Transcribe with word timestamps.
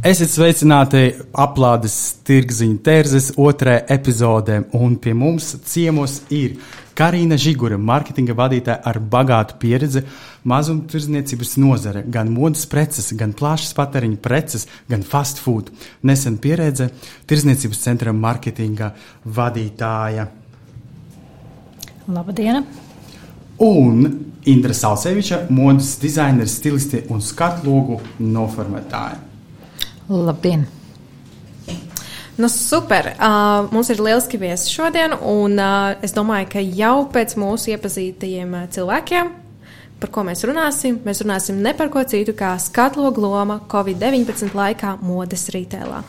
Esiet 0.00 0.30
sveicināti 0.32 1.10
aplādes 1.36 1.94
tirgziņa 2.24 2.78
tērzes 2.86 3.26
otrajā 3.36 3.82
epizodē, 3.92 4.62
un 4.72 4.94
pie 4.96 5.12
mums 5.12 5.50
ciemos 5.68 6.14
ir 6.32 6.54
Karina 6.96 7.36
Žigura, 7.36 7.76
marketinga 7.76 8.32
vadītāja 8.38 8.78
ar 8.80 8.96
bagātu 9.12 9.58
pieredzi 9.60 10.00
mazumtirdzniecības 10.48 11.52
nozare, 11.60 12.06
gan 12.08 12.32
modes 12.32 12.64
preces, 12.72 13.12
gan 13.12 13.36
plašas 13.36 13.76
patēriņa 13.76 14.22
preces, 14.24 14.66
gan 14.88 15.04
fast 15.04 15.44
food. 15.44 15.68
Nesen 16.00 16.40
pieredze 16.40 16.88
tirdzniecības 17.28 17.84
centra 17.84 18.16
marketinga 18.16 18.94
vadītāja. 19.28 20.30
Labdien! 22.08 22.64
Un 23.68 24.06
Indra 24.48 24.72
Salseviča, 24.72 25.44
modes 25.52 25.98
dizaineris, 26.00 26.56
stilisti 26.56 27.04
un 27.12 27.20
skatlogu 27.20 28.00
noformētāja. 28.24 29.26
Labdien! 30.10 30.66
Nu, 32.36 32.48
super! 32.48 33.14
Uh, 33.20 33.68
mums 33.70 33.90
ir 33.92 34.00
lieliski 34.02 34.38
viesi 34.40 34.72
šodien, 34.72 35.12
un 35.22 35.54
uh, 35.60 35.92
es 36.02 36.14
domāju, 36.16 36.48
ka 36.50 36.62
jau 36.64 37.04
pēc 37.14 37.36
mūsu 37.38 37.70
iepazītajiem 37.76 38.56
uh, 38.58 38.64
cilvēkiem, 38.74 39.30
par 40.02 40.10
ko 40.10 40.24
mēs 40.26 40.42
runāsim, 40.48 40.98
mēs 41.06 41.22
runāsim 41.22 41.60
ne 41.62 41.74
par 41.78 41.92
ko 41.94 42.02
citu 42.02 42.34
kā 42.34 42.56
skatlogu 42.58 43.22
loma 43.22 43.60
Covid-19 43.70 44.50
laikā 44.56 44.96
modes 45.04 45.46
rītēlā. 45.54 46.02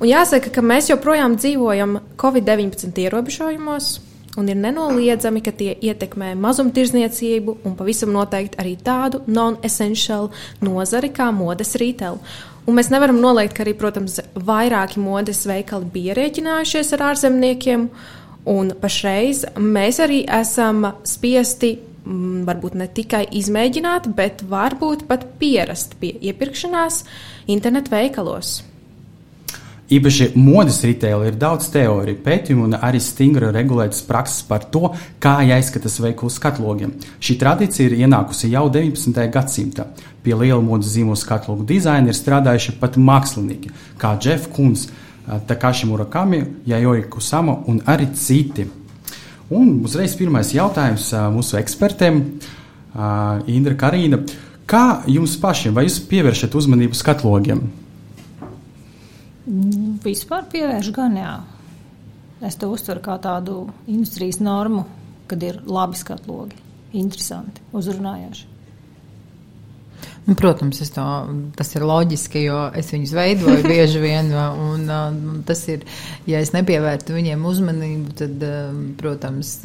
Un 0.00 0.10
jāsaka, 0.10 0.52
ka 0.52 0.60
mēs 0.60 0.92
joprojām 0.92 1.38
dzīvojam 1.40 1.96
Covid-19 2.20 2.92
ierobežojumos, 3.06 3.90
un 4.36 4.52
ir 4.52 4.60
nenoliedzami, 4.60 5.40
ka 5.40 5.56
tie 5.56 5.78
ietekmē 5.80 6.34
mazumtirdzniecību 6.44 7.56
un 7.64 7.78
pavisam 7.78 8.12
noteikti 8.14 8.60
arī 8.60 8.76
tādu 8.84 9.24
non-essential 9.32 10.28
nozari 10.60 11.08
kā 11.14 11.32
modes 11.32 11.76
rītēlu. 11.80 12.20
Un 12.68 12.76
mēs 12.76 12.90
nevaram 12.92 13.20
noliegt, 13.22 13.54
ka 13.56 13.64
arī, 13.64 13.74
protams, 13.78 14.18
vairāki 14.34 15.00
modes 15.00 15.46
veikali 15.48 15.88
bija 15.94 16.16
rēķinājušies 16.18 16.92
ar 16.96 17.06
ārzemniekiem, 17.10 17.86
un 18.50 18.72
pašreiz 18.80 19.44
mēs 19.56 20.00
arī 20.04 20.22
esam 20.40 20.84
spiesti 21.08 21.74
mm, 21.78 22.42
varbūt 22.48 22.76
ne 22.80 22.88
tikai 23.00 23.24
izmēģināt, 23.40 24.10
bet 24.16 24.44
varbūt 24.48 25.06
pat 25.08 25.26
pierast 25.40 25.96
pie 26.00 26.12
iepirkšanās 26.30 27.04
internetu 27.50 27.96
veikalos. 27.96 28.60
Īpaši 29.90 30.28
modes 30.38 30.76
retailā 30.86 31.32
ir 31.32 31.38
daudz 31.40 31.66
teoriju, 31.74 32.20
pētījumu 32.22 32.68
un 32.68 32.76
arī 32.78 33.00
stingri 33.02 33.48
regulētas 33.50 34.04
prakses 34.06 34.44
par 34.46 34.68
to, 34.70 34.92
kā 35.18 35.40
jāizskatās 35.48 35.98
veikalu 36.04 36.30
skatlogiem. 36.30 36.92
Šī 37.18 37.34
tradīcija 37.40 37.88
ir 37.88 37.96
ienākusi 38.04 38.52
jau 38.52 38.68
19. 38.70 39.18
gadsimtā. 39.34 39.88
Pie 40.22 40.36
liela 40.36 40.60
modes 40.62 40.92
zīmola 40.94 41.18
skatlogu 41.18 41.66
dizaina 41.66 42.12
ir 42.12 42.18
strādājuši 42.18 42.76
pat 42.78 43.00
mākslinieki, 43.02 43.72
kā 43.98 44.14
Jeff 44.22 44.46
Kuns, 44.54 44.86
Takashi 45.50 45.90
Murakami, 45.90 46.44
Jājori 46.70 47.08
Kusama 47.10 47.58
un 47.66 47.82
arī 47.90 48.12
citi. 48.14 48.68
Un 49.50 49.80
uzreiz 49.82 50.14
pirmais 50.14 50.54
jautājums 50.54 51.10
mūsu 51.34 51.58
ekspertiem, 51.58 52.22
Indra 53.50 53.74
Karīna. 53.74 54.22
Kā 54.70 55.02
jums 55.10 55.34
pašiem, 55.42 55.74
vai 55.74 55.88
jūs 55.88 55.98
pievēršat 56.06 56.54
uzmanību 56.54 56.94
skatlogiem? 56.94 57.66
Vispār 60.04 60.46
pievērš 60.50 60.92
gan 60.94 61.16
jā. 61.18 61.32
Es 62.46 62.56
to 62.56 62.70
uztveru 62.72 63.02
kā 63.04 63.16
tādu 63.20 63.64
industrijas 63.90 64.38
normu, 64.40 64.84
kad 65.28 65.42
ir 65.44 65.58
labi 65.66 65.98
skatlogi, 65.98 66.56
interesanti, 66.96 67.64
uzrunājoši. 67.76 68.46
Nu, 70.28 70.36
protams, 70.38 70.78
to, 70.94 71.04
tas 71.58 71.74
ir 71.74 71.84
loģiski, 71.88 72.44
jo 72.46 72.60
es 72.76 72.92
viņus 72.94 73.12
veidoju 73.16 73.64
bieži 73.66 74.02
vien. 74.02 74.30
Un, 74.70 74.86
un 74.86 75.42
tas 75.46 75.64
ir, 75.72 75.84
ja 76.30 76.40
es 76.44 76.54
nepievērtu 76.54 77.16
viņiem 77.16 77.44
uzmanību, 77.50 78.14
tad, 78.20 78.44
protams, 79.00 79.56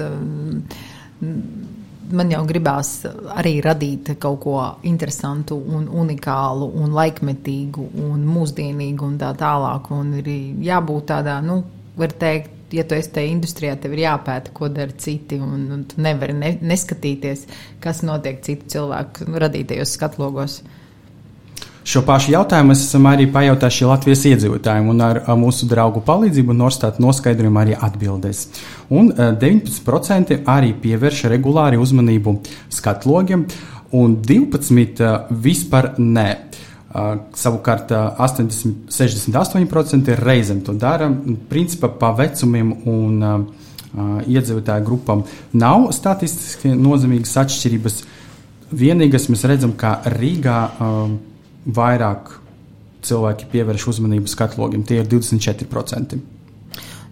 man 2.12 2.32
jau 2.34 2.42
gribās 2.48 2.92
arī 3.36 3.58
radīt 3.66 4.14
kaut 4.22 4.40
ko 4.44 4.58
interesantu, 4.88 5.58
un 5.58 5.88
unikālu, 5.90 6.68
un 6.82 6.94
laikmetīgu, 6.96 7.88
un 8.06 8.26
mūsdienīgu, 8.28 9.08
un 9.08 9.18
tā 9.22 9.32
tālāk. 9.40 9.90
Un 9.96 10.14
ir 10.20 10.30
jābūt 10.66 11.10
tādā, 11.14 11.40
nu, 11.46 11.62
var 11.98 12.14
teikt, 12.20 12.52
ja 12.76 12.84
tu 12.88 12.98
esi 12.98 13.14
tajā 13.16 13.32
industrijā, 13.32 13.76
tev 13.80 13.96
ir 13.96 14.06
jāpēta, 14.06 14.54
ko 14.56 14.70
dara 14.74 14.96
citi, 14.98 15.40
un, 15.42 15.68
un 15.72 15.84
tu 15.90 16.02
nevari 16.02 16.36
ne, 16.38 16.56
neskatīties, 16.62 17.46
kas 17.84 18.04
notiek 18.08 18.42
citu 18.46 18.76
cilvēku 18.76 19.30
radītajos 19.46 19.96
skatlogos. 19.98 20.60
Šo 21.86 22.02
pašu 22.02 22.32
jautājumu 22.34 22.72
mēs 22.72 22.80
esam 22.88 23.06
arī 23.06 23.28
pajautājuši 23.30 23.86
Latvijas 23.86 24.24
iedzīvotājiem, 24.26 24.88
un 24.90 25.02
ar, 25.06 25.20
mūsu 25.38 25.68
draugu 25.70 26.02
palīdzību 26.08 26.56
Norstāta 26.58 27.04
noskaidrojumu 27.04 27.60
arī 27.62 27.76
atbildēs. 27.78 28.40
Un 28.90 29.12
19% 29.14 30.40
arī 30.50 30.72
pievērš 30.82 31.20
regulāri 31.30 31.78
uzmanību 31.78 32.34
skatlogiem, 32.74 33.44
un 34.00 34.16
12% 34.18 35.12
vispār 35.46 35.92
nē. 36.02 36.26
Savukārt 37.38 37.94
80, 37.94 38.90
68% 38.90 40.12
ir 40.16 40.26
reizēm 40.26 40.66
to 40.66 40.74
dara. 40.82 41.12
Principā 41.52 41.92
pa 42.02 42.16
vecumiem 42.18 42.74
un 42.90 43.22
iedzīvotāju 44.26 44.88
grupām 44.90 45.22
nav 45.54 45.92
statistiski 45.94 46.74
nozīmīgas 46.74 47.38
atšķirības. 47.46 48.02
Vienīgais 48.74 49.30
mēs 49.30 49.46
redzam, 49.46 49.78
ka 49.78 50.00
Rīgā 50.10 50.58
uh, 50.66 51.16
vairāk 51.66 52.32
cilvēki 53.06 53.50
pievērš 53.52 53.90
uzmanību 53.94 54.32
skatlogiem. 54.32 54.86
Tie 54.88 55.02
ir 55.02 55.12
24%. 55.12 56.22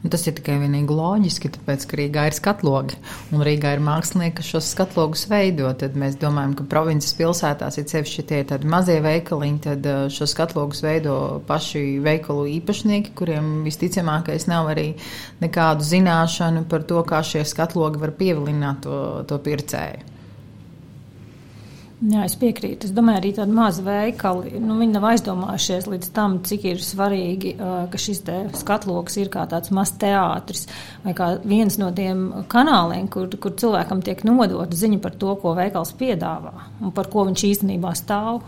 Un 0.04 0.12
tas 0.12 0.26
ir 0.28 0.34
tikai 0.36 0.58
vienīgi 0.60 0.92
loģiski, 0.92 1.48
tāpēc, 1.56 1.86
ka 1.88 1.96
Rīgā 1.96 2.26
ir 2.28 2.36
skatlogi 2.36 2.98
un 3.32 3.44
Rīgā 3.48 3.72
ir 3.78 3.84
mākslinieki, 3.86 4.36
kas 4.42 4.50
šos 4.52 4.72
skatlogus 4.74 5.24
veido. 5.32 5.70
Tad 5.80 5.96
mēs 6.00 6.18
domājam, 6.20 6.58
ka 6.60 6.66
provinces 6.74 7.16
pilsētās 7.16 7.80
ir 7.80 7.88
sevišķi 7.88 8.26
tie 8.28 8.42
tādi 8.50 8.68
mazie 8.68 8.98
veikaliņi, 9.06 9.62
tad 9.64 9.88
uh, 9.88 10.02
šos 10.12 10.36
skatlogus 10.36 10.84
veido 10.84 11.16
paši 11.48 11.86
veikalu 12.04 12.50
īpašnieki, 12.58 13.16
kuriem 13.16 13.62
visticamākais 13.64 14.50
nav 14.52 14.74
arī 14.76 14.90
nekādu 15.40 15.88
zināšanu 15.88 16.68
par 16.68 16.84
to, 16.90 17.00
kā 17.08 17.24
šie 17.24 17.48
skatlogi 17.48 18.04
var 18.04 18.12
pievilināt 18.20 18.84
to, 18.84 18.98
to 19.30 19.40
pircēju. 19.48 20.13
Jā, 22.04 22.26
es 22.28 22.34
piekrītu. 22.36 22.90
Es 22.90 22.92
domāju, 22.96 23.22
arī 23.22 23.30
tādi 23.38 23.54
mazi 23.56 23.84
veikali, 23.86 24.58
nu, 24.60 24.76
viņi 24.82 24.96
nav 24.98 25.06
aizdomājušies 25.14 25.86
līdz 25.88 26.10
tam, 26.16 26.36
cik 26.44 26.66
ir 26.74 26.82
svarīgi, 26.84 27.54
ka 27.60 28.02
šis 28.02 28.20
skatloks 28.60 29.16
ir 29.22 29.30
kā 29.32 29.46
tāds 29.48 29.72
mazs 29.72 29.96
teātris 30.02 30.66
vai 31.06 31.14
kā 31.16 31.30
viens 31.48 31.78
no 31.80 31.94
tiem 31.96 32.26
kanāliem, 32.52 33.08
kur, 33.14 33.30
kur 33.40 33.56
cilvēkam 33.60 34.04
tiek 34.04 34.26
nodota 34.28 34.68
ziņa 34.76 35.00
par 35.06 35.16
to, 35.22 35.38
ko 35.40 35.56
veikals 35.56 35.94
piedāvā 36.00 36.52
un 36.84 36.92
par 36.92 37.08
ko 37.14 37.24
viņš 37.30 37.46
īstenībā 37.54 37.96
stāv. 37.96 38.42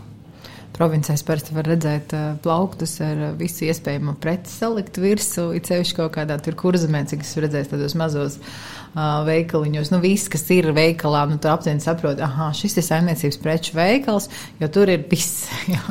Provincēs 0.76 1.24
parasti 1.24 1.54
var 1.56 1.68
redzēt 1.70 2.12
uh, 2.12 2.24
plauktus 2.44 2.98
ar 3.04 3.20
uh, 3.30 3.34
visu 3.38 3.64
iespējamo 3.64 4.12
preci 4.20 4.52
salikt 4.52 4.98
virsū, 5.00 5.48
it 5.56 5.70
sevišķi 5.70 5.96
kaut 5.96 6.12
kādā 6.18 6.36
tur 6.44 6.56
kurzemē, 6.58 7.06
cik 7.08 7.24
es 7.24 7.32
redzēju 7.40 7.70
tādos 7.70 7.96
mazos 7.96 8.36
uh, 8.36 9.24
veikaliņos. 9.24 9.92
Nu, 9.94 10.02
viss, 10.04 10.28
kas 10.32 10.44
ir 10.52 10.68
veikalā, 10.76 11.24
nu, 11.30 11.40
tu 11.40 11.48
aptuveni 11.48 11.80
saproti, 11.80 12.24
ah, 12.26 12.50
šis 12.56 12.76
ir 12.76 12.88
saimniecības 12.90 13.40
preču 13.40 13.76
veikals, 13.78 14.28
jo 14.60 14.70
tur 14.72 14.92
ir 14.92 15.08
viss. 15.08 15.46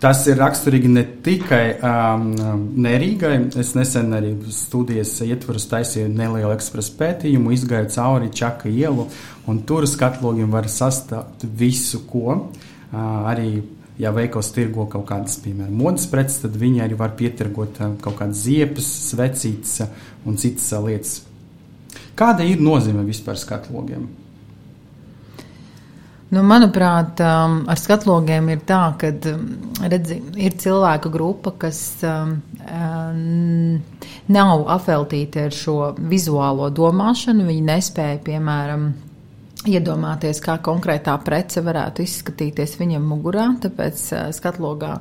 Tas 0.00 0.22
ir 0.32 0.38
raksturīgi 0.40 0.88
ne 0.88 1.02
tikai 1.24 1.64
um, 1.84 2.30
Nerīgai. 2.80 3.34
Es 3.60 3.74
nesen 3.76 4.14
arī 4.16 4.30
studijas 4.48 5.18
ietvaros 5.26 5.68
taisīju 5.68 6.08
nelielu 6.08 6.54
ekspresu 6.54 6.94
pētījumu, 6.96 7.52
izgāju 7.52 7.90
cauri 7.92 8.30
Čaka 8.32 8.72
ielu, 8.72 9.04
un 9.48 9.60
tur 9.68 9.84
skatlogiem 9.88 10.48
var 10.56 10.70
sastāvēt 10.72 11.44
visu, 11.60 12.00
ko 12.08 12.24
uh, 12.32 12.48
arī 13.28 13.60
ja 14.00 14.12
veikals 14.16 14.52
tirgo 14.56 14.86
kaut 14.90 15.06
kādas, 15.10 15.36
piemēram, 15.44 15.74
modes 15.76 16.06
preces, 16.10 16.40
tad 16.44 16.56
viņi 16.60 16.84
arī 16.84 16.96
var 16.98 17.12
pietirgot 17.18 17.82
kaut 18.00 18.16
kādas 18.18 18.46
ziepes, 18.46 18.88
svecītes 19.10 19.82
un 20.24 20.40
citas 20.40 20.70
lietas. 20.86 21.18
Kāda 22.16 22.46
ir 22.46 22.62
nozīme 22.62 23.04
vispār 23.06 23.38
skatlogiem? 23.40 24.08
Nu, 26.30 26.44
manuprāt, 26.46 27.18
um, 27.26 27.56
ar 27.66 27.78
skatlogiem 27.80 28.52
ir 28.52 28.60
tā, 28.62 28.82
ka 29.00 29.08
um, 29.32 29.48
redzi, 29.82 30.20
ir 30.38 30.54
cilvēku 30.62 31.10
grupa, 31.10 31.50
kas 31.64 31.80
um, 32.06 32.36
nav 34.30 34.62
apveltīti 34.76 35.42
ar 35.48 35.56
šo 35.56 35.78
vizuālo 35.98 36.68
domāšanu. 36.70 37.48
Viņi 37.48 37.64
nespēja, 37.66 38.20
piemēram, 38.28 38.86
iedomāties, 39.68 40.40
kā 40.40 40.56
konkrētā 40.64 41.14
prece 41.24 41.60
varētu 41.64 42.04
izskatīties 42.04 42.78
viņam 42.80 43.04
mugurā. 43.10 43.46
Tāpēc 43.60 44.02
uh, 44.14 44.22
skatlogā 44.32 44.94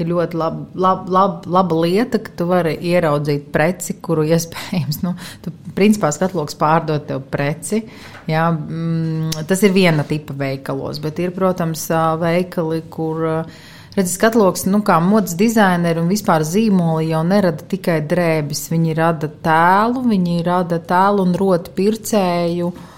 ir 0.00 0.10
ļoti 0.10 0.38
lab, 0.40 0.58
lab, 0.76 1.08
lab, 1.12 1.48
laba 1.48 1.78
lieta, 1.84 2.20
ka 2.20 2.34
tu 2.36 2.46
vari 2.50 2.74
ieraudzīt 2.92 3.48
preci, 3.54 3.96
kuru 4.04 4.26
iespējams, 4.34 5.02
nu, 5.06 5.14
tu 5.44 5.54
principā 5.76 6.12
skatloks 6.12 6.58
pārdot 6.60 7.08
tev 7.08 7.24
preci. 7.32 7.82
Jā, 8.28 8.48
mm, 8.52 9.46
tas 9.48 9.64
ir 9.64 9.74
viena 9.74 10.04
tipa 10.08 10.36
veikalos, 10.36 11.00
bet 11.02 11.22
ir, 11.22 11.34
protams, 11.36 11.88
veikali, 12.22 12.82
kur. 12.92 13.46
Redzi, 13.92 14.14
skatloks, 14.14 14.62
nu, 14.72 14.78
kā 14.80 14.94
modes 15.04 15.34
dizaineri 15.36 16.00
un 16.00 16.06
vispār 16.08 16.46
zīmoli 16.48 17.10
jau 17.10 17.18
nerada 17.28 17.60
tikai 17.68 17.98
drēbes. 18.08 18.70
Viņi 18.72 18.94
rada 18.96 19.28
tēlu, 19.28 20.06
viņi 20.08 20.38
rada 20.46 20.78
tēlu 20.80 21.26
un 21.26 21.36
roti 21.36 21.74
pircēju. 21.76 22.70
Uh, 22.72 22.88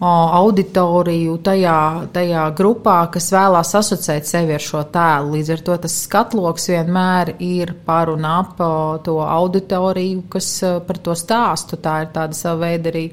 auditoriju 0.00 1.38
tajā, 1.42 1.78
tajā 2.14 2.44
grupā, 2.58 2.98
kas 3.10 3.32
vēlās 3.34 3.74
asociēt 3.80 4.28
sevi 4.30 4.54
ar 4.54 4.62
šo 4.62 4.84
tēlu. 4.94 5.34
Līdz 5.34 5.50
ar 5.56 5.64
to 5.66 5.76
tas 5.84 5.96
skatloks 6.04 6.68
vienmēr 6.70 7.34
ir 7.42 7.74
par 7.86 8.12
un 8.12 8.26
ap 8.28 8.62
to 9.04 9.18
auditoriju, 9.24 10.28
kas 10.30 10.52
par 10.86 11.02
to 11.02 11.18
stāstu. 11.18 11.80
Tā 11.82 12.02
ir 12.04 12.12
tāda 12.14 12.38
sava 12.38 12.68
veida 12.68 12.92
arī 12.92 13.08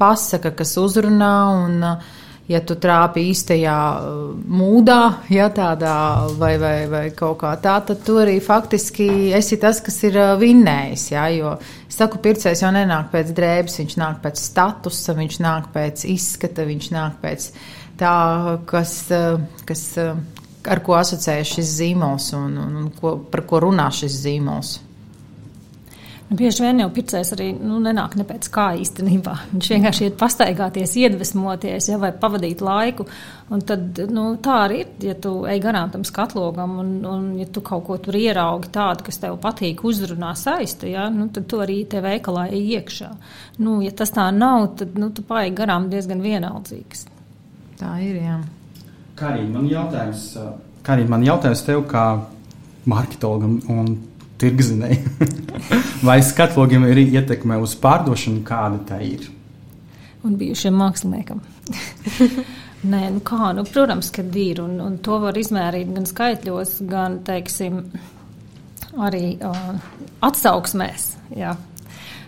pasaka, 0.00 0.54
kas 0.56 0.76
uzrunā 0.80 1.34
un 1.60 1.84
uh, 1.92 2.14
ja 2.50 2.60
tu 2.66 2.76
trāpi 2.80 3.24
īstajā 3.30 3.76
uh, 3.96 4.18
mūdā, 4.34 5.00
ja 5.32 5.48
tādā 5.54 5.94
vai, 6.38 6.54
vai, 6.60 6.74
vai 6.90 7.04
kaut 7.16 7.38
kā 7.40 7.54
tā, 7.62 7.78
tad 7.88 8.02
tu 8.04 8.18
arī 8.20 8.36
faktiski 8.44 9.08
esi 9.36 9.58
tas, 9.62 9.80
kas 9.84 9.96
ir 10.08 10.18
uh, 10.20 10.34
vinnējis. 10.40 11.06
Ja, 11.14 11.26
jo, 11.32 11.54
es 11.88 11.98
saku, 12.00 12.20
pircējs 12.24 12.64
jau 12.66 12.72
nenāk 12.74 13.10
pēc 13.14 13.32
drēbes, 13.36 13.80
viņš 13.80 13.98
nāk 14.00 14.20
pēc 14.24 14.42
statusa, 14.42 15.16
viņš 15.16 15.40
nāk 15.44 15.70
pēc 15.74 16.04
izskata, 16.12 16.68
viņš 16.68 16.90
nāk 16.94 17.20
pēc 17.24 17.50
tā, 18.00 18.16
kas, 18.68 18.96
uh, 19.14 19.40
kas 19.68 19.86
ar 20.64 20.80
ko 20.84 20.98
asociējas 21.00 21.56
šis 21.58 21.76
zīmols 21.80 22.32
un, 22.36 22.58
un, 22.60 22.76
un 22.82 22.90
ko, 22.98 23.16
par 23.30 23.44
ko 23.48 23.64
runā 23.64 23.88
šis 23.92 24.20
zīmols. 24.26 24.78
Nu, 26.24 26.38
bieži 26.40 26.62
vien 26.64 26.78
jau 26.80 26.86
pircējs 26.94 27.34
arī 27.34 27.50
nu, 27.52 27.76
nenāk 27.84 28.14
ne 28.16 28.24
pēc 28.24 28.46
kā 28.52 28.70
īstenībā. 28.80 29.34
Viņš 29.50 29.66
vienkārši 29.74 30.06
iet 30.06 30.14
pastaigāties, 30.16 30.94
iedvesmoties, 31.02 31.88
ja, 31.90 31.98
vai 32.00 32.14
pavadīt 32.16 32.62
laiku. 32.64 33.04
Un 33.52 33.60
tad, 33.68 34.00
nu, 34.08 34.24
tā 34.40 34.54
arī 34.62 34.78
ir, 34.86 34.94
ja 35.10 35.16
tu 35.20 35.34
ej 35.50 35.60
garām 35.60 35.92
tam 35.92 36.06
skatlogam, 36.08 36.78
un, 36.80 36.94
un 37.10 37.26
ja 37.36 37.44
tu 37.52 37.60
kaut 37.66 37.84
ko 37.84 37.98
tur 38.00 38.16
ieraugi 38.16 38.72
tādu, 38.72 39.04
kas 39.04 39.20
tev 39.20 39.36
patīk, 39.42 39.84
uzrunā 39.84 40.32
saista, 40.40 40.88
ja, 40.88 41.10
nu, 41.12 41.28
tad 41.34 41.44
tu 41.50 41.60
arī 41.60 41.82
te 41.92 42.00
veikalā 42.04 42.46
ej 42.56 42.72
iekšā. 42.78 43.10
Nu, 43.60 43.76
ja 43.84 43.92
tas 43.92 44.14
tā 44.16 44.30
nav, 44.32 44.70
tad 44.80 44.96
nu, 44.96 45.10
tu 45.12 45.26
paej 45.28 45.52
garām 45.60 45.90
diezgan 45.92 46.24
vienaldzīgs. 46.24 47.04
Tā 47.82 47.98
ir, 48.00 48.16
jā. 48.22 48.38
Kā 49.18 49.34
arī 49.34 49.44
man 49.52 49.68
jautājums, 49.68 50.24
kā 50.86 50.96
arī 50.96 51.04
man 51.10 51.28
jautājums 51.28 51.66
tev 51.68 51.84
kā 51.92 52.08
marketologam 52.88 53.60
un 53.68 53.94
tirgzinēji. 54.44 55.00
Vai 56.08 56.20
skatlogiem 56.24 56.84
ir 56.92 57.02
ietekme 57.06 57.58
uz 57.64 57.74
pārdošanu, 57.80 58.44
kāda 58.46 58.82
tā 58.92 59.00
ir? 59.04 59.26
Un 60.24 60.38
bijušiem 60.40 60.76
māksliniekam. 60.80 61.42
Nē, 62.84 63.02
nu 63.14 63.20
kā, 63.24 63.52
nu, 63.56 63.64
protams, 63.64 64.10
ka 64.12 64.22
ir, 64.36 64.60
un, 64.60 64.76
un 64.84 64.96
to 65.04 65.16
var 65.22 65.36
izmērīt 65.40 65.92
gan 65.94 66.08
skaitļos, 66.08 66.82
gan, 66.88 67.22
teiksim, 67.24 67.78
arī 69.00 69.38
uh, 69.40 69.70
atsauksmēs. 70.28 71.14
Jā. 71.36 71.54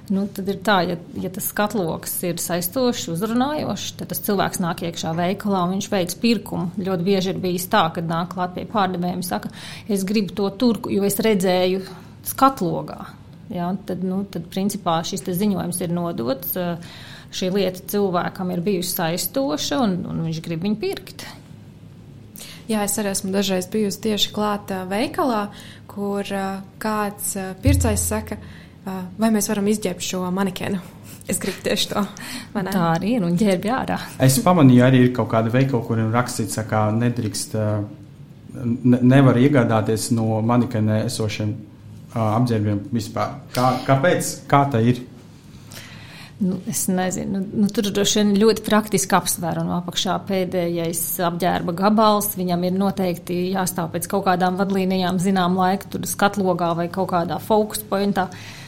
Nu, 0.08 0.24
tad 0.30 0.48
ir 0.48 0.60
tā, 0.64 0.78
ja, 0.86 0.96
ja 1.18 1.28
tas 1.34 1.48
skatloks 1.50 2.14
ir 2.28 2.38
saistošs, 2.40 3.08
uzrunājošs, 3.16 3.96
tad 3.98 4.12
tas 4.12 4.22
cilvēks 4.22 4.62
nāk 4.62 4.84
iekšā 4.86 5.12
veikalā 5.18 5.64
un 5.66 5.76
viņš 5.76 5.90
veids 5.92 6.18
pirkumu. 6.22 6.70
Ļoti 6.78 7.06
bieži 7.08 7.32
ir 7.34 7.40
bijis 7.42 7.66
tā, 7.72 7.88
ka 7.92 8.04
nāk 8.06 8.32
klāt 8.36 8.54
pie 8.54 8.64
pārdevējiem 8.70 9.20
un 9.20 9.26
saka, 9.26 9.50
es 9.90 10.06
gribu 10.08 10.36
to 10.38 10.48
turku, 10.56 10.94
jo 10.94 11.04
es 11.08 11.18
redzēju 11.26 11.82
skatlogā. 12.26 13.00
Ja, 13.52 13.70
tad, 13.86 14.02
nu, 14.02 14.24
tad, 14.30 14.48
principā, 14.50 14.98
šis 15.06 15.22
ziņojums 15.26 15.82
ir 15.84 15.94
nodots. 15.94 16.56
Šī 17.36 17.50
lieta 17.54 17.82
cilvēkam 17.90 18.52
ir 18.54 18.62
bijusi 18.64 18.94
saistoša, 18.96 19.80
un, 19.82 19.98
un 20.10 20.22
viņš 20.26 20.40
grib 20.44 20.62
viņu 20.66 20.78
pirkt. 20.82 21.26
Jā, 22.66 22.82
es 22.82 22.96
arī 22.98 23.12
esmu 23.12 23.30
dažreiz 23.34 23.68
bijusi 23.70 24.02
tieši 24.08 24.32
klāta 24.34 24.82
veikalā, 24.90 25.46
kur 25.90 26.26
kāds 26.82 27.34
pircējs 27.62 28.06
saka, 28.10 28.38
vai 29.18 29.30
mēs 29.34 29.50
varam 29.52 29.70
izģērbt 29.70 30.06
šo 30.06 30.26
manikenu. 30.34 30.82
Es 31.26 31.40
gribu 31.42 31.58
tieši 31.58 31.88
to. 31.90 32.00
Tā 32.54 32.82
arī 32.92 33.16
ir 33.16 33.24
un 33.26 33.32
ģērbj 33.34 33.70
ārā. 33.74 33.96
es 34.22 34.36
pamanīju, 34.44 34.82
arī 34.86 35.00
ir 35.02 35.08
kaut 35.16 35.26
kāda 35.32 35.50
veikala, 35.50 35.82
kuriem 35.82 36.12
rakstīts, 36.14 36.60
ka 36.70 36.84
nedrīkst, 36.94 37.56
ne, 38.62 39.00
nevar 39.02 39.40
iegādāties 39.42 40.12
no 40.14 40.38
manikena 40.46 41.00
esošiem 41.08 41.50
apģērbiem 42.16 42.86
vispār. 42.94 43.36
Kā, 43.54 43.76
kāpēc? 43.86 44.32
Kā 44.50 44.64
tā 44.72 44.80
ir? 44.84 45.02
Nu, 46.36 46.58
es 46.68 46.82
nezinu, 46.92 47.38
nu, 47.38 47.62
nu, 47.62 47.68
tur 47.72 47.86
droši 47.88 48.18
vien 48.20 48.34
ļoti 48.36 48.64
praktiski 48.66 49.16
apsvērumi. 49.16 49.72
Apakšā 49.78 50.18
pēdējais 50.28 51.00
apģērba 51.30 51.72
gabals, 51.78 52.34
viņam 52.36 52.66
ir 52.68 52.76
noteikti 52.76 53.38
jāstāv 53.54 53.94
pēc 53.94 54.10
kaut 54.12 54.26
kādām 54.28 54.58
vadlīnijām, 54.60 55.16
zinām, 55.22 55.56
laika, 55.56 56.04
skatlogā 56.04 56.74
vai 56.76 56.90
kaut 56.92 57.08
kādā 57.14 57.40
fokus 57.40 57.80
pointā. 57.88 58.28
Uh, 58.28 58.65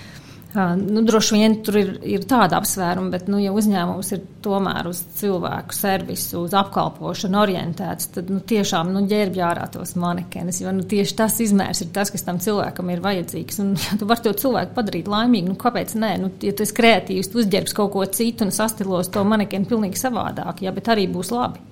Nu, 0.59 1.03
droši 1.07 1.37
vien 1.37 1.55
tur 1.63 1.77
ir, 1.79 1.91
ir 2.09 2.25
tāda 2.29 2.59
apsvēruma, 2.59 3.13
bet, 3.13 3.27
nu, 3.31 3.39
ja 3.43 3.53
uzņēmums 3.55 4.11
ir 4.17 4.23
tomēr 4.45 4.89
uz 4.91 5.03
cilvēku 5.19 5.77
servisu, 5.77 6.43
uz 6.47 6.57
apkalpošanu 6.57 7.39
orientēts, 7.43 8.11
tad 8.17 8.33
nu, 8.33 8.41
tiešām 8.41 8.91
nu, 8.95 9.05
ģērbj 9.11 9.45
ārā 9.45 9.69
tos 9.75 9.95
manekenus. 10.01 10.63
Jo 10.65 10.73
nu, 10.75 10.87
tieši 10.89 11.17
tas 11.21 11.39
izmērs 11.45 11.85
ir 11.85 11.93
tas, 11.95 12.13
kas 12.15 12.27
tam 12.27 12.41
cilvēkam 12.43 12.93
ir 12.95 13.05
vajadzīgs. 13.05 13.63
Un, 13.65 13.73
ja 13.87 14.01
tu 14.01 14.09
vari 14.09 14.27
to 14.27 14.35
cilvēku 14.45 14.77
padarīt 14.79 15.11
laimīgu, 15.13 15.53
nu, 15.53 15.61
kāpēc 15.61 15.95
nē? 16.01 16.13
Nu, 16.25 16.33
ja 16.45 16.57
tu 16.57 16.67
esi 16.67 16.79
kreatīvs, 16.81 17.33
tu 17.33 17.43
uzģērbs 17.45 17.77
kaut 17.79 17.95
ko 17.95 18.07
citu 18.09 18.49
un 18.49 18.55
sastilos 18.55 19.13
to 19.15 19.25
manekenu 19.29 19.69
pilnīgi 19.69 20.01
savādāk, 20.01 20.65
ja, 20.67 20.75
bet 20.75 20.91
arī 20.95 21.07
būs 21.13 21.35
labi. 21.35 21.69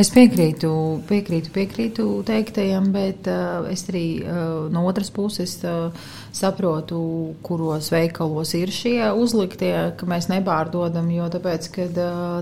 Es 0.00 0.08
piekrītu, 0.14 0.70
piekrītu, 1.10 1.50
piekrītu 1.52 2.04
teiktajam, 2.24 2.86
bet 2.94 3.26
uh, 3.28 3.66
es 3.68 3.82
arī 3.90 4.04
uh, 4.22 4.68
no 4.72 4.86
otras 4.88 5.10
puses 5.12 5.58
uh, 5.66 5.90
saprotu, 6.36 7.00
kuros 7.46 7.90
veikalos 7.92 8.54
ir 8.58 8.72
šie 8.74 9.10
uzliktie, 9.16 9.74
ka 9.98 10.08
mēs 10.10 10.30
nepārdodam, 10.30 11.10
jo 11.14 11.28
tāpēc, 11.32 11.68
kad 11.74 12.00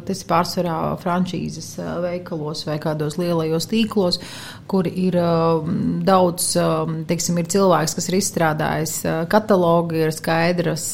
tas 0.09 0.23
ir 0.23 0.31
pārsvarā 0.31 0.79
frančīzes 1.03 1.75
veikalos 2.05 2.65
vai 2.69 2.79
kādos 2.83 3.19
lielajos 3.21 3.69
tīklos, 3.71 4.21
kur 4.69 4.89
ir 4.89 5.19
daudz, 6.09 6.53
teiksim, 7.09 7.43
ir 7.43 7.53
cilvēks, 7.53 7.97
kas 7.99 8.11
ir 8.11 8.19
izstrādājis 8.21 8.97
katalogu, 9.33 9.99
ir 10.07 10.15
skaidras, 10.15 10.87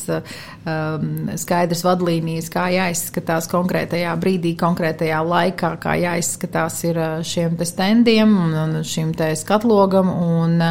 skaidras 1.44 1.84
vadlīnijas, 1.84 2.50
kā 2.52 2.68
jāizskatās 2.72 3.50
konkrētajā 3.52 4.14
brīdī, 4.20 4.54
konkrētajā 4.60 5.20
laikā, 5.28 5.74
kā 5.82 5.98
jāizskatās 6.00 6.54
tās 6.54 6.84
ir 6.86 6.98
šiem 7.26 7.56
te 7.58 7.66
standiem 7.68 8.34
un, 8.38 8.78
šim 8.86 9.12
te 9.16 9.30
skatlogam, 9.38 10.10
un, 10.10 10.62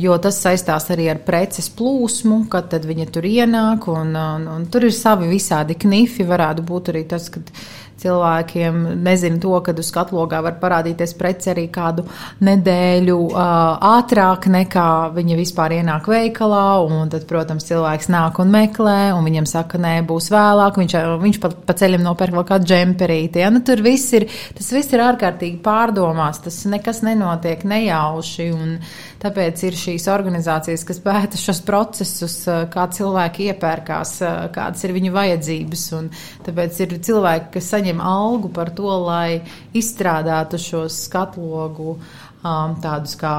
jo 0.00 0.16
tas 0.22 0.40
saistās 0.42 0.88
arī 0.92 1.08
ar 1.12 1.22
preces 1.42 1.66
plūsmu, 1.74 2.44
kad 2.52 2.70
tad 2.70 2.86
viņa 2.86 3.08
tur 3.10 3.26
ienāk, 3.26 3.88
un, 3.90 4.14
un, 4.14 4.46
un 4.46 4.66
tur 4.70 4.86
ir 4.86 4.94
savi 4.94 5.26
visādi 5.32 5.74
knifi, 5.74 6.22
varētu 6.28 6.62
būt 6.68 6.92
arī 6.92 7.02
tas, 7.10 7.26
ka 7.34 7.42
cilvēkiem 8.02 8.78
nezina 9.02 9.38
to, 9.42 9.52
kad 9.64 9.78
uz 9.78 9.90
skatlogā 9.92 10.40
var 10.44 10.56
parādīties 10.62 11.14
preci 11.18 11.50
arī 11.52 11.66
kādu 11.72 12.04
nedēļu 12.44 13.18
uh, 13.28 13.42
ātrāk 13.92 14.48
nekā 14.50 14.88
viņa 15.14 15.38
vispār 15.38 15.76
ienāk 15.78 16.08
veikalā, 16.10 16.64
un 16.86 17.12
tad, 17.12 17.26
protams, 17.30 17.66
cilvēks 17.68 18.10
nāk 18.12 18.40
un 18.42 18.52
meklē, 18.54 18.98
un 19.16 19.26
viņam 19.28 19.48
saka, 19.50 19.80
nē, 19.82 19.94
būs 20.08 20.30
vēlāk, 20.34 20.80
viņš, 20.82 20.96
viņš 21.22 21.40
pa, 21.42 21.52
pa 21.68 21.76
ceļam 21.78 22.06
nopērk 22.06 22.38
vēl 22.38 22.48
kādu 22.48 22.70
džemperīti. 22.72 23.42
Ja? 23.44 23.52
Nu, 23.54 23.62
tur 23.66 23.84
viss 23.84 24.14
ir, 24.18 24.28
tas 24.58 24.72
viss 24.74 24.94
ir 24.94 25.04
ārkārtīgi 25.06 25.62
pārdomās, 25.64 26.42
tas 26.46 26.62
nekas 26.70 27.04
nenotiek 27.06 27.66
nejauši, 27.68 28.50
un 28.56 28.76
tāpēc 29.22 29.62
ir 29.68 29.76
šīs 29.78 30.08
organizācijas, 30.12 30.84
kas 30.88 31.00
pēta 31.02 31.38
šos 31.40 31.62
procesus, 31.66 32.36
kā 32.72 32.86
cilvēki 32.96 33.48
iepērkās, 33.52 34.16
kādas 34.54 34.84
ir 34.86 34.94
viņu 34.96 35.14
vajadzības, 35.14 35.84
un 35.98 36.10
tāpēc 36.46 36.80
ir 36.84 36.96
cilvēki, 37.08 37.52
kas 37.56 37.70
saņem 37.74 38.02
algu 38.02 38.52
par 38.54 38.72
to, 38.76 38.90
lai 39.06 39.42
izstrādātu 39.78 40.60
šo 40.60 40.84
skatlogu 40.92 41.96
um, 41.96 42.78
tādus 42.82 43.16
kā. 43.20 43.36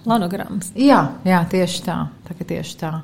Planogrammas. 0.00 0.70
Jā, 0.80 1.02
jā, 1.28 1.42
tieši 1.52 1.82
tā. 1.84 1.98
tā 2.24 2.36
tieši 2.40 2.78
tā. 2.80 2.94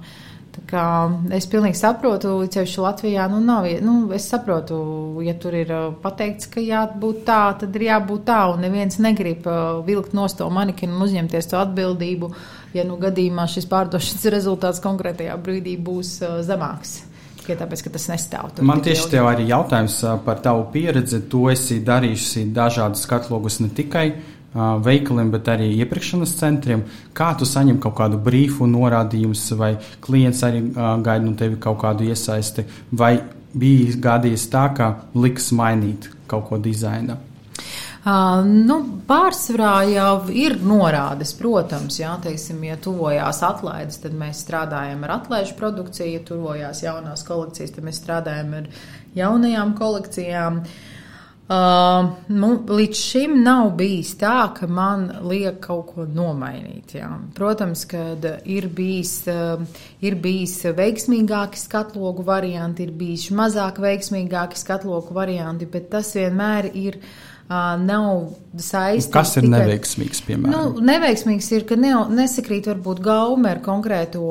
Es 1.37 1.47
pilnīgi 1.51 1.79
saprotu, 1.79 2.33
ceļš 2.51 2.77
Latvijā 2.83 3.27
nu, 3.31 3.39
nav. 3.45 3.69
Nu, 3.85 3.97
es 4.17 4.27
saprotu, 4.31 4.77
ja 5.23 5.37
tur 5.39 5.55
ir 5.55 5.73
pateikts, 6.03 6.49
ka 6.51 6.63
jābūt 6.65 7.23
tā, 7.29 7.41
tad 7.61 7.77
ir 7.79 7.87
jābūt 7.87 8.25
tā. 8.27 8.41
Un 8.55 8.65
neviens 8.67 8.99
negrib 9.03 9.47
vilkt 9.87 10.17
no 10.17 10.27
to 10.27 10.49
manikinu 10.51 10.97
un 10.97 11.07
uzņemties 11.07 11.51
to 11.53 11.61
atbildību, 11.61 12.31
ja 12.75 12.87
nu 12.89 12.99
gadījumā 13.01 13.47
šis 13.51 13.69
pārdošanas 13.71 14.31
rezultāts 14.37 14.83
konkrētajā 14.85 15.37
brīdī 15.39 15.77
būs 15.79 16.19
zemāks. 16.49 17.03
Tikai 17.37 17.61
tāpēc, 17.61 17.85
ka 17.85 17.93
tas 17.95 18.09
nestāv. 18.11 18.57
Man 18.67 18.81
tieši 18.83 19.11
tev 19.13 19.29
arī 19.31 19.45
jautājums 19.53 20.01
par 20.25 20.41
tavu 20.43 20.65
pieredzi. 20.73 21.21
Tu 21.31 21.45
esi 21.53 21.79
darījusi 21.85 22.49
dažādus 22.57 23.05
skatlogus 23.07 23.61
ne 23.63 23.71
tikai 23.77 24.09
uh, 24.09 24.36
veikaliem, 24.57 25.31
bet 25.35 25.49
arī 25.53 25.71
iepirkšanas 25.83 26.35
centriem. 26.39 26.85
Kā 27.17 27.33
tu 27.39 27.49
saņem 27.49 27.79
kaut 27.83 27.97
kādu 28.01 28.21
brīfu, 28.23 28.69
norādījumus, 28.71 29.47
vai 29.59 29.75
klients 30.05 30.43
arī 30.47 30.63
gaida 30.75 31.23
no 31.25 31.35
tevi 31.39 31.61
kaut 31.61 31.81
kādu 31.85 32.09
iesaisti, 32.09 32.67
vai 32.93 33.17
bija 33.57 33.97
gadījis 34.11 34.51
tā, 34.53 34.69
ka 34.77 34.93
liks 35.17 35.53
mainīt 35.57 36.11
kaut 36.31 36.49
ko 36.51 36.61
dizaina? 36.63 37.19
Uh, 38.07 38.45
nu, 38.47 38.77
pārsvarā 39.09 39.81
jau 39.91 40.29
ir 40.31 40.61
norādes, 40.63 41.33
protams, 41.35 41.97
jā, 41.99 42.13
teiksim, 42.23 42.61
ja 42.69 42.77
tuvojās 42.79 43.41
atlaides, 43.43 43.99
tad 44.05 44.15
mēs 44.15 44.45
strādājam 44.45 45.03
ar 45.09 45.17
atlaižu 45.17 45.57
produkciju, 45.59 46.13
ja 46.13 46.23
tuvojās 46.29 46.85
jaunās 46.85 47.27
kolekcijas, 47.27 47.75
tad 47.75 47.89
mēs 47.89 47.99
strādājam 48.05 48.55
ar 48.61 48.69
jaunajām 49.19 49.75
kolekcijām. 49.81 50.61
Uh, 50.63 50.86
Uh, 51.47 52.09
nu, 52.27 52.49
līdz 52.67 52.99
šim 52.99 53.37
nav 53.45 53.69
bijis 53.79 54.17
tā, 54.19 54.49
ka 54.57 54.67
man 54.67 55.05
liek 55.31 55.61
kaut 55.63 55.93
ko 55.93 56.07
nomainīt. 56.11 56.97
Jā. 56.99 57.13
Protams, 57.37 57.85
ka 57.87 58.17
ir 58.51 58.67
bijis, 58.75 59.13
uh, 59.31 59.63
ir 60.03 60.19
bijis 60.19 60.57
veiksmīgāki 60.75 61.63
skatlogu 61.63 62.27
varianti, 62.27 62.89
ir 62.89 62.97
bijuši 62.99 63.39
mazāk 63.39 63.79
veiksmīgāki 63.85 64.59
skatlogu 64.59 65.15
varianti, 65.15 65.71
bet 65.71 65.87
tas 65.95 66.11
vienmēr 66.19 66.73
ir 66.75 66.99
uh, 66.99 67.36
nav 67.49 68.33
saistīts. 68.59 69.13
Kas 69.15 69.37
ir 69.39 69.47
tikai, 69.47 69.61
neveiksmīgs, 69.61 70.23
piemēram? 70.27 70.53
Nu, 70.53 70.85
neveiksmīgs 70.87 71.51
ir, 71.55 71.67
ka 71.69 71.79
ne, 71.79 71.93
nesakrīt 72.17 72.67
varbūt 72.71 73.03
gaume 73.05 73.53
ar 73.55 73.61
konkrēto, 73.65 74.23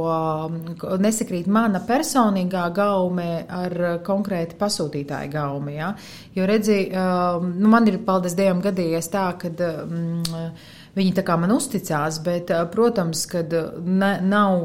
nesakrīt 1.02 1.48
mana 1.48 1.80
personīgā 1.88 2.66
gaume 2.76 3.30
ar 3.48 3.78
konkrēti 4.06 4.60
pasūtītāja 4.60 5.32
gaumi, 5.32 5.78
ja? 5.78 5.94
Jo 6.36 6.48
redzi, 6.50 6.82
nu, 6.92 7.72
man 7.72 7.88
ir, 7.92 8.02
paldies 8.06 8.36
Dievam, 8.38 8.64
gadījies 8.66 9.12
tā, 9.14 9.30
ka. 9.40 9.54
Mm, 9.86 10.52
Viņi 10.96 11.12
tā 11.12 11.26
kā 11.28 11.36
man 11.36 11.52
uzticās, 11.52 12.22
bet, 12.24 12.54
protams, 12.72 13.26
ka 13.28 13.42
ne, 13.44 14.14
nav 14.24 14.62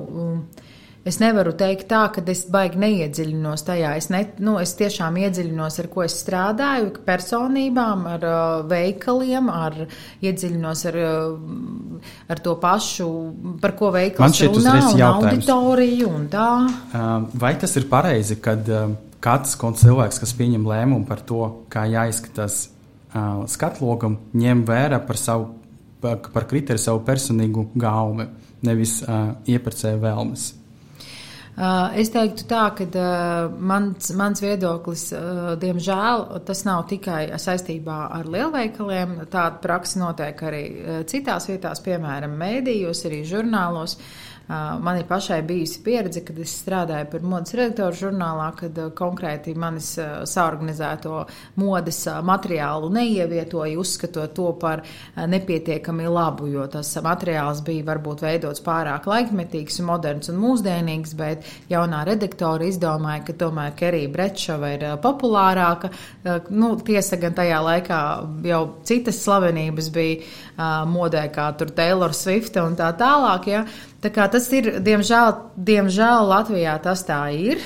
Es 1.00 1.16
nevaru 1.16 1.54
teikt 1.56 1.86
tā, 1.88 2.02
ka 2.12 2.20
es 2.28 2.42
baigi 2.52 2.76
neiedziļinos 2.82 3.62
tajā. 3.64 3.94
Es, 3.96 4.10
ne, 4.12 4.20
nu, 4.44 4.58
es 4.60 4.74
tiešām 4.76 5.14
iedziļinos, 5.22 5.78
ar 5.80 5.88
ko 5.92 6.02
es 6.04 6.18
strādāju, 6.20 6.90
personībām, 7.06 8.02
ar 8.10 8.26
uh, 8.28 8.40
veikaliem, 8.68 9.48
ar 9.48 9.78
iedziļinos 10.20 10.82
ar, 10.90 10.98
uh, 11.00 12.10
ar 12.28 12.42
to 12.44 12.54
pašu, 12.60 13.08
par 13.62 13.74
ko 13.78 13.88
veikals 13.96 14.42
runā, 14.44 14.76
un 14.90 15.06
auditoriju 15.08 16.10
un 16.18 16.28
tā. 16.32 16.50
Uh, 16.68 17.08
vai 17.32 17.54
tas 17.64 17.80
ir 17.80 17.88
pareizi, 17.88 18.36
kad 18.44 18.68
uh, 18.68 18.92
kāds 19.24 19.56
cilvēks, 19.56 20.20
kas 20.20 20.36
pieņem 20.36 20.68
lēmumu 20.68 21.08
par 21.08 21.24
to, 21.24 21.42
kā 21.72 21.88
jāizskatās 21.88 22.66
uh, 22.68 23.48
skatlogam, 23.48 24.20
ņem 24.36 24.66
vērā 24.68 25.00
par 25.08 25.16
savu, 25.16 25.54
par, 26.04 26.20
par 26.28 26.44
kriteriju 26.44 26.90
savu 26.90 27.04
personīgu 27.08 27.70
gaumi, 27.72 28.28
nevis 28.68 28.98
uh, 29.06 29.30
iepirkēju 29.48 30.04
vēlmes? 30.04 30.50
Uh, 31.60 31.90
es 32.00 32.08
teiktu 32.08 32.46
tā, 32.48 32.62
ka 32.72 32.86
uh, 32.88 33.50
mans, 33.68 34.06
mans 34.16 34.40
viedoklis, 34.40 35.02
uh, 35.12 35.50
diemžēl, 35.60 36.22
tas 36.48 36.62
nav 36.64 36.86
tikai 36.88 37.26
saistībā 37.36 37.98
ar 38.16 38.30
lielveikaliem. 38.32 39.18
Tāda 39.28 39.60
praksa 39.60 40.00
notiek 40.00 40.40
arī 40.48 40.62
citās 41.10 41.50
vietās, 41.50 41.82
piemēram, 41.84 42.32
mēdījos, 42.40 43.04
arī 43.10 43.20
žurnālos. 43.28 43.98
Man 44.50 44.96
ir 44.98 45.04
pašai 45.06 45.42
bijusi 45.46 45.78
pieredze, 45.84 46.24
kad 46.26 46.38
es 46.42 46.50
strādāju 46.64 47.06
par 47.12 47.22
modes 47.22 47.54
redaktoru 47.54 47.94
žurnālā, 48.00 48.48
kad 48.58 48.78
konkrēti 48.98 49.52
manis 49.54 49.92
saorganizēto 50.26 51.20
modes 51.62 52.00
materiālu 52.26 52.88
neievietoja, 52.90 53.78
uzskatot 53.78 54.34
to 54.34 54.48
par 54.58 54.82
nepietiekami 55.14 56.08
labu, 56.10 56.48
jo 56.50 56.64
tas 56.72 56.90
materiāls 57.04 57.60
bija 57.62 57.86
varbūt 57.92 58.24
veidots 58.26 58.64
pārāk 58.66 59.06
laikmetīgs, 59.06 59.78
moderns 59.86 60.32
un 60.32 60.40
mūsdienīgs, 60.42 61.14
bet 61.20 61.46
jaunā 61.70 62.02
redaktora 62.08 62.66
izdomāja, 62.66 63.22
ka 63.28 63.38
tomēr 63.44 63.78
Kerija 63.78 64.10
Brečova 64.10 64.72
ir 64.74 64.86
populārāka. 65.04 65.92
Nu, 66.50 66.72
tiesa 66.82 67.20
gan 67.22 67.38
tajā 67.38 67.62
laikā 67.68 68.00
jau 68.50 68.60
citas 68.82 69.22
slavenības 69.22 69.92
bija 69.94 70.82
modē, 70.90 71.28
kā 71.30 71.52
tur 71.54 71.70
Taylor 71.76 72.18
Swift 72.18 72.58
un 72.58 72.74
tā 72.74 72.90
tālāk. 72.98 73.46
Ja? 73.54 73.62
Kā 73.64 73.89
tas 74.32 74.48
ir, 74.56 74.78
diemžēl, 74.80 75.32
diemžēl 75.56 76.28
Latvijā 76.30 76.78
tas 76.82 77.04
tā 77.04 77.20
ir. 77.36 77.60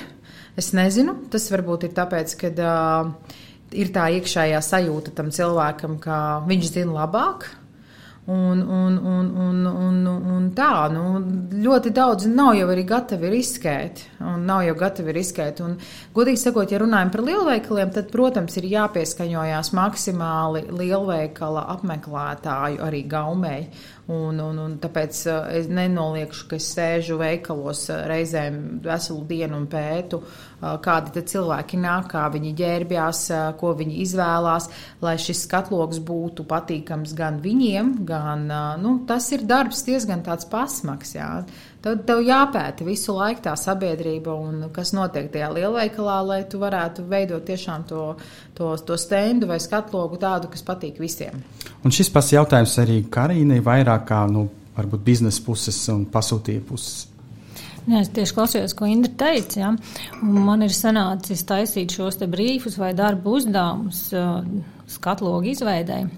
Es 0.59 0.73
nezinu, 0.75 1.17
tas 1.31 1.47
varbūt 1.51 1.89
ir 1.89 1.95
tāpēc, 1.95 2.35
ka 2.39 2.51
uh, 2.55 3.35
ir 3.75 3.91
tā 3.95 4.09
iekšējā 4.19 4.63
sajūta 4.63 5.15
tam 5.19 5.31
cilvēkam, 5.35 5.99
ka 6.03 6.17
viņš 6.47 6.73
zina 6.77 7.05
labāk. 7.05 7.51
Un, 8.25 8.63
un, 8.63 8.95
un, 9.05 9.27
un, 9.37 9.57
un, 9.69 9.97
un 10.33 10.45
tā, 10.57 10.87
nu, 10.89 11.19
ļoti 11.61 11.91
daudz 11.93 12.25
nav 12.33 12.55
jau 12.57 12.71
arī 12.73 12.87
gatavi 12.89 13.33
riskēt. 13.35 14.01
Nav 14.41 14.63
jau 14.65 14.77
gatavi 14.81 15.13
riskēt. 15.13 15.61
Un, 15.61 15.75
godīgi 16.17 16.41
sakot, 16.41 16.73
ja 16.73 16.81
runājam 16.81 17.13
par 17.13 17.25
lielveikaliem, 17.27 17.93
tad, 17.93 18.09
protams, 18.15 18.57
ir 18.57 18.71
jāpieskaņojās 18.71 19.75
maksimāli 19.77 20.65
lielveikala 20.73 21.67
apmeklētāju 21.75 22.81
arī 22.87 23.03
gaumēji. 23.13 23.69
Un, 24.05 24.37
un, 24.37 24.59
un 24.61 24.73
tāpēc 24.77 25.19
uh, 25.33 25.47
es 25.57 25.69
nenoliekšu, 25.73 26.49
ka 26.51 26.59
es 26.61 26.67
sēžu 26.75 27.17
veikalos 27.17 27.87
uh, 27.89 28.03
reizēm 28.11 28.59
veselu 28.85 29.23
dienu 29.31 29.57
un 29.57 29.65
pētu, 29.73 30.19
uh, 30.21 30.75
kādi 30.85 31.23
cilvēki 31.25 31.81
nāk, 31.81 32.11
kā 32.13 32.27
viņi 32.35 32.53
ģērbjās, 32.59 33.23
ko 33.61 33.73
viņi 33.79 34.03
izvēlās, 34.05 34.69
lai 35.01 35.15
šis 35.21 35.47
skatloks 35.47 36.03
būtu 36.05 36.45
patīkams 36.51 37.15
gan 37.17 37.41
viņiem, 37.45 37.95
gan 38.05 38.45
nu, 38.83 38.99
tas 39.09 39.31
ir 39.33 39.47
darbs 39.49 39.87
diezgan 39.89 40.25
tāds 40.27 40.49
pasmaks. 40.53 41.17
Jā. 41.17 41.31
Tad 41.85 42.07
tev 42.09 42.23
jāpēta 42.25 42.85
visu 42.87 43.13
laiku 43.13 43.43
tā 43.45 43.53
sabiedrība 43.61 44.33
un 44.33 44.69
kas 44.73 44.95
notiek 44.97 45.27
tajā 45.33 45.51
lielveikalā, 45.53 46.15
lai 46.25 46.39
tu 46.49 46.57
varētu 46.63 47.05
veidot 47.11 47.45
tiešām 47.45 47.85
to, 47.91 48.05
to, 48.57 48.71
to 48.89 48.97
stendu 48.97 49.51
vai 49.51 49.59
skatlogu 49.61 50.17
tādu, 50.23 50.49
kas 50.53 50.65
patīk 50.65 50.97
visiem. 51.03 51.43
Un 51.85 51.93
šis 51.93 52.09
pats 52.15 52.33
jautājums 52.33 52.79
arī 52.81 53.03
Karīnai 53.13 53.61
vairāk 53.65 54.07
kā, 54.09 54.23
nu, 54.33 54.47
varbūt 54.79 55.05
biznesa 55.05 55.45
puses 55.45 55.83
un 55.93 56.07
pasūtīja 56.09 56.65
puses. 56.65 57.11
Jā, 57.85 58.01
es 58.01 58.09
tieši 58.17 58.33
klausījos, 58.33 58.73
ko 58.79 58.89
Indra 58.89 59.13
teica. 59.21 59.61
Ja? 59.61 59.71
Man 60.25 60.65
ir 60.65 60.73
sanācis 60.73 61.45
taisīt 61.45 61.93
šos 61.93 62.17
te 62.23 62.29
brīfus 62.33 62.79
vai 62.81 62.95
darbu 62.97 63.37
uzdevumus 63.43 64.07
uh, 64.17 64.41
skatlogu 64.89 65.53
izveidēji. 65.53 66.09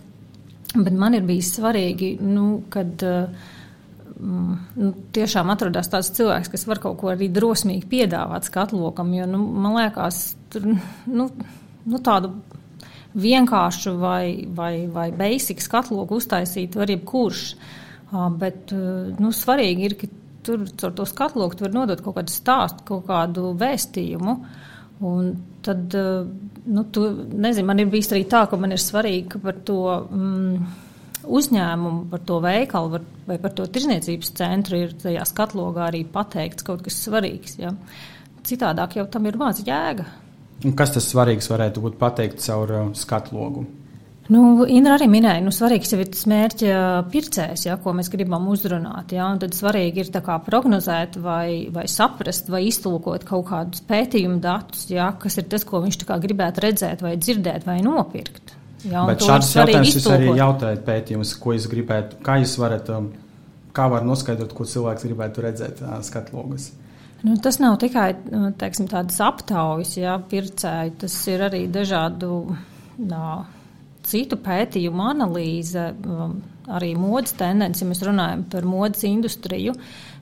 Bet 0.76 0.94
man 0.94 1.18
ir 1.18 1.26
bijis 1.26 1.56
svarīgi, 1.56 2.12
nu, 2.22 2.60
kad 2.70 3.02
uh, 3.02 3.50
nu, 4.20 4.90
tiešām 5.14 5.50
atrodas 5.52 5.90
tāds 5.92 6.10
cilvēks, 6.16 6.50
kas 6.52 6.66
var 6.68 6.80
kaut 6.82 6.98
ko 7.00 7.10
arī 7.12 7.28
drosmīgi 7.32 7.88
piedāvāt 7.90 8.48
skatlokam. 8.48 9.12
Jo, 9.16 9.26
nu, 9.30 9.40
man 9.64 9.76
liekas, 9.76 10.20
tur 10.52 10.68
nu, 10.70 11.28
nu, 11.84 12.00
tādu 12.04 12.32
vienkāršu 13.16 13.96
vai, 14.00 14.46
vai, 14.56 14.86
vai 14.92 15.10
basic 15.16 15.62
skatloku 15.64 16.20
uztaisīt 16.20 16.76
var 16.76 16.92
jebkurš. 16.92 17.42
Bet 18.40 18.72
nu, 18.72 19.32
svarīgi 19.34 19.88
ir, 19.88 19.96
ka 20.00 20.08
tur 20.46 20.64
caur 20.78 20.94
to 20.96 21.06
skatloku 21.08 21.66
var 21.66 21.74
nodot 21.74 22.00
kaut 22.04 22.20
kādu 22.20 22.32
stāstu, 22.32 22.86
kaut 22.92 23.06
kādu 23.08 23.50
vēstījumu. 23.60 24.36
Un 25.06 25.32
tad, 25.64 25.92
nu, 25.92 26.84
tu, 26.88 27.04
nezinu, 27.36 27.68
man 27.68 27.82
ir 27.82 27.90
bijis 27.92 28.14
arī 28.14 28.24
tā, 28.30 28.46
ka 28.48 28.56
man 28.60 28.72
ir 28.72 28.80
svarīgi 28.80 29.42
par 29.42 29.58
to. 29.66 29.80
Mm, 30.08 30.84
uzņēmumu, 31.26 32.06
par 32.12 32.22
to 32.26 32.40
veikalu 32.44 33.00
vai 33.26 33.38
par 33.42 33.54
to 33.56 33.66
tirzniecības 33.70 34.32
centru 34.38 34.82
ir 34.84 34.94
tajā 35.02 35.24
skatlogā 35.28 35.88
arī 35.90 36.04
pateikts 36.10 36.66
kaut 36.66 36.84
kas 36.86 37.00
svarīgs. 37.06 37.58
Ja? 37.60 37.74
Citādāk 38.46 38.98
jau 39.00 39.06
tam 39.10 39.26
ir 39.26 39.38
maz 39.40 39.62
jēga. 39.66 40.06
Un 40.64 40.76
kas 40.76 40.94
tas 40.94 41.08
svarīgs 41.10 41.50
varētu 41.52 41.82
būt 41.84 41.98
pateikt 42.00 42.40
caur 42.46 42.72
uh, 42.72 42.86
skatlogu? 42.96 43.66
Nu, 44.32 44.64
Indra 44.66 44.96
arī 44.96 45.06
minēja, 45.10 45.38
ka 45.38 45.46
nu, 45.46 45.52
svarīgs 45.54 45.92
ir 45.94 46.02
tas 46.10 46.24
mērķa 46.26 46.78
pircējs, 47.12 47.66
ja, 47.68 47.76
ko 47.82 47.92
mēs 47.94 48.10
gribam 48.10 48.48
uzrunāt. 48.50 49.14
Ja, 49.14 49.28
tad 49.38 49.54
svarīgi 49.54 50.02
ir 50.02 50.10
prognozēt, 50.48 51.20
vai, 51.22 51.68
vai 51.70 51.86
saprast, 51.90 52.50
vai 52.50 52.64
iztulkot 52.66 53.26
kaut 53.28 53.46
kādus 53.52 53.84
pētījumu 53.86 54.40
datus, 54.42 54.88
ja, 54.90 55.12
kas 55.22 55.38
ir 55.38 55.46
tas, 55.52 55.66
ko 55.68 55.84
viņš 55.84 56.02
gribētu 56.26 56.66
redzēt, 56.66 57.06
vai 57.06 57.14
dzirdēt, 57.20 57.68
vai 57.68 57.78
nopirkt. 57.86 58.55
Jā, 58.86 59.02
Bet 59.08 59.22
šāds 59.24 59.52
jautājums 59.56 59.94
jūs 59.96 60.08
arī 60.12 60.32
jautājat 60.36 60.82
pētījumus, 60.86 61.34
ko 61.42 61.54
jūs 61.56 61.66
gribētu, 61.70 62.18
kā 62.26 62.38
jūs 62.42 62.54
varat, 62.60 62.90
um, 62.94 63.08
kā 63.76 63.88
var 63.90 64.06
noskaidrot, 64.06 64.54
ko 64.54 64.66
cilvēks 64.68 65.06
gribētu 65.08 65.44
redzēt 65.46 65.82
uh, 65.82 65.98
skatlogas? 66.06 66.70
Nu, 67.24 67.34
tas 67.42 67.58
nav 67.58 67.78
tikai 67.82 68.10
nu, 68.30 68.50
teiksim, 68.58 68.88
tādas 68.92 69.18
aptaujas, 69.24 69.96
jā, 69.98 70.14
pircēji, 70.30 70.96
tas 71.02 71.16
ir 71.32 71.46
arī 71.48 71.64
dažādu 71.72 72.30
nā, 73.02 73.30
citu 74.06 74.38
pētījumu 74.38 75.08
analīze, 75.10 75.88
um, 76.06 76.38
arī 76.76 76.92
modes 76.98 77.34
tendence, 77.38 77.82
ja 77.82 77.90
mēs 77.90 78.04
runājam 78.06 78.46
par 78.52 78.68
modes 78.68 79.02
industriju. 79.08 79.74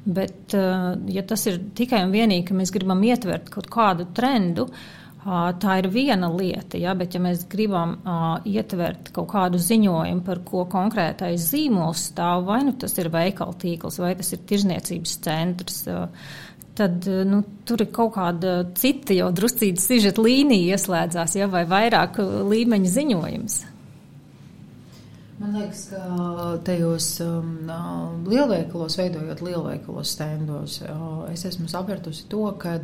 Bet, 0.05 0.53
uh, 0.57 0.93
ja 1.09 1.25
tas 1.25 1.45
ir 1.49 1.61
tikai 1.77 2.03
un 2.07 2.13
vienīgi, 2.13 2.49
ka 2.49 2.57
mēs 2.57 2.73
gribam 2.73 3.01
ietvert 3.05 3.49
kaut 3.53 3.69
kādu 3.73 4.09
trendu, 4.17 4.69
uh, 4.69 5.04
tā 5.25 5.79
ir 5.81 5.89
viena 5.93 6.29
lieta. 6.29 6.79
Ja, 6.81 6.95
bet, 6.99 7.15
ja 7.17 7.21
mēs 7.25 7.47
gribam 7.51 7.97
uh, 8.03 8.39
ietvert 8.45 9.09
kaut 9.17 9.31
kādu 9.33 9.61
ziņojumu, 9.63 10.25
par 10.27 10.43
ko 10.45 10.65
konkrētais 10.71 11.51
zīmols 11.53 12.11
stāv, 12.11 12.45
vai 12.51 12.63
nu 12.67 12.75
tas 12.79 12.97
ir 13.01 13.09
veikala 13.15 13.57
tīkls, 13.61 14.01
vai 14.03 14.15
tas 14.19 14.35
ir 14.37 14.45
tirzniecības 14.49 15.21
centrs 15.25 15.85
tad 16.75 17.07
nu, 17.07 17.43
tur 17.67 17.85
ir 17.85 17.91
kaut 17.95 18.17
kāda 18.17 18.57
cita 18.79 19.15
jau 19.15 19.29
druscīta 19.35 19.83
sižeta 19.83 20.23
līnija 20.25 20.75
ieslēdzās, 20.75 21.37
ja, 21.39 21.47
vai 21.51 21.63
vairāk 21.71 22.19
līmeņa 22.51 22.91
ziņojums. 22.97 23.61
Man 25.39 25.57
liekas, 25.59 25.89
ka 25.91 26.51
tajos 26.67 27.09
um, 27.25 27.71
lielveikalos, 28.27 28.97
veidojot 29.01 29.43
lielveikalos 29.43 30.15
stendos, 30.15 30.79
es 31.33 31.43
esmu 31.51 31.67
sapratusi 31.71 32.27
to, 32.31 32.47
ka 32.59 32.79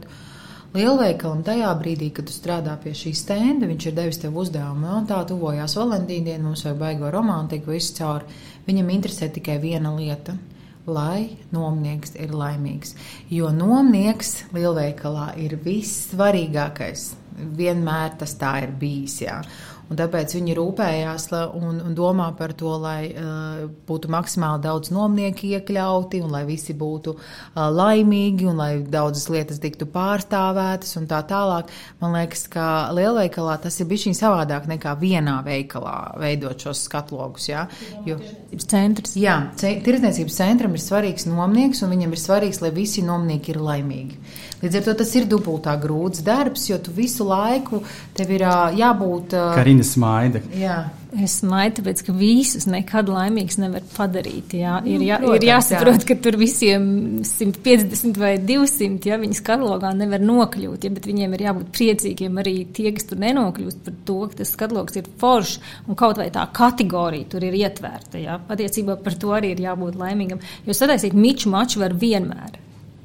lielveikalam 0.74 1.42
tajā 1.46 1.72
brīdī, 1.80 2.12
kad 2.14 2.28
tu 2.28 2.34
strādā 2.34 2.76
pie 2.82 2.94
šī 2.96 3.14
stenda, 3.16 3.68
viņš 3.70 3.88
ir 3.88 3.96
devis 3.96 4.20
tev 4.22 4.38
uzdevumu, 4.38 4.86
un 5.00 5.08
tā 5.10 5.18
tuvojās 5.28 5.76
Valentīna 5.78 6.30
diena, 6.30 6.46
mums 6.46 6.64
vajag 6.66 6.78
baigo 6.80 7.10
romantiku, 7.10 7.74
visu 7.74 7.96
cauri. 7.98 8.40
Viņam 8.68 8.94
interesē 8.96 9.32
tikai 9.34 9.58
viena 9.62 9.94
lieta– 9.96 10.38
lai 10.88 11.36
nomnieks 11.52 12.14
ir 12.20 12.34
laimīgs. 12.36 12.94
Jo 13.30 13.50
nomnieks 13.54 14.46
lielveikalā 14.54 15.32
ir 15.42 15.58
vissvarīgākais. 15.64 17.10
Vienmēr 17.56 18.16
tas 18.20 18.34
tā 18.40 18.56
ir 18.64 18.74
bijis. 18.80 19.20
Jā. 19.24 19.40
Un 19.90 19.98
tāpēc 19.98 20.36
viņi 20.36 20.54
rūpējās 20.54 21.24
un, 21.58 21.80
un 21.82 21.94
domā 21.98 22.28
par 22.38 22.52
to, 22.54 22.70
lai 22.78 23.10
uh, 23.10 23.64
būtu 23.88 24.10
maksimāli 24.12 24.62
daudz 24.62 24.92
nomnieku 24.94 25.48
iekļauti, 25.48 26.20
un 26.22 26.30
lai 26.30 26.44
visi 26.46 26.76
būtu 26.78 27.16
uh, 27.16 27.64
laimīgi, 27.74 28.46
un 28.46 28.60
lai 28.62 28.70
daudzas 28.86 29.26
lietas 29.34 29.58
tiktu 29.62 29.88
pārstāvētas 29.90 30.94
un 31.00 31.08
tā 31.10 31.18
tālāk. 31.26 31.72
Man 31.98 32.14
liekas, 32.14 32.46
ka 32.52 32.66
lielveikalā 32.94 33.56
tas 33.64 33.80
ir 33.82 33.90
bijis 33.90 34.20
savādāk 34.20 34.68
nekā 34.70 34.94
vienā 35.00 35.40
veikalā 35.46 35.96
veidot 36.22 36.68
šos 36.68 36.84
skatlogus. 36.86 37.48
Jā, 37.50 37.66
jo, 38.06 38.20
centrs. 38.62 39.16
Jā, 39.18 39.40
tirdzniecības 39.58 40.38
centram 40.38 40.78
ir 40.78 40.84
svarīgs 40.84 41.26
nomnieks, 41.26 41.82
un 41.82 41.96
viņam 41.96 42.14
ir 42.14 42.22
svarīgs, 42.22 42.62
lai 42.62 42.70
visi 42.78 43.02
nomnieki 43.02 43.56
ir 43.56 43.60
laimīgi. 43.66 44.22
Līdz 44.60 44.80
ar 44.80 44.86
to 44.88 44.96
tas 45.00 45.12
ir 45.16 45.28
dubultā 45.30 45.74
grūts 45.80 46.24
darbs, 46.24 46.68
jo 46.68 46.78
tu 46.82 46.92
visu 46.96 47.24
laiku 47.28 47.82
tev 48.16 48.32
ir 48.36 48.46
jābūt. 48.76 49.36
Karina 49.56 49.86
smaida. 49.86 50.42
Jā. 50.56 50.80
Es 51.18 51.40
smaidu, 51.40 51.80
tāpēc, 51.80 52.04
ka 52.06 52.12
visus 52.14 52.68
nekad 52.70 53.08
laimīgus 53.10 53.56
nevar 53.58 53.82
padarīt. 53.96 54.52
Jā. 54.60 54.76
Ir, 54.86 55.02
jā, 55.02 55.16
Protams, 55.18 55.40
ir 55.40 55.46
jāsaprot, 55.48 56.04
jā. 56.04 56.06
ka 56.06 56.16
tur 56.22 56.38
visiem 56.38 56.84
150 57.26 58.20
vai 58.20 58.36
200, 58.38 59.10
ja 59.10 59.18
viņas 59.18 59.42
katalogā 59.46 59.90
nevar 59.98 60.22
nokļūt, 60.22 60.86
ja, 60.86 60.94
bet 60.94 61.10
viņiem 61.10 61.34
ir 61.34 61.44
jābūt 61.48 61.74
priecīgiem 61.74 62.40
arī 62.42 62.54
tie, 62.76 62.92
kas 62.94 63.10
tur 63.10 63.22
nenokļūst 63.24 63.82
par 63.88 63.98
to, 64.06 64.18
ka 64.30 64.42
tas 64.44 64.54
katalogs 64.62 65.00
ir 65.00 65.10
foršs 65.20 65.58
un 65.88 65.98
kaut 65.98 66.22
vai 66.22 66.30
tā 66.34 66.46
kategorija 66.54 67.32
tur 67.34 67.48
ir 67.48 67.58
ietvērta. 67.58 68.22
Jā. 68.22 68.38
Patiesībā 68.46 69.00
par 69.02 69.18
to 69.18 69.34
arī 69.34 69.56
ir 69.56 69.66
jābūt 69.66 69.98
laimīgam, 69.98 70.42
jo 70.66 70.78
sataisīt 70.78 71.18
miču 71.18 71.50
maču 71.50 71.82
var 71.82 71.96
vienmēr. 71.98 72.60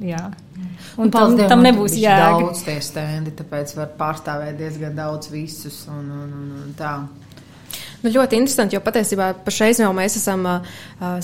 Jā. 0.05 0.27
Un, 0.55 1.07
un 1.07 1.11
tam, 1.11 1.35
tam 1.49 1.63
nebūs 1.65 1.97
jēga. 1.99 2.39
Daudz 2.39 2.63
tie 2.63 2.77
stendi, 2.83 3.33
tāpēc 3.35 3.75
var 3.75 3.91
pārstāvēt 3.99 4.55
diezgan 4.59 4.95
daudz 4.95 5.31
visus 5.33 5.83
un, 5.91 6.07
un, 6.07 6.33
un, 6.39 6.49
un 6.63 6.73
tā. 6.79 6.95
Nu, 8.05 8.11
ļoti 8.13 8.37
interesanti, 8.37 8.75
jo 8.77 8.81
patiesībā 8.85 9.31
pašreiz 9.47 9.79
jau 9.81 9.89
mēs 9.97 10.19
esam 10.19 10.43
uh, 10.45 10.75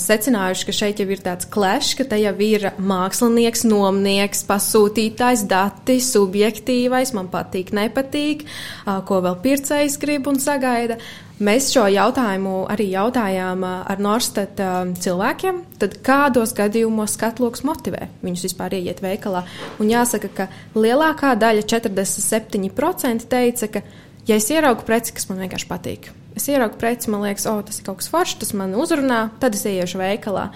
secinājuši, 0.02 0.66
ka 0.66 0.74
šeit 0.74 1.02
jau 1.04 1.06
ir 1.14 1.20
tāds 1.22 1.46
klešs, 1.54 1.94
ka 2.00 2.08
te 2.10 2.18
jau 2.18 2.34
ir 2.42 2.72
mākslinieks, 2.82 3.68
nomnieks, 3.70 4.42
pasūtītājs, 4.50 5.46
dati, 5.52 6.00
subjektīvais, 6.02 7.14
man 7.14 7.30
patīk, 7.30 7.70
nepatīk, 7.78 8.48
uh, 8.48 8.98
ko 9.06 9.22
vēl 9.28 9.38
pircējs 9.46 10.00
grib 10.02 10.32
un 10.32 10.42
sagaida. 10.42 10.98
Mēs 11.42 11.72
šo 11.74 11.88
jautājumu 11.90 12.68
arī 12.70 12.92
jautājām 12.92 13.64
ar 13.66 14.02
Norstat 14.04 14.60
cilvēkiem, 15.02 15.64
tad 15.82 15.96
kādos 16.06 16.54
gadījumos 16.54 17.16
skatloks 17.18 17.64
motivē 17.66 18.12
viņus 18.22 18.46
vispār 18.46 18.76
ieiet 18.78 19.02
veikalā. 19.02 19.42
Un 19.82 19.90
jāsaka, 19.90 20.30
ka 20.38 20.48
lielākā 20.78 21.34
daļa, 21.42 21.66
47% 21.66 23.26
teica, 23.32 23.72
ka, 23.74 23.82
ja 24.30 24.38
es 24.38 24.52
ieraugu 24.54 24.86
preci, 24.86 25.16
kas 25.18 25.26
man 25.32 25.42
vienkārši 25.42 25.70
patīk, 25.72 26.12
es 26.38 26.46
ieraugu 26.52 26.78
preci, 26.78 27.10
man 27.10 27.26
liekas, 27.26 27.48
oh, 27.50 27.64
tas 27.66 27.82
ir 27.82 27.90
kaut 27.90 28.04
kas 28.04 28.12
foršs, 28.14 28.38
tas 28.44 28.54
man 28.62 28.78
uzrunā, 28.78 29.24
tad 29.42 29.58
es 29.58 29.66
ieiešu 29.66 29.98
veikalā. 30.04 30.52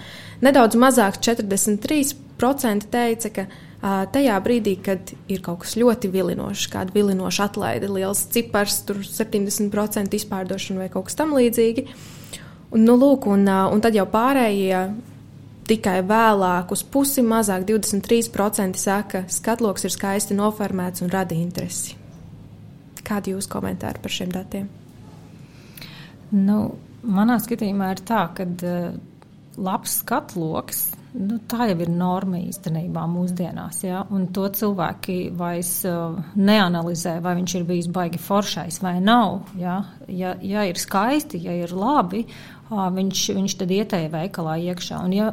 Nedaudz 0.46 0.78
mazāk, 0.78 1.18
43% 1.18 2.25
teica, 2.38 3.30
ka 3.30 3.46
tajā 4.12 4.36
brīdī, 4.42 4.76
kad 4.82 5.12
ir 5.28 5.42
kaut 5.44 5.62
kas 5.64 5.76
ļoti 5.76 6.10
vilinošs, 6.10 6.68
kāda 6.72 6.94
vilinoša 6.94 7.48
atlaide, 7.50 7.88
liels 7.88 8.26
cipars, 8.32 8.82
tur 8.86 9.02
70% 9.04 10.14
izpārdošana 10.16 10.84
vai 10.84 10.88
kaut 10.92 11.08
kas 11.08 11.18
tam 11.18 11.34
līdzīgi. 11.36 11.86
Un, 12.72 12.82
nu, 12.82 12.96
lūk, 12.98 13.28
un, 13.30 13.46
un 13.46 13.80
tad 13.80 13.94
jau 13.94 14.06
pārējie 14.10 14.80
tikai 15.66 16.00
vēlāk, 16.06 16.72
uz 16.74 16.82
pusi 16.82 17.22
mazāk, 17.26 17.66
23% 17.66 18.78
saka, 18.78 19.22
ka 19.26 19.32
skatloks 19.32 19.86
ir 19.86 19.94
skaisti 19.94 20.36
noformēts 20.38 21.02
un 21.02 21.12
rada 21.12 21.34
interesi. 21.34 21.96
Kādi 23.06 23.30
ir 23.30 23.38
jūsu 23.38 23.50
komentāri 23.52 24.02
par 24.02 24.14
šiem 24.14 24.32
datiem? 24.34 24.68
Nu, 26.34 26.58
manā 27.06 27.38
skatījumā 27.42 27.92
ir 27.94 28.02
tā, 28.06 28.24
ka 28.34 28.46
uh, 28.46 28.96
labs 29.56 30.00
skatloks 30.02 30.88
Nu, 31.16 31.38
tā 31.48 31.70
jau 31.70 31.78
ir 31.80 31.88
norma 31.88 32.36
īstenībā 32.42 33.06
mūsdienās. 33.08 33.80
Ja? 33.86 34.02
Un 34.12 34.26
to 34.36 34.44
cilvēki 34.52 35.30
vairs 35.36 35.70
uh, 35.88 36.18
neanalizē, 36.36 37.16
vai 37.24 37.32
viņš 37.38 37.54
ir 37.56 37.64
bijis 37.68 37.88
baigi 37.92 38.20
foršais 38.20 38.82
vai 38.84 38.98
nav. 39.00 39.46
Ja, 39.56 39.78
ja, 40.12 40.34
ja 40.44 40.66
ir 40.68 40.76
skaisti, 40.80 41.40
ja 41.46 41.54
ir 41.56 41.72
labi, 41.72 42.26
uh, 42.26 42.86
viņš, 42.92 43.22
viņš 43.38 43.56
tad 43.62 43.72
ietēja 43.78 44.12
veikalā 44.12 44.58
iekšā. 44.68 45.00
Un, 45.08 45.14
ja, 45.16 45.30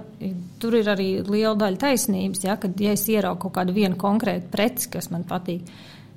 tur 0.63 0.79
ir 0.79 0.87
arī 0.93 1.09
liela 1.27 1.57
daļa 1.65 1.81
taisnības, 1.83 2.45
ja, 2.47 2.55
kad 2.61 2.79
ja 2.79 2.93
es 2.95 3.03
ieraugu 3.11 3.47
kaut 3.47 3.57
kādu 3.59 3.75
vienu 3.75 3.99
konkrētu 3.99 4.53
preci, 4.53 4.87
kas 4.93 5.11
man 5.11 5.27
patīk. 5.27 5.67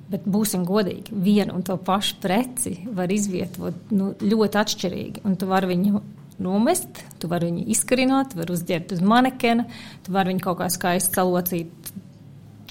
Bet 0.07 0.23
būsim 0.23 0.63
godīgi, 0.63 1.11
vienu 1.11 1.57
un 1.57 1.65
to 1.67 1.75
pašu 1.75 2.21
preci 2.23 2.77
var 2.95 3.11
izvietot 3.11 3.91
nu, 3.91 4.13
ļoti 4.21 4.61
atšķirīgi. 4.61 5.25
Un 5.27 5.35
tu 5.35 5.49
vari 5.49 5.73
viņu 5.73 6.01
nomest, 6.43 7.03
tu 7.21 7.29
vari 7.31 7.51
viņu 7.51 7.67
izkarināt, 7.73 8.35
var 8.37 8.51
uzģērbt 8.53 8.95
uz 8.97 9.03
manekena, 9.05 9.67
tu 10.05 10.15
vari 10.15 10.33
viņu 10.33 10.43
kaut 10.43 10.59
kā 10.61 10.69
skaisti 10.73 11.17
salocīt 11.17 11.91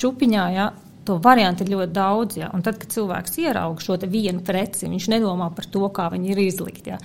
čupiņā. 0.00 0.48
Ja? 0.54 0.70
To 1.06 1.18
variantu 1.22 1.64
ir 1.64 1.72
ļoti 1.74 1.94
daudz. 1.94 2.38
Ja? 2.40 2.50
Un 2.54 2.64
tad, 2.66 2.80
kad 2.82 2.92
cilvēks 2.94 3.38
ieraug 3.42 3.82
šo 3.82 3.98
vienu 4.06 4.42
preci, 4.46 4.90
viņš 4.90 5.10
nedomā 5.14 5.50
par 5.54 5.68
to, 5.70 5.84
kā 5.94 6.08
viņi 6.14 6.32
ir 6.34 6.42
izlikti. 6.46 6.94
Ja? 6.94 7.00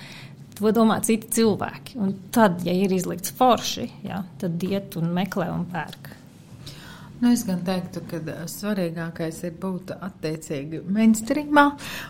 To 0.59 0.73
domā 0.75 0.99
citi 1.05 1.29
cilvēki. 1.39 1.97
Un 2.01 2.15
tad, 2.33 2.61
ja 2.67 2.73
ir 2.77 2.93
izlikts 2.93 3.33
forši, 3.37 3.87
ja, 4.05 4.21
tad 4.41 4.61
iet 4.67 4.97
un 4.99 5.09
meklē 5.15 5.49
un 5.53 5.65
pērk. 5.71 6.11
Nu, 7.21 7.29
es 7.29 7.43
gan 7.45 7.59
teiktu, 7.61 8.01
ka 8.09 8.19
svarīgākais 8.49 9.43
ir 9.45 9.57
būt 9.61 9.91
attiecīgi 9.93 10.79
mainstreamā, 10.89 11.67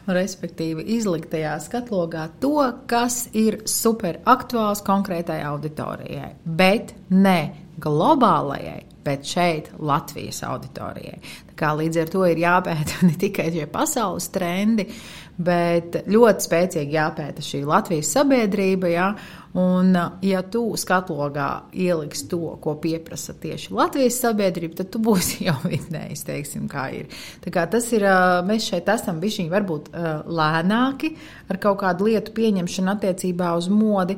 respektīvi 0.07 0.85
izlikt 0.95 1.33
tajā 1.33 1.57
skatlogā 1.65 2.29
to, 2.39 2.53
kas 2.87 3.25
ir 3.35 3.59
super 3.67 4.21
aktuāls 4.23 4.79
konkrētai 4.87 5.41
auditorijai, 5.49 6.29
bet 6.45 6.95
ne 7.11 7.41
globālajai, 7.83 8.85
bet 9.03 9.27
šeit 9.27 9.67
Latvijas 9.83 10.45
auditorijai. 10.47 11.19
Tā 11.49 11.57
kā 11.59 11.73
līdz 11.75 12.05
ar 12.05 12.15
to 12.15 12.23
ir 12.31 12.39
jāpēta 12.45 13.01
ne 13.09 13.19
tikai 13.19 13.49
šie 13.51 13.67
pasaules 13.73 14.31
trendi, 14.31 14.87
bet 15.41 16.05
ļoti 16.07 16.47
spēcīgi 16.47 16.95
jāpēta 16.95 17.43
šī 17.43 17.65
Latvijas 17.67 18.15
sabiedrība. 18.15 18.95
Jā, 18.95 19.11
Un, 19.57 19.91
ja 20.23 20.41
tu 20.47 20.61
skatlogā 20.79 21.47
ieliksi 21.75 22.29
to, 22.31 22.53
ko 22.63 22.77
pieprasa 22.79 23.33
tieši 23.35 23.73
Latvijas 23.75 24.21
sabiedrība, 24.23 24.77
tad 24.79 24.91
tu 24.93 25.01
būsi 25.03 25.43
jau 25.49 25.57
vidējis, 25.65 26.23
teiksim, 26.27 26.69
kā 26.71 26.87
ir. 26.95 27.11
Tā 27.43 27.51
kā 27.51 27.65
tas 27.71 27.89
ir, 27.95 28.05
mēs 28.47 28.69
šeit 28.71 28.87
esam 28.93 29.19
bišķiņi 29.23 29.51
varbūt 29.51 29.91
lēnāki 30.31 31.13
ar 31.51 31.59
kaut 31.61 31.81
kādu 31.83 32.07
lietu 32.07 32.35
pieņemšanu 32.37 32.95
attiecībā 32.95 33.51
uz 33.59 33.67
modi. 33.71 34.17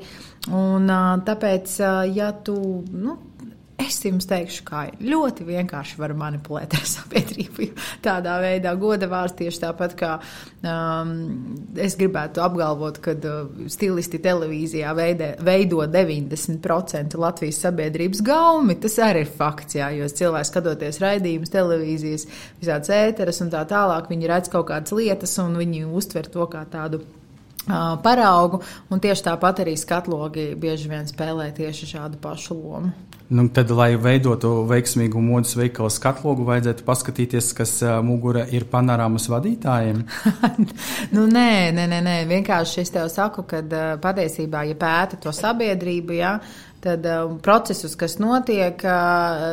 Un 0.53 0.89
tāpēc, 1.25 1.77
ja 2.13 2.29
tu, 2.45 2.57
nu, 2.91 3.17
es 3.93 4.05
jums 4.05 4.27
teikšu, 4.29 4.63
kā 4.67 4.83
ļoti 4.99 5.45
vienkārši 5.47 5.99
var 6.01 6.15
manipulēt 6.17 6.75
ar 6.77 6.85
sabiedrību. 6.95 7.69
Tādā 8.03 8.39
veidā 8.43 8.73
godavārds 8.79 9.37
tieši 9.39 9.61
tāpat 9.63 9.95
kā 9.99 10.11
um, 10.19 11.13
es 11.79 11.97
gribētu 11.99 12.43
apgalvot, 12.43 12.99
ka 13.03 13.15
uh, 13.15 13.63
stilisti 13.71 14.19
televīzijā 14.23 14.93
veidē, 14.97 15.29
veido 15.45 15.83
90% 15.87 17.17
Latvijas 17.21 17.61
sabiedrības 17.63 18.23
gaumi. 18.25 18.77
Tas 18.83 18.99
arī 19.03 19.23
ir 19.27 19.33
fakts, 19.39 19.77
jā, 19.79 19.89
jo 19.97 20.09
cilvēki 20.09 20.49
skatoties 20.49 21.01
raidījumus, 21.03 21.53
televīzijas, 21.53 22.27
visādas 22.61 22.93
ēteras 22.93 23.43
un 23.45 23.53
tā 23.53 23.63
tālāk, 23.69 24.09
viņi 24.11 24.31
redz 24.31 24.53
kaut 24.53 24.69
kādas 24.71 24.95
lietas 24.95 25.37
un 25.43 25.59
viņi 25.61 25.85
uztver 25.87 26.29
to 26.33 26.47
kā 26.51 26.65
tādu 26.69 27.03
paraugu, 28.03 28.61
un 28.91 29.01
tieši 29.03 29.27
tāpat 29.29 29.63
arī 29.63 29.77
skatlogi 29.79 30.51
bieži 30.59 30.91
vien 30.91 31.07
spēlē 31.09 31.51
tieši 31.55 31.95
šādu 31.95 32.19
pašu 32.23 32.57
lomu. 32.59 32.93
Nu, 33.33 33.47
tad, 33.49 33.71
lai 33.73 33.95
veidotu 33.97 34.49
veiksmīgu 34.69 35.21
modes 35.23 35.55
veikalu 35.57 35.89
skatlogu, 35.89 36.43
vajadzētu 36.45 36.83
paskatīties, 36.85 37.47
kas 37.57 37.71
mugurē 38.05 38.43
ir 38.53 38.67
panorāmas 38.69 39.25
vadītājiem. 39.31 40.03
nu, 41.15 41.23
nē, 41.31 41.71
nē, 41.73 41.87
nē, 41.89 42.01
nē, 42.03 42.17
vienkārši 42.29 42.83
es 42.83 42.93
tev 42.93 43.07
saku, 43.09 43.47
ka 43.49 43.63
patiesībā, 44.03 44.65
ja 44.69 44.77
pēta 44.77 45.21
to 45.23 45.33
sabiedrību, 45.33 46.19
ja, 46.19 46.35
tad 46.83 47.05
um, 47.07 47.37
procesus, 47.43 47.95
kas 47.99 48.17
notiek 48.21 48.83
uh, 48.83 49.43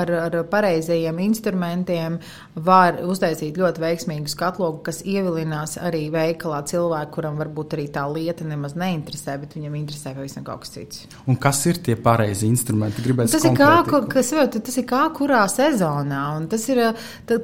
ar, 0.00 0.12
ar 0.26 0.36
pareizajiem 0.50 1.20
instrumentiem, 1.26 2.18
var 2.60 3.00
uztaisīt 3.06 3.58
ļoti 3.60 3.82
veiksmīgu 3.82 4.30
skatlogu, 4.30 4.80
kas 4.86 5.02
ievilinās 5.04 5.76
arī 5.80 6.06
veikalā 6.12 6.62
cilvēku, 6.70 7.12
kuram 7.18 7.38
varbūt 7.40 7.76
arī 7.76 7.86
tā 7.92 8.06
lieta 8.10 8.46
nemaz 8.48 8.76
neinteresē, 8.80 9.36
bet 9.42 9.56
viņam 9.58 9.76
interesē 9.80 10.14
pavisam 10.16 10.46
kaut 10.46 10.64
kas 10.64 10.74
cits. 10.74 11.04
Un 11.28 11.38
kas 11.40 11.60
ir 11.70 11.80
tie 11.84 11.96
pareizi 12.00 12.48
instrumenti? 12.48 13.04
Gribētu 13.04 13.34
tas, 13.36 13.46
ir 13.46 13.56
kā, 13.58 13.72
kas, 14.10 14.32
tas 14.56 14.80
ir 14.80 14.88
kā 14.88 15.02
kurā 15.16 15.42
sezonā, 15.52 16.22
un 16.38 16.48
tas 16.50 16.66
ir, 16.72 16.82
tā, 17.28 17.40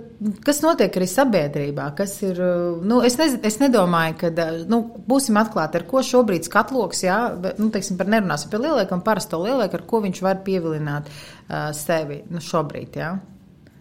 kas 0.46 0.62
notiek 0.64 0.96
arī 0.96 1.10
sabiedrībā, 1.10 1.90
kas 1.98 2.16
ir, 2.26 2.40
nu, 2.86 3.02
es, 3.06 3.18
ne, 3.20 3.28
es 3.46 3.60
nedomāju, 3.62 4.18
ka, 4.22 4.32
nu, 4.70 4.82
būsim 5.08 5.38
atklāti, 5.40 5.80
ar 5.80 5.88
ko 5.88 6.02
šobrīd 6.06 6.48
skatloks, 6.48 7.04
jā, 7.06 7.20
nu, 7.60 7.70
teiksim, 7.74 7.98
par 8.00 8.10
nerunāsim 8.10 8.52
par 8.52 8.64
lielākam 8.64 9.02
parasti 9.04 9.25
parasto 9.26 9.42
lielāku, 9.42 9.76
ar 9.76 9.86
ko 9.86 10.02
viņš 10.04 10.22
var 10.22 10.42
pievilināt 10.44 11.08
uh, 11.10 11.72
sevi 11.74 12.22
nu, 12.30 12.40
šobrīd. 12.40 12.96
Ja? 12.96 13.16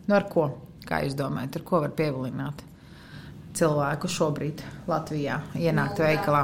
Nu, 0.08 0.16
ar 0.16 0.26
ko? 0.30 0.50
Kā 0.86 1.04
jūs 1.04 1.16
domājat, 1.18 1.60
ar 1.60 1.66
ko 1.66 1.82
var 1.86 1.94
pievilināt? 1.96 2.72
cilvēku 3.56 4.10
šobrīd 4.12 4.60
Latvijā 4.84 5.38
ienākt 5.56 6.02
no, 6.02 6.04
veikalā. 6.04 6.42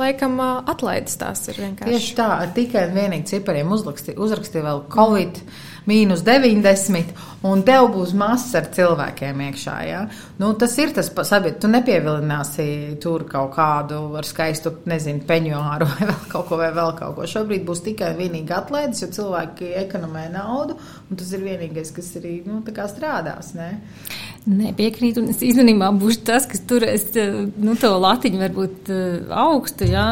Laikam 0.00 0.38
atlaides 0.40 1.18
tās 1.20 1.42
ir 1.52 1.58
vienkārši. 1.60 1.90
Tieši 1.92 2.14
tā, 2.16 2.28
ar 2.46 2.54
tikai 2.56 2.86
un 2.88 2.94
vienīgi 2.96 3.28
cipariem 3.34 3.74
uzrakstīja 3.76 4.16
uzrakstī 4.16 4.62
vēl 4.64 4.86
Covid. 4.94 5.42
Mm 5.42 5.67
mīnus 5.88 6.22
90, 6.26 7.14
un 7.48 7.62
tev 7.66 7.88
būs 7.94 8.12
masa 8.18 8.60
ar 8.60 8.68
cilvēkiem 8.74 9.42
iekšā. 9.48 9.76
Ja? 9.88 10.02
Nu, 10.40 10.52
tas 10.58 10.76
ir 10.80 10.92
tas 10.96 11.10
sabiedrība. 11.10 11.60
Tu 11.62 11.70
nepievilināsi 11.72 12.68
tur 13.02 13.24
kaut 13.30 13.54
kādu 13.56 14.00
ar 14.18 14.28
skaistu, 14.28 14.74
nezinu, 14.90 15.24
peņuāru 15.28 15.88
vai 15.92 16.10
vēl 16.10 16.24
kaut 16.32 16.48
ko, 16.50 16.60
vai 16.60 16.70
vēl 16.76 16.94
kaut 16.98 17.16
ko. 17.18 17.28
Šobrīd 17.30 17.66
būs 17.68 17.84
tikai 17.86 18.12
vienīgi 18.18 18.54
atlaides, 18.54 19.02
jo 19.04 19.10
cilvēki 19.18 19.72
ekonomē 19.84 20.28
naudu, 20.34 20.78
un 21.08 21.20
tas 21.20 21.32
ir 21.36 21.44
vienīgais, 21.46 21.94
kas 21.96 22.14
arī 22.20 22.38
nu, 22.46 22.62
strādās. 22.88 23.54
Ne? 23.58 23.72
Nepiekrītu, 24.48 25.20
un 25.20 25.32
es 25.32 25.42
īstenībā 25.44 25.90
būšu 26.00 26.22
tas, 26.28 26.46
kas 26.48 26.62
turēs 26.68 27.04
nu, 27.60 27.74
to 27.80 27.90
latiņu 28.00 28.40
varbūt 28.40 28.90
eh, 28.94 29.32
augstu, 29.34 29.88
ja? 29.90 30.06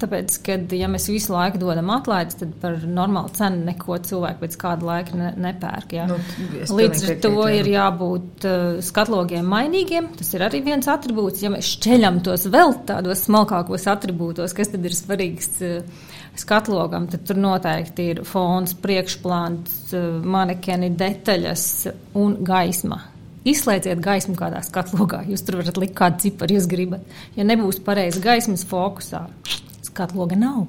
tāpēc, 0.00 0.38
ka, 0.46 0.56
ja 0.78 0.88
mēs 0.88 1.10
visu 1.12 1.34
laiku 1.34 1.60
dodam 1.60 1.90
atlaides, 1.92 2.38
tad 2.40 2.54
par 2.62 2.78
normālu 2.86 3.32
cenu 3.36 3.60
neko 3.66 3.98
cilvēku 4.08 4.44
pēc 4.44 4.56
kāda 4.62 4.88
laika 4.88 5.18
ne, 5.20 5.30
nepērk. 5.48 5.96
Ja? 5.98 6.08
Nu, 6.08 6.18
Līdz 6.78 7.04
ar 7.10 7.20
to 7.24 7.46
ir 7.52 7.68
jābūt 7.74 8.48
uh, 8.48 8.64
skatlogiem 8.84 9.46
mainīgiem, 9.52 10.10
tas 10.18 10.32
ir 10.36 10.46
arī 10.46 10.62
viens 10.64 10.88
attribūts. 10.90 11.44
Ja 11.44 11.52
mēs 11.52 11.74
šķeļam 11.76 12.22
tos 12.24 12.48
vēl 12.52 12.76
tādos 12.88 13.26
smalkākos 13.28 13.88
attribūtos, 13.92 14.56
kas 14.56 14.72
tad 14.72 14.86
ir 14.86 14.96
svarīgs 14.96 15.50
skatlogam, 16.40 17.08
tad 17.10 17.26
tur 17.28 17.38
noteikti 17.38 18.10
ir 18.14 18.22
fons, 18.26 18.74
priekšplāns, 18.82 19.92
manekeni, 20.24 20.94
detaļas 20.98 21.66
un 22.20 22.38
gaisma. 22.46 23.04
Izslēdziet 23.44 24.00
gaismu 24.00 24.38
kādā 24.38 24.62
skatlogā. 24.64 25.20
Jūs 25.28 25.42
tur 25.44 25.58
varat 25.60 25.76
likt 25.76 25.92
kādu 25.98 26.22
ciparu, 26.22 26.56
jūs 26.56 26.68
gribat. 26.70 27.04
Ja 27.36 27.44
nebūs 27.44 27.76
pareizi 27.84 28.22
gaismas 28.24 28.64
fokusā, 28.64 29.26
skatloga 29.84 30.38
nav. 30.40 30.64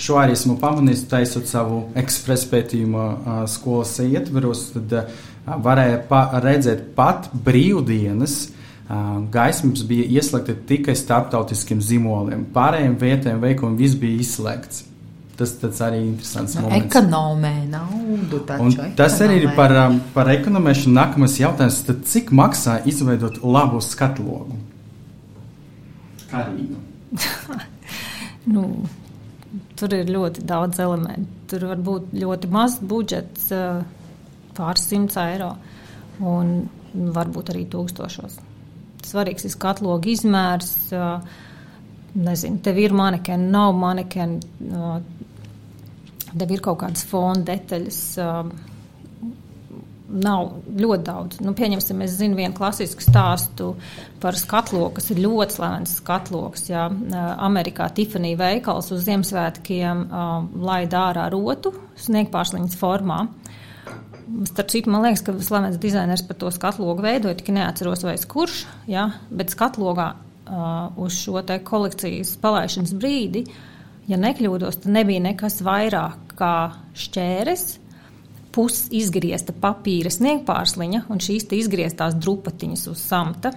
Šo 0.00 0.16
arī 0.16 0.32
esmu 0.32 0.56
pamanījis, 0.62 1.02
taisot 1.10 1.44
savu 1.50 1.82
ekspresu 2.00 2.48
pētījumu 2.54 3.04
skolas 3.52 3.98
ietveros. 4.00 4.70
Tad 4.72 4.94
varēja 5.44 6.00
pa 6.08 6.22
redzēt 6.40 6.94
pat 6.96 7.28
brīvdienas. 7.44 8.38
Gaismas 9.30 9.84
bija 9.86 10.08
ieslēgta 10.16 10.56
tikai 10.66 10.96
starptautiskiem 10.96 11.84
zīmoliem. 11.84 12.48
Pārējiem 12.54 12.96
vietējiem 12.98 13.44
veikumiem 13.44 13.76
viss 13.78 14.00
bija 14.00 14.24
izslēgts. 14.24 14.86
Tas, 15.40 15.54
tas 15.56 15.78
arī 15.80 16.02
ir 16.02 16.08
interesants. 16.10 16.54
No, 16.58 16.66
moments. 16.66 16.84
ekonomē 16.84 17.52
naudu. 17.72 18.42
Taču, 18.44 18.82
tas 18.98 19.14
arī 19.24 19.38
ir 19.40 19.52
par, 19.56 19.72
um, 19.86 19.94
par 20.12 20.28
ekonomēšanu. 20.28 20.92
Nākamais 20.98 21.38
jautājums, 21.40 21.78
tad 21.86 22.02
cik 22.10 22.28
maksā 22.36 22.74
izveidot 22.90 23.38
labu 23.40 23.80
skatlogu? 23.80 24.58
Karīgu. 26.28 26.76
nu, 28.54 28.66
tur 29.80 29.96
ir 29.96 30.12
ļoti 30.12 30.44
daudz 30.50 30.82
elementu. 30.84 31.38
Tur 31.54 31.64
var 31.70 31.80
būt 31.88 32.12
ļoti 32.20 32.50
mazs 32.52 32.84
budžets, 32.92 33.46
uh, 33.56 33.80
pāris 34.58 34.84
simts 34.92 35.16
eiro, 35.22 35.54
un 36.20 36.52
varbūt 37.16 37.54
arī 37.54 37.64
tūkstošos. 37.72 38.36
Svarīgs 39.08 39.48
ir 39.48 39.56
skatlogu 39.56 40.12
izmērs. 40.12 40.74
Uh, 40.92 41.48
nezinu, 42.28 42.60
tev 42.60 42.78
ir 42.84 42.92
manekeni, 42.92 43.48
nav 43.56 43.72
manekeni, 43.78 44.44
uh, 44.68 45.00
Tev 46.38 46.52
ir 46.54 46.62
kaut 46.64 46.82
kādas 46.82 47.06
fona 47.08 47.42
detaļas. 47.46 48.02
Um, 48.22 48.52
nav 50.10 50.48
ļoti 50.74 51.04
daudz. 51.06 51.40
Nu, 51.44 51.52
pieņemsim, 51.56 52.00
es 52.04 52.16
zinu 52.18 52.38
vienu 52.38 52.54
klasisku 52.56 53.04
stāstu 53.04 53.72
par 54.22 54.38
skatloku, 54.38 54.96
kas 54.98 55.10
ir 55.14 55.22
ļoti 55.22 55.56
slavens 55.56 55.94
skatloks. 56.00 56.66
Jā. 56.70 56.88
Uh, 56.90 57.18
Amerikā 57.46 57.88
Tiffany 57.94 58.34
veikals 58.38 58.90
uz 58.94 59.04
Ziemassvētkiem 59.06 60.06
um, 60.08 60.50
laida 60.66 61.06
ārā 61.10 61.28
rotu 61.32 61.72
sniegpāršliņas 62.02 62.78
formā. 62.80 63.22
Starp 64.50 64.70
citu, 64.70 64.92
man 64.92 65.02
liekas, 65.06 65.24
ka 65.26 65.34
slavens 65.42 65.78
dizainers 65.82 66.22
par 66.26 66.38
to 66.38 66.50
skatlogu 66.54 67.02
veidoja, 67.02 67.38
tikai 67.38 67.56
neatceros 67.56 68.04
vairs 68.06 68.26
kurš, 68.30 68.62
jā, 68.90 69.08
bet 69.34 69.50
skatlogā 69.54 70.12
uh, 70.14 71.00
uz 71.02 71.18
šo 71.18 71.42
kolekcijas 71.66 72.36
palaišanas 72.42 72.94
brīdi 72.98 73.46
uh, 73.46 73.66
ja 74.10 74.18
nekļūdos, 74.20 74.82
tad 74.82 74.92
nebija 74.98 75.22
nekas 75.30 75.60
vairāk 75.64 76.34
kā 76.38 76.54
šķēres, 76.98 77.64
pusizgriezta 78.54 79.54
papīra 79.62 80.10
sniegpārsliņa 80.10 81.04
un 81.12 81.22
šīs 81.22 81.46
izgrieztās 81.60 82.16
drupatiņas 82.18 82.86
uz 82.90 83.02
samta. 83.04 83.52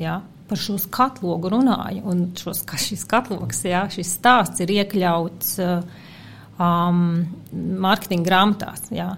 Jā, 0.00 0.18
par 0.48 0.60
šo 0.60 0.76
skatlogu 0.82 1.52
runāju, 1.54 2.02
un 2.10 2.26
šos, 2.36 2.64
šis 2.84 3.04
skatlogs, 3.06 3.62
jā, 3.68 3.84
šis 3.94 4.16
stāsts 4.18 4.64
ir 4.64 4.74
iekļauts 4.74 5.54
um, 5.62 7.04
mārketinga 7.86 8.28
grāmatās. 8.28 8.90
Jā. 8.94 9.12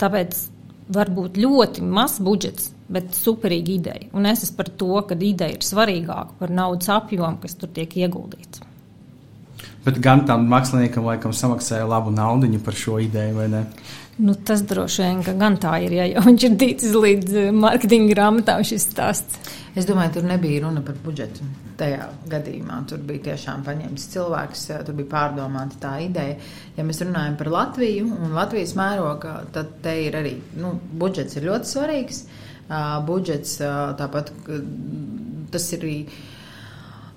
Tāpēc 0.00 0.42
var 0.90 1.12
būt 1.14 1.38
ļoti 1.40 1.84
mazs 1.86 2.18
budžets, 2.26 2.72
bet 2.90 3.14
superīga 3.14 3.72
ideja. 3.76 4.10
Un 4.18 4.26
es 4.26 4.42
esmu 4.44 4.58
par 4.58 4.72
to, 4.82 4.90
ka 5.06 5.14
ideja 5.14 5.54
ir 5.54 5.64
svarīgāka 5.64 6.40
par 6.40 6.52
naudas 6.52 6.90
apjomu, 6.92 7.38
kas 7.44 7.54
tur 7.60 7.70
tiek 7.74 7.94
ieguldīts. 8.02 8.66
Bet 9.84 10.00
gan 10.04 10.26
tam 10.28 10.44
māksliniekam 10.50 11.06
laikam 11.08 11.32
samaksāja 11.36 11.88
labu 11.88 12.12
naudu 12.12 12.50
par 12.64 12.76
šo 12.76 12.98
ideju, 13.00 13.36
vai 13.36 13.48
ne? 13.48 13.64
Nu, 14.20 14.34
tas 14.34 14.60
droši 14.68 15.02
vien, 15.02 15.20
gan 15.40 15.56
tā 15.60 15.78
ir, 15.80 15.94
ja 15.96 16.04
jau 16.10 16.22
viņš 16.26 16.44
ir 16.44 16.56
ticis 16.60 16.96
līdz 16.96 17.36
eh, 17.40 17.48
mārketinga 17.56 18.12
grāmatām 18.12 18.64
šis 18.66 18.84
stāsts. 18.90 19.38
Es 19.78 19.86
domāju, 19.88 20.18
tur 20.18 20.26
nebija 20.28 20.64
runa 20.66 20.82
par 20.84 20.98
budžetu. 21.00 21.46
Tajā 21.80 22.10
gadījumā 22.28 22.82
tur 22.90 23.00
bija 23.06 23.30
tiešām 23.30 23.62
paņemts 23.64 24.08
cilvēks, 24.12 24.66
eh, 24.74 24.82
tur 24.84 24.98
bija 24.98 25.08
pārdomāta 25.14 25.80
tā 25.80 25.94
ideja. 26.04 26.36
Ja 26.76 26.84
mēs 26.84 27.00
runājam 27.00 27.38
par 27.40 27.52
Latviju 27.54 28.10
un 28.12 28.36
Latvijas 28.36 28.76
mērogu, 28.76 29.32
tad 29.56 29.72
te 29.86 29.96
ir 30.04 30.18
arī 30.20 30.34
nu, 30.60 30.74
budžets 31.00 31.40
ir 31.40 31.48
ļoti 31.48 31.72
svarīgs. 31.72 32.24
Uh, 32.70 33.00
budžets 33.02 33.56
uh, 33.64 33.96
tāpat 33.98 34.28
tas 35.50 35.64
ir 35.74 35.80
arī 35.82 35.96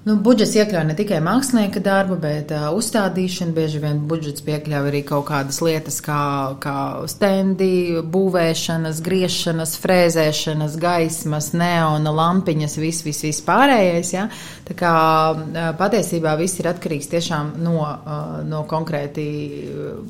Nu, 0.04 0.18
budžets 0.20 0.52
iekļauj 0.58 0.84
ne 0.90 0.96
tikai 1.00 1.22
mākslinieka 1.24 1.80
darbu, 1.80 2.18
bet 2.20 2.50
uh, 2.52 2.66
uzstādīšanu. 2.76 3.54
Bieži 3.56 3.80
vien 3.80 4.02
budžets 4.10 4.44
piekļauj 4.44 4.90
arī 4.90 5.00
kaut 5.08 5.30
kādas 5.30 5.62
lietas, 5.64 6.02
kā, 6.04 6.24
kā 6.64 6.74
stendi, 7.08 8.02
būvēšanas, 8.12 9.00
griešanas, 9.06 9.78
frēzēšanas, 9.80 10.76
gaismas, 10.82 11.54
neona 11.56 12.12
lampiņas, 12.18 12.76
viss, 12.84 13.06
viss, 13.08 13.24
viss 13.24 13.46
pārējais. 13.48 14.12
Ja? 14.12 14.26
Tā 14.68 14.76
kā 14.82 14.92
uh, 15.38 15.72
patiesībā 15.80 16.36
viss 16.42 16.60
ir 16.60 16.68
atkarīgs 16.74 17.08
tiešām 17.16 17.56
no, 17.64 17.78
uh, 17.88 18.36
no 18.44 18.66
konkrēti 18.68 19.30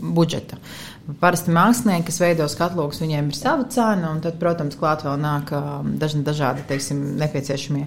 budžeta. 0.02 0.58
Parasti 1.22 1.54
mākslinieki, 1.54 2.08
kas 2.10 2.20
veido 2.24 2.50
skatlogus, 2.50 3.04
viņiem 3.04 3.30
ir 3.30 3.38
sava 3.38 3.70
cena, 3.70 4.10
un 4.10 4.26
tad, 4.26 4.42
protams, 4.42 4.80
klāt 4.80 5.06
vēl 5.06 5.22
nāk 5.22 5.54
dažni 6.02 6.26
dažādi, 6.26 6.64
teiksim, 6.66 7.02
nepieciešamie 7.20 7.86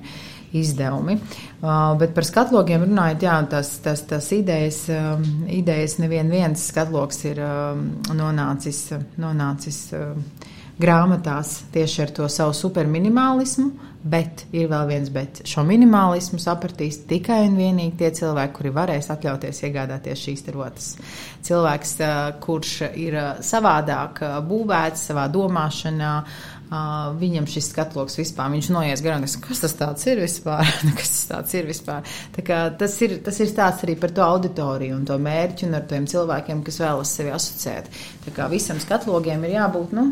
izdevumi. 0.61 1.19
Uh, 1.61 1.95
bet 2.01 2.14
par 2.16 2.27
skatlogiem 2.29 2.87
runājot, 2.88 3.25
jā, 3.27 3.37
tas, 3.51 3.73
tas, 3.85 4.05
tas 4.09 4.29
idejas, 4.37 4.85
um, 4.92 5.25
idejas 5.53 5.99
nevien 6.03 6.31
viens 6.33 6.69
skatlogs 6.71 7.25
ir 7.31 7.40
um, 7.45 7.88
nonācis, 8.16 8.85
nonācis 9.21 9.81
uh, 9.97 10.12
grāmatās 10.81 11.62
tieši 11.73 12.03
ar 12.05 12.11
to 12.19 12.27
savu 12.33 12.55
superminimalismu, 12.57 13.71
bet 14.07 14.45
ir 14.55 14.69
vēl 14.71 14.90
viens 14.90 15.09
bet. 15.11 15.40
Šo 15.49 15.64
minimalismu 15.66 16.38
sapratīs 16.42 17.01
tikai 17.09 17.40
un 17.49 17.57
vienīgi 17.59 17.97
tie 17.99 18.11
cilvēki, 18.14 18.55
kuri 18.59 18.73
varēs 18.77 19.09
atļauties 19.14 19.62
iegādāties 19.66 20.25
šīs 20.27 20.45
rotas. 20.55 20.90
Cilvēks, 21.47 21.97
kurš 22.45 22.75
ir 22.92 23.16
savādāk 23.45 24.21
būvēts 24.47 25.09
savā 25.11 25.27
domāšanā, 25.33 26.12
viņam 26.71 27.47
šis 27.51 27.71
skatloks 27.71 28.19
vispār, 28.19 28.51
viņš 28.51 28.71
noies 28.75 29.03
garām, 29.05 29.23
kas 29.23 29.63
tas 29.63 29.77
tāds 29.79 30.07
ir 30.11 30.23
vispār, 30.25 30.67
kas 30.99 31.13
tas 31.13 31.27
tāds 31.31 31.55
ir 31.55 31.69
vispār. 31.71 32.17
Tā 32.35 32.43
kā 32.47 32.63
tas 32.79 32.97
ir, 33.07 33.19
tas 33.27 33.39
ir 33.41 33.51
stāsts 33.51 33.87
arī 33.87 33.97
par 34.01 34.15
to 34.17 34.25
auditoriju 34.27 34.97
un 34.97 35.07
to 35.07 35.19
mērķu 35.23 35.69
un 35.69 35.79
ar 35.79 35.87
tiem 35.87 36.09
cilvēkiem, 36.11 36.65
kas 36.67 36.81
vēlas 36.83 37.15
sevi 37.19 37.35
asociēt. 37.35 37.91
Tā 38.27 38.35
kā 38.35 38.51
visam 38.51 38.83
skatlogiem 38.83 39.47
ir 39.47 39.59
jābūt, 39.61 39.95
nu, 39.97 40.09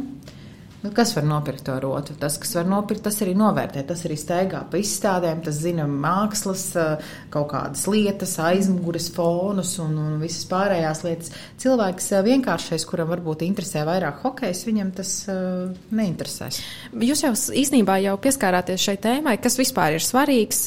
Nu, 0.85 0.91
kas 0.93 1.15
var 1.17 1.25
nopirkt 1.25 1.65
to 1.65 1.79
rotu? 1.81 2.13
Tas, 2.21 2.35
kas 2.37 2.51
var 2.59 2.67
nopirkt, 2.69 3.07
tas 3.07 3.17
arī 3.25 3.33
novērtē. 3.41 3.87
Tas 3.89 4.03
arī 4.05 4.19
staigā 4.21 4.59
pa 4.69 4.77
izstādēm, 4.77 5.41
tas 5.47 5.57
zina 5.63 5.87
mākslas, 5.89 6.65
eh, 6.77 7.07
kaut 7.33 7.49
kādas 7.55 7.87
lietas, 7.89 8.35
aizmugures 8.45 9.09
fonus 9.15 9.79
un, 9.81 9.97
un 9.97 10.21
visas 10.21 10.45
pārējās 10.51 11.01
lietas. 11.07 11.33
Cilvēks 11.65 12.11
eh, 12.13 12.23
vienkāršais, 12.29 12.85
kuram 12.91 13.09
varbūt 13.15 13.47
interesē 13.49 13.87
vairāk 13.89 14.21
hokejs, 14.27 14.65
viņam 14.69 14.93
tas 15.01 15.17
uh, 15.33 15.73
neinteresēs. 15.97 16.61
Jūs 17.09 17.25
jau 17.25 17.33
īstenībā 17.33 17.97
jau 18.05 18.19
pieskārāties 18.21 18.85
šai 18.85 18.99
tēmai, 19.09 19.39
kas 19.41 19.57
vispār 19.57 19.97
ir 19.97 20.05
svarīgs, 20.05 20.67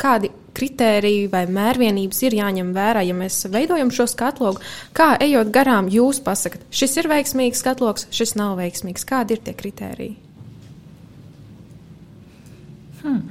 kādi 0.00 0.32
kritēriji 0.58 1.30
vai 1.32 1.44
mērvienības 1.54 2.22
ir 2.26 2.36
jāņem 2.40 2.74
vērā, 2.76 3.06
ja 3.06 3.16
mēs 3.16 3.40
veidojam 3.52 3.92
šo 3.94 4.08
skatlogu. 4.10 4.62
Kā 4.96 5.12
ejot 5.22 5.52
garām, 5.54 5.88
jūs 5.92 6.20
pasakāt, 6.24 6.66
šis 6.74 6.98
ir 7.00 7.10
veiksmīgs 7.14 7.62
skatlogs, 7.62 8.08
šis 8.14 8.34
nav 8.38 8.58
veiksmīgs. 8.60 9.06
Kādi 9.08 9.38
ir 9.38 9.44
tie 9.46 9.56
kritēriji? 9.56 10.16
Hmm. 12.98 13.26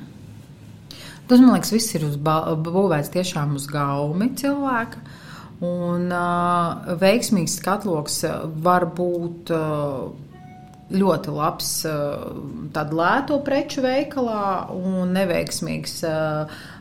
Tas, 1.28 1.42
man 1.42 1.58
liekas, 1.58 1.74
viss 1.76 1.96
ir 1.98 2.06
būvēts 2.24 3.12
tiešām 3.12 3.58
uz 3.60 3.68
gaumi 3.68 4.32
cilvēka. 4.40 5.02
Un 5.68 6.06
uh, 6.14 6.94
veiksmīgs 7.02 7.58
skatloks 7.60 8.22
var 8.64 8.86
būt 8.96 9.52
uh, 9.52 10.06
ļoti 10.88 11.32
labs 11.36 11.70
tādu 12.76 12.98
lēto 13.00 13.40
preču 13.44 13.84
veikalā 13.84 14.70
un 14.72 15.12
neveiksmīgs 15.16 15.98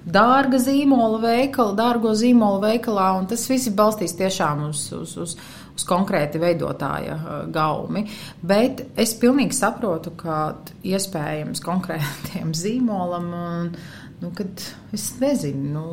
dārga 0.07 0.61
zīmola 0.62 1.19
veikala, 1.25 1.75
dārgo 1.79 2.12
zīmola 2.14 2.61
veikalā, 2.69 3.09
tas 3.31 3.49
viss 3.51 3.73
balstīs 3.75 4.14
tiešām 4.19 4.69
uz, 4.69 4.85
uz, 4.95 5.16
uz, 5.23 5.35
uz 5.75 5.87
konkrēti 5.88 6.40
veidotāja 6.42 7.19
gaumi. 7.53 8.07
Bet 8.47 8.85
es 8.97 9.16
pilnīgi 9.19 9.59
saprotu, 9.59 10.14
ka 10.19 10.55
iespējams 10.87 11.64
konkrētiem 11.66 12.55
zīmolam, 12.62 13.29
un, 13.35 13.75
nu, 14.23 14.33
kad 14.38 14.69
es 14.95 15.11
nezinu, 15.23 15.73
nu, 15.75 15.87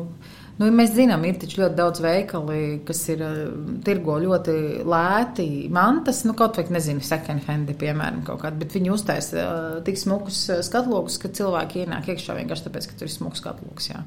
Nu, 0.54 0.68
mēs 0.70 0.92
zinām, 0.94 1.24
ir 1.26 1.38
taču 1.42 1.64
ļoti 1.64 1.74
daudz 1.74 2.00
veikali, 2.04 2.58
kas 2.86 3.00
ir 3.10 3.24
tirgo 3.82 4.20
ļoti 4.22 4.54
lēti 4.86 5.46
mantas, 5.74 6.22
nu, 6.28 6.36
kaut 6.38 6.60
vai, 6.60 6.68
nezinu, 6.76 7.02
second 7.02 7.42
hand, 7.48 7.72
piemēram, 7.80 8.22
kaut 8.28 8.44
kāda, 8.44 8.60
bet 8.60 8.76
viņi 8.76 8.92
uztaisa 8.94 9.40
uh, 9.42 9.80
tik 9.86 9.98
smukus 9.98 10.44
skatlogus, 10.68 11.18
ka 11.18 11.32
cilvēki 11.34 11.82
ienāk 11.82 12.12
iekšā 12.14 12.38
vienkārši 12.38 12.68
tāpēc, 12.68 12.86
ka 12.86 13.00
tur 13.00 13.10
ir 13.10 13.16
smuks 13.16 13.42
skatlogs. 13.42 13.90
Jā. 13.90 14.04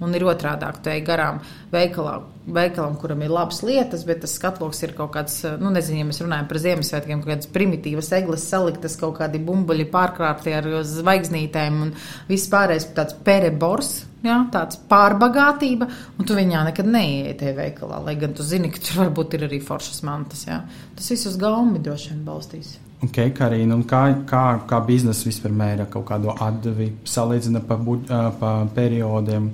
Un 0.00 0.16
ir 0.16 0.24
otrādi, 0.24 0.68
ka 0.84 0.94
ej 0.94 1.02
garām 1.04 1.40
veikalā, 1.72 2.18
veikalam, 2.50 2.96
kuram 3.00 3.20
ir 3.24 3.32
labas 3.32 3.60
lietas, 3.66 4.06
bet 4.08 4.22
tas 4.24 4.34
skatloks 4.38 4.80
ir 4.86 4.94
kaut 4.96 5.12
kāds, 5.16 5.42
nu, 5.60 5.72
nezinu, 5.74 6.00
ja 6.00 6.08
mēs 6.08 6.22
runājam 6.24 6.48
par 6.50 6.60
Ziemassvētkiem, 6.62 7.20
kaut 7.20 7.34
kādas 7.34 7.50
primitīvas 7.52 8.12
eglis 8.16 8.46
saliktas, 8.48 8.96
kaut 9.00 9.18
kādi 9.20 9.42
bumbuļi 9.44 9.90
pārkrāpti 9.92 10.56
ar 10.56 10.70
zvaigznītēm 10.88 11.82
un 11.86 11.92
viss 12.30 12.48
pārējais 12.52 12.92
tāds 12.96 13.18
perebors 13.26 13.98
Jā, 14.20 14.36
tāds 14.52 14.76
pārbagātība, 14.90 15.86
un 16.20 16.26
tu 16.28 16.34
viņā 16.36 16.66
nekad 16.66 16.88
neieiet 16.92 17.38
tajā 17.40 17.54
veikalā, 17.56 18.02
lai 18.04 18.18
gan 18.20 18.34
tu 18.36 18.44
zini, 18.44 18.68
ka 18.72 18.82
tur 18.84 19.06
varbūt 19.06 19.38
ir 19.38 19.46
arī 19.46 19.62
foršas 19.64 20.02
mantas. 20.04 20.44
Jā. 20.44 20.58
Tas 20.98 21.08
viss 21.14 21.28
uz 21.30 21.38
gaumi 21.40 21.80
droši 21.80 22.12
vien 22.12 22.26
balstīs. 22.26 22.74
Okay, 23.00 23.32
Karina, 23.32 23.78
kā, 23.88 24.02
kā, 24.28 24.44
kā 24.68 24.82
biznesa 24.84 25.24
vispār 25.24 25.54
mēra 25.56 25.86
kaut 25.88 26.04
kādu 26.10 26.34
atdevi, 26.34 26.90
salīdzina 27.08 27.62
pa, 27.64 27.78
buģ, 27.80 28.10
pa 28.42 28.50
periodiem, 28.76 29.48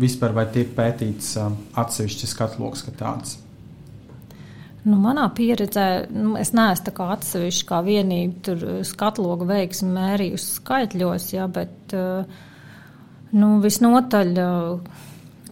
vispār 0.00 0.34
vai 0.36 0.46
tiek 0.52 0.72
pētīts 0.76 1.34
atsevišķi 1.40 2.30
skatloks, 2.30 2.84
ka 2.86 2.94
tāds? 2.98 3.38
Nu, 4.84 4.98
manā 5.00 5.24
pieredzē, 5.32 6.10
nu, 6.12 6.34
es 6.36 6.52
neesmu 6.52 6.84
tā 6.88 6.92
kā 6.92 7.06
atsevišķi 7.14 7.68
kā 7.70 7.78
vienība 7.86 8.82
skatlogu 8.84 9.46
veiksmi 9.48 9.94
mērījusi 9.94 10.58
skaitļos, 10.58 11.30
ja, 11.32 11.46
bet 11.48 11.94
uh, 11.96 12.26
Nu, 13.34 13.56
visnotaļ 13.58 14.36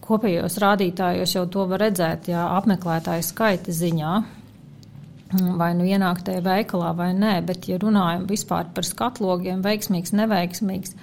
kopējos 0.03 0.59
rādītājos 0.63 1.35
jau 1.35 1.49
to 1.51 1.65
var 1.71 1.83
redzēt, 1.83 2.29
ja 2.31 2.45
apmeklētāju 2.61 3.25
skaita 3.27 3.75
ziņā. 3.75 4.13
Vai 5.59 5.71
nu 5.75 5.87
ienāk 5.89 6.21
tajā 6.27 6.43
veikalā 6.45 6.93
vai 6.95 7.09
nē, 7.17 7.33
bet, 7.49 7.67
ja 7.71 7.81
runājam 7.83 8.29
vispār 8.29 8.69
par 8.77 8.87
skatlogiem, 8.87 9.65
veiksmīgs, 9.65 10.13
neveiksmīgs, 10.15 10.95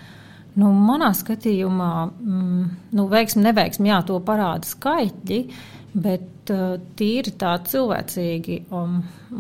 nu, 0.58 0.72
manā 0.74 1.12
skatījumā, 1.18 1.94
mm, 2.10 2.64
nu, 2.98 3.06
veiksmi, 3.12 3.44
neveiksmi, 3.46 3.92
jā, 3.92 4.00
to 4.08 4.18
parāda 4.26 4.68
skaitļi, 4.68 5.40
bet 6.00 6.52
uh, 6.54 6.76
tīri 6.98 7.34
tā 7.40 7.56
cilvēcīgi, 7.66 8.60
um, 8.76 9.00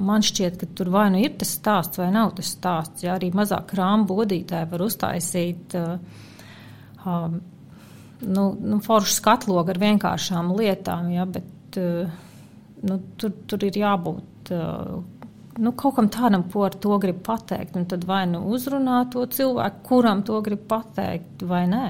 man 0.10 0.26
šķiet, 0.26 0.58
ka 0.62 0.70
tur 0.78 0.92
vai 0.94 1.08
nu 1.14 1.22
ir 1.22 1.36
tas 1.40 1.54
stāsts, 1.60 2.02
vai 2.02 2.10
nav 2.14 2.34
tas 2.38 2.54
stāsts, 2.56 3.06
ja 3.06 3.16
arī 3.18 3.32
mazāk 3.36 3.70
krāmu 3.74 4.10
bodītāji 4.10 4.72
var 4.72 4.86
uztaisīt. 4.86 5.78
Uh, 5.78 6.26
um, 7.06 7.40
nu, 8.26 8.50
nu, 8.60 8.82
foršu 8.84 9.20
skatlogu 9.20 9.74
ar 9.74 9.82
vienkāršām 9.82 10.52
lietām, 10.58 11.14
ja, 11.14 11.28
bet 11.30 11.80
uh, 11.80 12.10
nu, 12.86 13.00
tur, 13.20 13.38
tur 13.50 13.70
ir 13.70 13.80
jābūt. 13.80 14.54
Uh, 14.56 15.00
Nu, 15.60 15.74
kaut 15.76 15.98
kam 15.98 16.08
tādam, 16.12 16.46
ko 16.52 16.64
ar 16.70 16.76
to 16.80 16.98
grib 17.04 17.20
pateikt, 17.26 17.76
un 17.76 17.88
tad 17.90 18.06
vai 18.08 18.24
nu 18.32 18.46
uzrunā 18.56 19.02
to 19.12 19.26
cilvēku, 19.28 19.82
kuram 19.90 20.24
to 20.28 20.40
grib 20.46 20.62
pateikt, 20.70 21.44
vai 21.48 21.66
nē. 21.68 21.88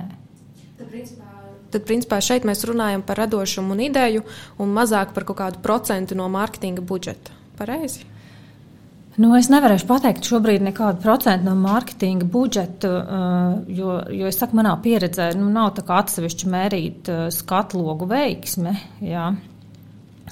Tad, 0.79 0.87
principā, 0.89 1.29
Tad, 1.69 1.83
principā, 1.85 2.17
šeit 2.23 2.47
mēs 2.49 2.65
runājam 2.65 3.03
par 3.05 3.19
radošumu 3.21 3.75
un 3.75 3.83
ideju, 3.85 4.23
un 4.57 4.71
mazāk 4.73 5.13
par 5.13 5.25
kaut 5.27 5.37
kādu 5.37 5.61
procentu 5.61 6.17
no 6.17 6.25
mārketinga 6.33 6.81
budžeta. 6.81 7.35
Pareizi? 7.59 8.07
Nu, 9.19 9.33
es 9.35 9.49
nevarēšu 9.51 9.85
pateikt 9.89 10.25
šobrīd 10.25 10.63
nekādu 10.63 11.01
procentu 11.03 11.49
no 11.49 11.53
mārketinga 11.59 12.25
budžeta, 12.31 12.89
uh, 12.89 13.55
jo, 13.67 13.97
jo 14.15 14.29
es 14.29 14.39
saku, 14.39 14.55
manā 14.57 14.71
pieredzē 14.81 15.33
nu, 15.37 15.49
nav 15.53 15.73
tā 15.77 15.83
kā 15.85 15.99
atsevišķi 16.01 16.49
mērīt 16.53 17.11
uh, 17.11 17.25
skatlogu 17.35 18.07
veiksme. 18.09 18.73
Jā. 19.03 19.33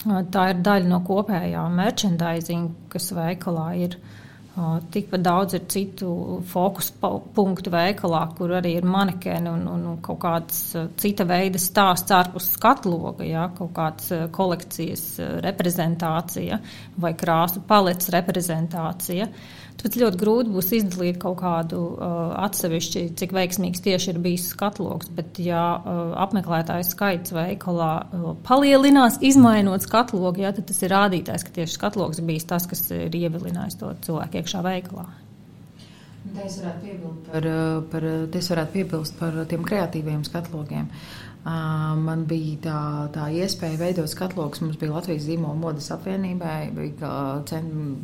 Tā 0.05 0.51
ir 0.51 0.61
daļa 0.63 0.87
no 0.91 1.01
kopējā 1.05 1.65
merchandising, 1.73 2.69
kas 2.93 3.11
veikalā 3.17 3.67
ir. 3.87 3.97
Tikpat 4.57 5.21
daudz 5.21 5.53
ir 5.53 5.67
citu 5.69 6.39
fokus 6.49 6.87
punktu 6.97 7.69
veikalā, 7.69 8.23
kur 8.37 8.55
arī 8.57 8.71
ir 8.79 8.87
manekeni 8.89 9.51
un, 9.51 9.67
un, 9.69 9.83
un 9.91 9.99
kaut 10.01 10.17
kāds 10.23 10.61
cita 10.97 11.27
veida 11.29 11.61
stāsts 11.61 12.15
ārpus 12.15 12.47
skatloga, 12.55 13.21
ja, 13.27 13.43
kaut 13.53 13.75
kāds 13.77 14.09
kolekcijas 14.33 15.05
reprezentācija 15.45 16.57
vai 16.97 17.13
krāsu 17.13 17.61
palets 17.69 18.09
reprezentācija. 18.17 19.29
Uh, 19.29 19.66
Tāpēc 19.77 19.95
ļoti 20.01 20.17
grūti 20.17 20.51
būs 20.55 20.71
izdalīt 20.73 21.19
kaut 21.21 21.37
kādu 21.43 21.79
uh, 21.93 22.31
atsevišķi, 22.47 23.03
cik 23.19 23.35
veiksmīgs 23.37 23.83
tieši 23.85 24.09
ir 24.09 24.19
bijis 24.23 24.47
skatloks. 24.55 25.11
Bet, 25.13 25.37
ja 25.43 25.61
uh, 25.77 26.15
apmeklētāju 26.23 26.87
skaits 26.87 27.35
veikalā 27.35 27.91
uh, 28.01 28.31
palielinās, 28.47 29.19
izmainot 29.21 29.85
skatlogu, 29.85 30.41
ja, 30.41 30.53
tad 30.57 30.65
tas 30.71 30.81
ir 30.81 30.95
rādītājs, 30.95 31.45
ka 31.45 31.53
tieši 31.59 31.77
skatloks 31.77 32.23
bijis 32.25 32.49
tas, 32.49 32.65
kas 32.69 32.87
ir 32.95 33.13
ievilinājis 33.21 33.77
to 33.77 33.93
cilvēku 34.07 34.41
iekšā 34.41 34.65
veikalā. 34.65 35.05
Te 36.27 36.43
es 36.43 36.57
varētu 36.59 36.81
piebilst 36.83 37.29
par, 37.29 37.45
uh, 37.53 37.77
par, 37.93 38.09
varētu 38.33 38.77
piebilst 38.79 39.21
par 39.21 39.39
tiem 39.53 39.69
kreatīviem 39.69 40.25
skatlogiem. 40.25 40.89
Uh, 40.89 41.26
Man 41.47 42.25
bija 42.27 42.57
tā, 42.65 42.79
tā 43.15 43.27
iespēja 43.31 43.79
veidot 43.79 44.11
skatlogus. 44.11 44.59
Mums 44.63 44.79
bija 44.81 44.97
Latvijas 44.97 45.23
zīmola 45.29 45.55
modes 45.55 45.87
apvienībai. 45.95 46.57
Bija, 46.75 47.11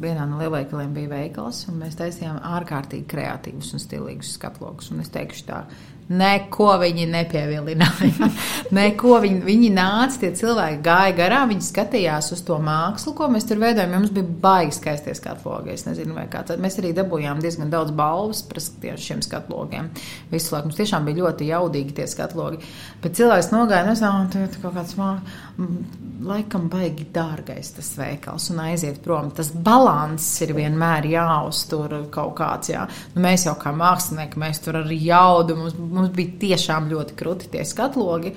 vienā 0.03 0.27
no 0.29 0.39
lielveikaliem 0.39 0.93
bija 0.95 1.11
veikals, 1.11 1.65
un 1.67 1.81
mēs 1.81 1.97
taisījām 1.99 2.39
ārkārtīgi 2.53 3.09
kreatīvus 3.11 3.73
un 3.75 3.83
stilīgus 3.83 4.37
skatlogus. 4.37 4.93
Un 4.93 5.03
es 5.03 5.11
teikšu 5.11 5.47
tā, 5.49 5.59
Neko 6.09 6.73
viņi 6.81 7.05
nepievilināja. 7.07 8.29
Neko 8.77 9.19
viņi, 9.23 9.39
viņi 9.45 9.69
nāca, 9.75 10.19
tie 10.23 10.31
cilvēki 10.35 10.81
gāja 10.83 11.15
garām, 11.17 11.53
viņi 11.53 11.67
skatījās 11.67 12.31
uz 12.35 12.43
to 12.47 12.57
mākslu, 12.63 13.13
ko 13.17 13.29
mēs 13.31 13.47
tur 13.49 13.61
veidojam. 13.61 13.93
Mums 13.95 14.13
bija 14.15 14.27
baigi 14.43 14.77
skaisties 14.79 15.21
skatlogi. 15.21 15.73
Es 15.77 15.87
nezinu, 15.87 16.15
vai 16.17 16.27
kā 16.31 16.43
tad 16.47 16.61
mēs 16.63 16.79
arī 16.81 16.93
dabūjām 16.97 17.41
diezgan 17.43 17.71
daudz 17.73 17.95
balvas 17.95 18.43
par 18.49 18.61
šiem 18.99 19.23
skatlogiem. 19.25 19.91
Visu 20.33 20.55
laiku 20.55 20.69
mums 20.69 20.79
tiešām 20.81 21.07
bija 21.07 21.23
ļoti 21.23 21.49
jaudīgi 21.51 21.97
tie 21.99 22.09
skatlogi. 22.11 22.61
Bet 23.03 23.19
cilvēks 23.19 23.53
nogāja, 23.55 23.87
nezinu, 23.87 24.27
tur 24.33 24.61
kaut 24.65 24.79
kāds 24.79 24.97
mākslinieks 24.99 26.01
laikam 26.23 26.67
baigi 26.71 27.05
dārgais 27.13 27.73
tas 27.75 27.89
veikals 27.97 28.49
un 28.53 28.61
aiziet 28.63 28.99
prom. 29.03 29.29
Tas 29.35 29.51
balanss 29.65 30.41
ir 30.45 30.53
vienmēr 30.57 31.07
jāuztur 31.11 31.95
kaut 32.13 32.35
kāds. 32.39 32.71
Jā. 32.73 32.85
Nu, 33.13 33.23
mēs 33.25 33.45
jau 33.47 33.55
kā 33.59 33.73
mākslinieki, 33.75 34.39
mēs 34.41 34.61
tur 34.63 34.79
arī 34.81 34.99
jaudu, 35.03 35.57
mums, 35.59 35.75
mums 35.93 36.11
bija 36.15 36.37
tiešām 36.43 36.91
ļoti 36.91 37.17
krūti 37.19 37.53
tie 37.53 37.63
skatlogi. 37.67 38.33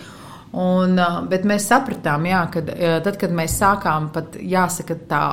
Un, 0.57 0.97
bet 1.29 1.45
mēs 1.49 1.67
sapratām, 1.69 2.25
jā, 2.31 2.45
kad, 2.55 2.71
tad, 3.05 3.19
kad 3.21 3.35
mēs 3.35 3.59
sākām 3.61 4.09
pat, 4.15 4.39
jāsaka, 4.41 4.97
tā 5.11 5.25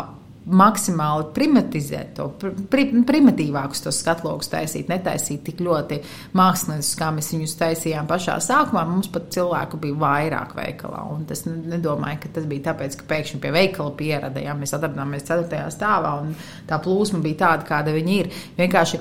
maksimāli 0.44 1.30
primatizēt 1.36 2.14
to, 2.18 2.26
pri, 2.72 2.86
primitīvākus 3.08 3.84
tos 3.86 4.00
skatlogus 4.04 4.52
taisīt, 4.52 4.90
netaisīt 4.92 5.44
tik 5.48 5.62
ļoti 5.64 6.00
mākslinieciski, 6.36 7.00
kā 7.00 7.10
mēs 7.16 7.32
viņus 7.32 7.56
taisījām 7.62 8.10
pašā 8.10 8.36
sākumā. 8.44 8.84
Mums 8.90 9.08
pat 9.14 9.30
cilvēku 9.36 9.80
bija 9.86 10.00
vairāk 10.04 10.56
veikalā, 10.58 11.06
es 11.34 11.46
nedomāju, 11.48 12.24
ka 12.26 12.34
tas 12.38 12.48
bija 12.50 12.68
tāpēc, 12.72 13.00
ka 13.00 13.10
pēkšņi 13.14 13.44
pie 13.44 13.54
veikala 13.56 13.96
pierada, 14.00 14.44
ja 14.44 14.56
mēs 14.58 14.76
atradāmies 14.76 15.28
4. 15.30 15.64
stāvā, 15.74 16.18
un 16.26 16.36
tā 16.68 16.82
plūsma 16.84 17.24
bija 17.24 17.46
tāda, 17.46 17.70
kāda 17.70 17.96
viņi 17.96 18.20
ir. 18.20 18.34
Vienkārši 18.60 19.00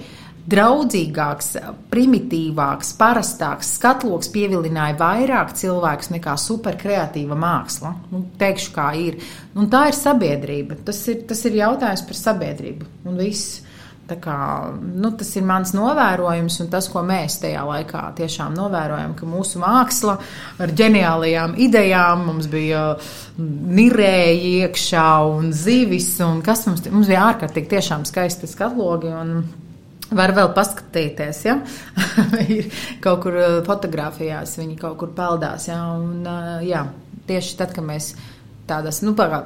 draudzīgāks, 0.50 1.52
primitīvāks, 1.92 2.92
parastāks 2.98 3.74
skatloks 3.78 4.30
pievilināja 4.34 4.96
vairāk 4.98 5.54
cilvēkus 5.58 6.10
nekā 6.16 6.36
superkreatīva 6.40 7.38
māksla. 7.38 7.94
Nu, 8.10 8.24
teikšu, 8.40 8.72
kā 8.74 8.92
ir. 8.98 9.20
Un 9.54 9.70
tā 9.72 9.86
ir 9.90 9.98
sabiedrība. 9.98 10.80
Tas 10.86 11.04
ir, 11.12 11.22
tas 11.28 11.44
ir 11.46 11.60
jautājums 11.62 12.06
par 12.08 12.24
sabiedrību. 12.24 12.90
Un 13.06 13.20
viss. 13.22 13.60
Kā, 14.12 14.68
nu, 14.76 15.08
tas 15.16 15.28
ir 15.38 15.44
mans 15.48 15.70
novērojums, 15.72 16.58
un 16.60 16.66
tas, 16.68 16.84
ko 16.92 17.00
mēs 17.06 17.38
tajā 17.40 17.62
laikā 17.64 18.02
tiešām 18.18 18.52
novērojam, 18.58 19.14
ka 19.16 19.28
mūsu 19.30 19.62
māksla 19.62 20.18
ar 20.60 20.74
ģeniālajām 20.76 21.54
idejām 21.64 22.26
mums 22.26 22.50
bija 22.52 22.82
nirēji 23.38 24.52
iekšā 24.66 25.08
un 25.30 25.48
zivis, 25.56 26.10
un 26.26 26.42
kas 26.44 26.66
mums, 26.68 26.84
mums 26.92 27.08
bija 27.08 27.24
ārkārtīgi 27.30 27.72
tiešām 27.72 28.04
skaisti 28.10 28.50
skatlogi. 28.50 29.14
Un, 29.22 29.46
Var 30.12 30.34
vēl 30.36 30.52
paskatīties, 30.56 31.40
ja 31.46 31.56
ir 32.56 32.68
kaut 33.04 33.24
kur 33.24 33.38
uh, 33.38 33.56
fotografijās, 33.66 34.58
viņi 34.60 34.76
kaut 34.80 35.00
kur 35.00 35.14
peldās. 35.16 35.68
Ja? 35.70 35.80
Un, 35.96 36.22
uh, 36.26 36.60
jā, 36.66 36.84
tieši 37.28 37.58
tad, 37.60 37.74
kad 37.76 37.86
mēs 37.86 38.12
tādas, 38.68 39.00
nu, 39.04 39.14
pagā, 39.18 39.42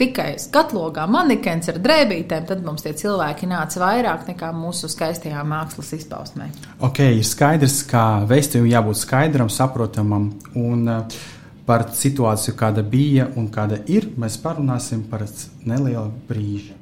tikai 0.00 0.30
skatlogā 0.42 1.04
manikens 1.10 1.68
ar 1.70 1.82
drēbītēm, 1.82 2.46
tad 2.48 2.64
mums 2.64 2.86
tie 2.86 2.94
cilvēki 2.98 3.50
nāca 3.50 3.82
vairāk 3.82 4.26
nekā 4.32 4.50
mūsu 4.56 4.90
skaistajā 4.90 5.44
mākslas 5.46 5.92
izpausmē. 5.98 6.48
Ok, 6.82 7.04
ir 7.18 7.28
skaidrs, 7.28 7.82
ka 7.90 8.24
vēstījumam 8.30 8.72
jābūt 8.72 9.02
skaidram, 9.04 9.52
saprotamam. 9.52 10.32
Un, 10.58 10.88
uh, 10.88 11.22
Par 11.62 11.84
situāciju, 11.94 12.56
kāda 12.58 12.82
bija 12.82 13.28
un 13.38 13.46
kāda 13.54 13.78
ir, 13.86 14.08
mēs 14.18 14.34
parunāsim 14.42 15.04
pēc 15.10 15.46
neliela 15.62 16.08
brīža. 16.26 16.81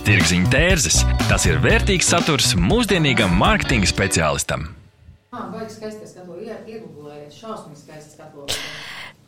Tirziņa 0.00 0.48
tērzes- 0.48 1.02
tas 1.30 1.44
ir 1.44 1.58
vērtīgs 1.60 2.08
saturs 2.08 2.54
mūsdienīgam 2.56 3.34
mārketinga 3.36 3.88
speciālistam. 3.90 4.62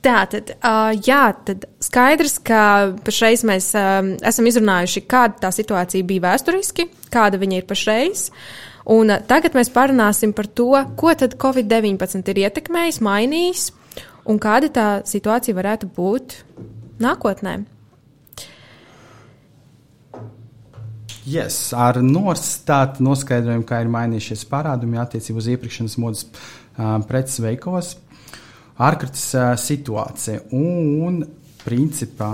Tātad, 0.02 0.54
uh, 0.56 0.90
jā, 0.96 1.20
tad 1.46 1.66
skaidrs, 1.78 2.38
ka 2.42 2.62
pašreiz 3.04 3.44
mēs 3.46 3.68
esam 3.76 4.48
izrunājuši, 4.50 5.04
kāda 5.06 5.38
tā 5.44 5.52
situācija 5.54 6.08
bija 6.08 6.24
vēsturiski, 6.24 6.88
kāda 7.12 7.38
viņa 7.38 7.60
ir 7.60 7.68
pašreiz. 7.68 8.30
Un 8.90 9.12
tagad 9.28 9.54
mēs 9.54 9.70
parunāsim 9.70 10.32
par 10.34 10.48
to, 10.50 10.72
ko 10.96 11.14
tad 11.14 11.36
Covid-19 11.38 12.32
ir 12.32 12.42
ietekmējis, 12.48 12.98
mainījis 13.04 13.68
un 14.26 14.40
kāda 14.42 14.72
tā 14.72 14.88
situācija 15.06 15.54
varētu 15.54 15.92
būt 15.94 16.40
nākotnē. 17.02 17.60
Yes, 21.22 21.70
ar 21.78 22.00
nostātu 22.02 23.04
noskaidrojumu, 23.06 23.66
kā 23.68 23.82
ir 23.84 23.90
mainījušies 23.94 24.42
parādumi 24.50 24.98
attiecībā 24.98 25.38
uz 25.38 25.50
iepirkšanas 25.52 25.94
modes 26.02 26.24
uh, 26.26 26.96
preces 27.06 27.38
veikos, 27.44 27.92
ārkārtas 28.82 29.28
situācija. 29.62 30.48
Un, 30.58 31.22
principā, 31.62 32.32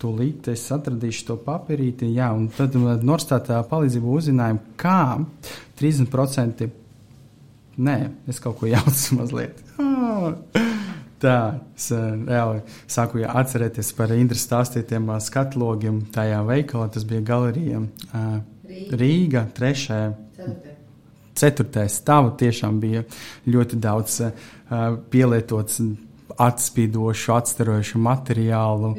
tūlīt 0.00 0.48
es 0.54 0.64
atradīšu 0.72 1.26
to 1.28 1.38
papīrīti, 1.44 2.08
jā, 2.16 2.30
un 2.32 2.48
tad 2.54 2.78
nostātā 3.04 3.60
palīdzību 3.68 4.16
uzzinājām, 4.22 4.62
kā 4.80 5.02
30%, 5.80 6.70
nē, 7.88 8.00
es 8.30 8.40
kaut 8.40 8.60
ko 8.62 8.72
jaucu 8.72 9.14
mazliet. 9.20 9.62
Oh. 9.82 10.77
Tā, 11.18 11.58
es 11.74 11.88
eh, 11.90 12.02
reāli 12.28 12.60
sāku 12.86 13.24
atcerēties 13.26 13.90
par 13.98 14.12
Indras 14.14 14.44
stāstītiem 14.46 15.08
eh, 15.10 15.20
skatlogiem 15.22 16.04
tajā 16.14 16.44
veikalā. 16.46 16.86
Tas 16.94 17.06
bija 17.08 17.24
galerijā 17.26 17.80
eh, 17.82 18.26
Rīga, 18.68 18.98
Rīga 19.02 19.44
trešajā. 19.56 20.12
Ceturtais 21.38 21.98
stāvā 22.00 22.32
tiešām 22.38 22.80
bija 22.82 23.04
ļoti 23.46 23.76
daudz 23.78 24.16
uh, 24.26 24.48
pielietots 25.06 25.76
atspīdošu, 26.34 27.30
atstarošu 27.36 28.00
materiālu. 28.02 28.90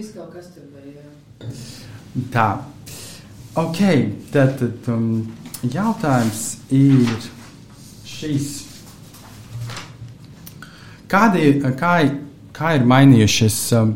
Tā. 2.31 2.47
Ok, 3.59 3.81
tad, 4.31 4.63
um, 4.87 5.11
jautājums 5.67 6.45
ir 6.71 7.27
šīs 8.07 8.68
Kādi, 11.09 11.55
kā, 11.79 11.93
kā 12.53 12.75
ir 12.77 12.83
mainījušies 12.85 13.57
um, 13.79 13.95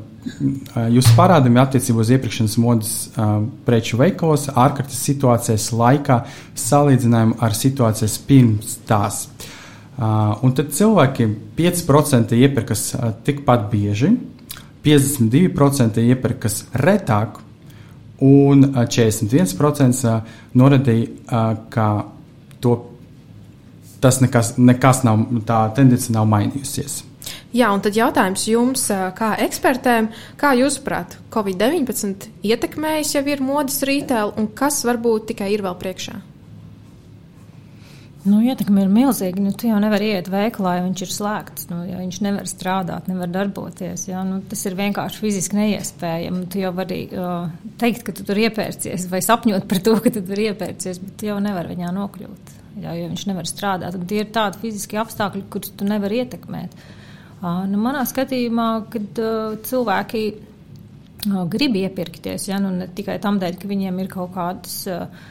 uh, 0.74 0.88
jūsu 0.90 1.14
parādījumi 1.18 1.62
attiecībā 1.62 2.02
uz 2.02 2.12
iepirkšanas 2.16 2.56
modes 2.62 2.94
um, 3.14 3.52
preču 3.68 4.00
veikalos, 4.02 4.48
ārkārtas 4.50 5.02
situācijas 5.06 5.68
laikā, 5.78 6.24
salīdzinājumu 6.58 7.38
ar 7.46 7.58
situācijas 7.58 8.18
pirms 8.26 8.80
tās? 8.90 9.28
Uh, 9.94 10.34
un 10.42 10.56
tad 10.58 10.72
cilvēki 10.74 11.28
5% 11.60 12.34
iepirkas 12.40 12.88
uh, 12.98 13.12
tikpat 13.26 13.68
bieži, 13.70 14.10
52% 14.84 16.02
iepirkas 16.02 16.64
retāk, 16.82 17.38
un 18.24 18.66
41% 18.74 20.16
norādīja, 20.60 21.44
ka 21.72 21.88
to 22.64 22.76
tas 24.04 24.20
nekas, 24.24 24.54
nekas 24.60 25.04
nav, 25.08 25.26
tā 25.48 25.64
tendence 25.78 26.14
nav 26.14 26.28
mainījusies. 26.32 27.02
Jā, 27.54 27.70
un 27.70 27.84
tad 27.86 27.96
jautājums 27.96 28.48
jums, 28.50 28.88
kā 29.18 29.36
ekspertēm, 29.46 30.10
kā 30.42 30.56
jūsuprāt, 30.58 31.20
Covid-19 31.34 32.32
ietekmējis 32.50 33.16
jau 33.16 33.24
ir 33.30 33.44
modes 33.46 33.80
rītēlu, 33.86 34.34
un 34.42 34.52
kas 34.58 34.82
varbūt 34.88 35.30
tikai 35.32 35.54
ir 35.54 35.64
vēl 35.66 35.78
priekšā? 35.80 36.20
Nu, 38.24 38.38
ietekme 38.40 38.86
ir 38.86 38.92
milzīga. 38.92 39.42
Nu, 39.44 39.52
tu 39.52 39.68
jau 39.68 39.78
nevari 39.84 40.14
iet 40.16 40.30
veikalā, 40.32 40.78
ja 40.78 40.86
viņš 40.86 41.02
ir 41.04 41.12
slēgts. 41.12 41.68
Nu, 41.68 41.82
ja 41.84 42.00
viņš 42.00 42.22
nevar 42.24 42.48
strādāt, 42.48 43.10
nevar 43.12 43.28
darboties. 43.28 44.08
Ja? 44.08 44.24
Nu, 44.24 44.40
tas 44.48 44.64
ir 44.64 44.80
vienkārši 44.80 45.20
fiziski 45.20 45.60
neiespējami. 45.60 46.46
Tu 46.48 46.64
jau 46.64 46.72
vari 46.78 47.02
uh, 47.12 47.52
teikt, 47.84 48.06
ka 48.08 48.16
tu 48.16 48.24
tur 48.24 48.40
iepērcies, 48.46 49.10
vai 49.12 49.20
sapņot 49.28 49.68
par 49.68 49.84
to, 49.84 50.00
ka 50.00 50.16
tu 50.16 50.24
tur 50.24 50.40
iepērcies, 50.48 51.04
bet 51.04 51.18
tu 51.20 51.34
jau 51.34 51.40
nevari 51.44 51.76
viņā 51.76 51.92
nokļūt 52.00 52.63
jā, 52.82 52.96
jo 52.98 53.10
viņš 53.12 53.26
nevar 53.30 53.50
strādāt. 53.50 53.98
Tie 54.10 54.22
ir 54.24 54.32
tādi 54.34 54.62
fiziski 54.64 55.00
apstākļi, 55.02 55.46
kurus 55.54 55.74
tu 55.78 55.88
nevari 55.88 56.24
ietekmēt. 56.24 56.78
Nu, 57.44 57.80
manā 57.84 58.06
skatījumā, 58.08 58.68
kad 58.94 59.20
uh, 59.20 59.58
cilvēki 59.68 60.24
uh, 60.32 61.42
grib 61.52 61.76
iepirkties, 61.82 62.48
ja, 62.48 62.62
nu, 62.64 62.72
ne 62.72 62.88
tikai 62.88 63.18
tam 63.24 63.42
dēļ, 63.42 63.60
ka 63.60 63.68
viņiem 63.68 64.00
ir 64.00 64.10
kaut 64.14 64.32
kādas, 64.38 64.78
uh, 64.88 65.28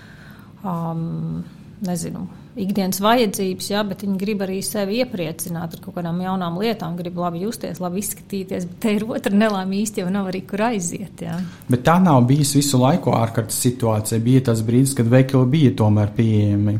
um, 0.60 1.40
nezinu, 1.88 2.26
ikdienas 2.60 3.00
vajadzības, 3.00 3.70
ja, 3.72 3.80
bet 3.88 4.04
viņi 4.04 4.18
grib 4.20 4.44
arī 4.44 4.58
sevi 4.64 5.00
iepriecināt 5.00 5.78
ar 5.78 5.82
kaut 5.82 5.96
kādām 5.96 6.20
jaunām 6.20 6.58
lietām, 6.60 6.98
grib 7.00 7.16
labi 7.16 7.46
justies, 7.46 7.80
labi 7.80 8.02
izskatīties, 8.02 8.68
bet 8.68 8.80
te 8.84 8.94
ir 8.98 9.08
otra 9.08 9.32
nelaime 9.32 9.80
īsti 9.80 10.04
jau 10.04 10.12
nav 10.12 10.28
arī 10.28 10.44
kur 10.48 10.66
aiziet. 10.68 11.24
Ja. 11.24 11.38
Bet 11.72 11.86
tā 11.88 11.96
nav 12.02 12.26
bijusi 12.28 12.60
visu 12.60 12.80
laiku 12.82 13.16
ārkārtas 13.16 13.56
situācija. 13.64 14.20
Bija 14.20 14.44
tas 14.52 14.60
brīdis, 14.66 14.92
kad 14.98 15.08
veikali 15.08 15.48
bija 15.56 15.76
tomēr 15.80 16.12
pieejami. 16.16 16.76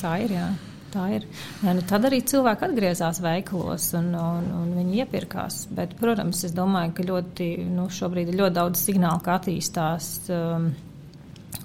Tā 0.00 0.16
ir. 0.24 0.34
Jā. 0.36 0.48
Tā 0.96 1.06
ir. 1.12 1.26
Jā, 1.60 1.74
nu 1.76 1.82
tad 1.84 2.06
arī 2.08 2.22
cilvēki 2.24 2.68
atgriezās 2.68 3.18
veikalos 3.20 3.90
un, 3.98 4.12
un, 4.16 4.46
un 4.62 4.74
viņi 4.78 5.02
iepirkās. 5.02 5.64
Bet, 5.76 5.96
protams, 6.00 6.44
es 6.46 6.54
domāju, 6.56 6.94
ka 6.96 7.06
ļoti, 7.08 7.48
nu, 7.74 7.88
šobrīd 7.92 8.30
ir 8.32 8.38
ļoti 8.40 8.56
daudz 8.56 8.84
signālu, 8.86 9.20
ka 9.24 9.36
attīstās 9.40 10.10
um, 10.32 10.70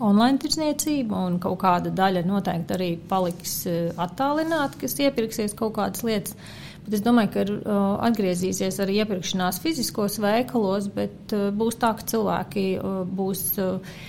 online 0.02 0.42
tirdzniecība, 0.42 1.22
un 1.30 1.38
kaut 1.44 1.62
kāda 1.62 1.94
daļa 1.96 2.26
noteikti 2.28 2.76
arī 2.76 2.90
paliks 3.12 3.56
attālināta, 4.02 4.82
kas 4.82 4.98
iepirksies 5.00 5.56
kaut 5.58 5.78
kādas 5.78 6.04
lietas. 6.08 6.36
Bet 6.82 6.98
es 6.98 7.04
domāju, 7.06 7.32
ka 7.36 7.44
uh, 7.46 7.84
atgriezīsies 8.08 8.82
arī 8.82 9.04
iepirkšanās 9.04 9.62
fiziskos 9.62 10.18
veikalos, 10.24 10.90
bet 10.96 11.36
uh, 11.38 11.52
būs 11.54 11.78
tā, 11.80 11.94
ka 12.00 12.10
cilvēki 12.16 12.66
uh, 12.80 13.04
būs. 13.06 13.46
Uh, 13.62 14.02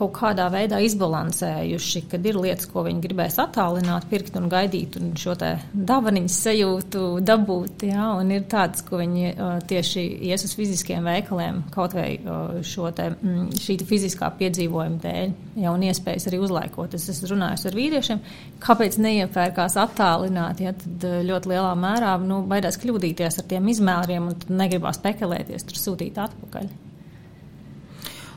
kaut 0.00 0.14
kādā 0.16 0.46
veidā 0.52 0.80
izbalansējuši, 0.84 2.04
kad 2.10 2.24
ir 2.26 2.38
lietas, 2.40 2.68
ko 2.70 2.84
viņi 2.86 3.02
gribēs 3.04 3.36
attālināt, 3.42 4.06
pirkt 4.10 4.36
un 4.40 4.48
gaidīt, 4.52 4.96
un 5.00 5.12
šo 5.20 5.34
te 5.40 5.52
dāvaniņas 5.74 6.38
sajūtu 6.46 7.04
dabūt. 7.26 7.84
Jā, 7.90 8.06
un 8.20 8.32
ir 8.34 8.46
tādas, 8.50 8.84
ko 8.86 9.00
viņi 9.00 9.34
tieši 9.70 10.04
ies 10.30 10.46
uz 10.46 10.56
fiziskiem 10.56 11.06
veikaliem, 11.06 11.62
kaut 11.74 11.96
vai 11.98 12.08
šo 12.66 12.90
te, 12.96 13.10
mm, 13.12 13.50
šī 13.60 13.78
te 13.80 13.88
fiziskā 13.88 14.32
piedzīvojuma 14.40 15.00
dēļ, 15.04 15.34
ja 15.64 15.74
un 15.74 15.84
iespējas 15.90 16.30
arī 16.30 16.40
uzlaikot. 16.46 16.96
Es 16.96 17.08
esmu 17.12 17.34
runājusi 17.34 17.70
ar 17.70 17.78
vīriešiem, 17.80 18.22
kāpēc 18.64 19.00
neiepērkās 19.04 19.76
attālināt, 19.80 20.64
ja 20.64 20.74
tad 20.76 21.08
ļoti 21.28 21.52
lielā 21.52 21.74
mērā 21.78 22.16
nu, 22.24 22.42
baidās 22.48 22.80
kļūdīties 22.80 23.42
ar 23.42 23.50
tiem 23.50 23.68
izmēriem 23.72 24.32
un 24.32 24.60
negribās 24.60 25.00
spekulēties, 25.00 25.68
tur 25.68 25.84
sūtīt 25.84 26.20
atpakaļ. 26.20 26.70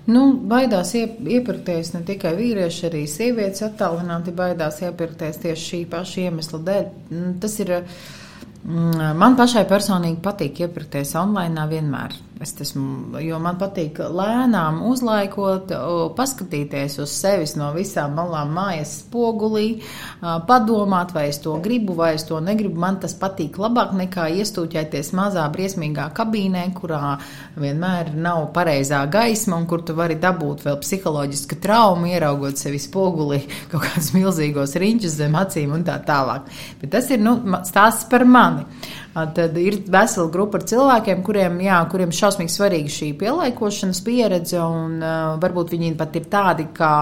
Nu, 0.04 0.24
baidās 0.52 0.92
iepirkties 1.00 1.94
ne 1.94 2.02
tikai 2.04 2.34
vīrieši, 2.36 2.88
arī 2.90 3.06
sievietes 3.08 3.64
attālināti 3.64 4.34
baidās 4.36 4.82
iepirkties 4.84 5.40
tieši 5.46 5.64
šī 5.70 5.80
paša 5.94 6.26
iemesla 6.26 6.60
dēļ. 6.68 6.90
Nu, 7.14 7.32
tas 7.44 7.56
ir. 7.64 7.78
Mm, 8.64 9.16
man 9.20 9.38
pašai 9.40 9.64
personīgi 9.68 10.20
patīk 10.24 10.64
iepirkties 10.66 11.16
online 11.20 11.68
vienmēr. 11.72 12.16
Es 12.42 12.56
esmu, 12.60 13.20
jo 13.22 13.38
man 13.40 13.60
patīk 13.62 14.00
lēnām 14.10 14.80
uzlaikot, 14.90 15.70
paskatīties 16.18 16.96
uz 17.04 17.12
sevis 17.14 17.54
no 17.56 17.68
visām 17.76 18.16
malām 18.18 18.50
mājas 18.56 18.96
spogulī, 19.04 19.84
padomāt, 20.50 21.14
vai 21.14 21.28
es 21.30 21.38
to 21.44 21.54
gribu, 21.64 21.94
vai 22.00 22.16
es 22.18 22.26
to 22.26 22.40
negribu. 22.42 22.82
Man 22.82 22.98
tas 23.04 23.14
patīk 23.20 23.60
labāk 23.62 23.94
nekā 24.00 24.26
iestūķēties 24.42 25.14
mazā 25.16 25.46
briesmīgā 25.54 26.08
kabīnē, 26.18 26.66
kurā 26.74 27.14
vienmēr 27.54 28.12
nav 28.18 28.48
pareizā 28.56 29.04
gaisma 29.14 29.62
un 29.62 29.70
kur 29.70 29.86
tu 29.86 29.94
vari 29.96 30.18
dabūt 30.18 30.66
vēl 30.66 30.82
psiholoģisku 30.82 31.62
traumu, 31.62 32.10
ieraugot 32.12 32.58
sevi 32.58 32.82
spogulī, 32.82 33.44
kaut 33.72 33.86
kādus 33.86 34.10
milzīgos 34.18 34.74
riņķus 34.82 35.22
zem 35.22 35.38
acīm 35.38 35.78
un 35.78 35.86
tā 35.86 36.02
tālāk. 36.10 36.50
Bet 36.82 36.96
tas 36.98 37.14
ir 37.14 37.22
nu, 37.22 37.38
stāsts 37.70 38.10
par 38.10 38.26
mani. 38.26 38.66
Tad 39.14 39.58
ir 39.62 39.78
vesela 39.94 40.26
grupa 40.34 40.58
ar 40.58 40.66
cilvēkiem, 40.66 41.22
kuriem, 41.26 41.60
jā, 41.62 41.78
kuriem 41.92 42.14
šausmīgi 42.16 42.50
svarīga 42.50 42.90
šī 42.90 43.12
pielaikošanas 43.20 44.02
pieredze, 44.06 44.58
un 44.58 44.98
uh, 45.04 45.36
varbūt 45.42 45.76
viņi 45.76 45.94
pat 46.00 46.18
ir 46.18 46.26
tādi, 46.34 46.66
kā, 46.74 46.94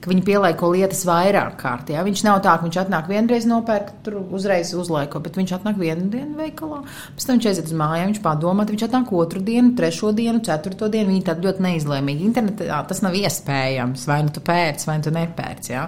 ka 0.00 0.08
viņi 0.08 0.24
pielaiko 0.24 0.70
lietas 0.72 1.02
vairāk 1.04 1.58
kārt. 1.60 1.92
Jā. 1.92 2.00
Viņš 2.06 2.22
nav 2.24 2.40
tā, 2.46 2.54
ka 2.56 2.64
viņš 2.64 2.78
atnāk 2.80 3.12
vienreiz 3.12 3.44
nopērk, 3.50 3.92
tur 4.06 4.16
uzreiz 4.22 4.72
uzlaiko, 4.72 5.20
bet 5.20 5.36
viņš 5.36 5.54
atnāk 5.58 5.76
vienu 5.82 6.08
dienu 6.08 6.40
veikalā, 6.40 6.80
pēc 7.18 7.28
tam 7.28 7.36
viņš 7.36 7.52
aiziet 7.52 7.68
uz 7.68 7.76
mājām, 7.82 8.14
viņš 8.14 8.24
padomā, 8.24 8.64
viņš 8.72 8.88
atnāk 8.88 9.12
otru 9.20 9.44
dienu, 9.44 9.76
trešo 9.76 10.16
dienu, 10.16 10.40
ceturto 10.46 10.88
dienu. 10.88 11.12
Viņi 11.12 11.26
tādi 11.28 11.44
ļoti 11.44 11.66
neizlēmīgi. 11.68 12.30
Internetā 12.30 12.80
tas 12.88 13.04
nav 13.04 13.20
iespējams. 13.20 14.08
Vai 14.08 14.22
nu 14.24 14.32
tu 14.32 14.40
pērci, 14.48 14.88
vai 14.88 15.00
nu 15.02 15.10
tu 15.10 15.12
nepērci. 15.12 15.80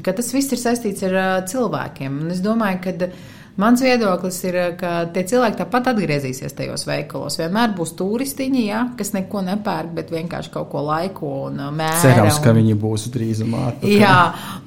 Tā 0.00 0.14
tas 0.22 0.32
viss 0.32 0.56
ir 0.56 0.64
saistīts 0.64 1.04
ar 1.04 1.18
uh, 1.18 1.32
cilvēkiem. 1.52 2.22
Un 2.24 2.32
es 2.32 2.40
domāju, 2.40 2.86
ka 2.86 3.10
Mans 3.58 3.80
viedoklis 3.82 4.36
ir, 4.46 4.56
ka 4.78 4.92
tie 5.10 5.24
cilvēki 5.26 5.58
tāpat 5.58 5.88
atgriezīsies 5.90 6.54
tajos 6.54 6.84
veikalos. 6.86 7.40
Vienmēr 7.40 7.72
būs 7.74 7.96
turistiņi, 7.98 8.60
ja, 8.68 8.84
kas 8.94 9.10
neko 9.16 9.42
nepērk, 9.48 9.88
bet 9.96 10.12
vienkārši 10.14 10.52
kaut 10.54 10.68
ko 10.70 10.84
laiko 10.86 11.32
un 11.48 11.58
uh, 11.64 11.72
mēra. 11.74 11.96
Cerams, 12.04 12.36
un... 12.38 12.44
ka 12.44 12.52
viņi 12.54 12.76
būs 12.78 13.08
drīzumā. 13.16 13.62
Atpakaļ. 13.72 13.94
Jā, 13.98 14.20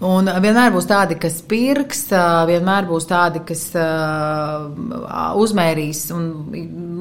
un 0.10 0.28
vienmēr 0.44 0.76
būs 0.76 0.89
tādi, 0.89 1.16
kas 1.24 1.39
pirks, 1.48 2.04
uh, 2.12 2.42
vienmēr 2.50 2.89
būs 2.89 3.08
tādi, 3.08 3.46
kas 3.48 3.64
uzmērīs 5.39 6.04
un 6.12 6.28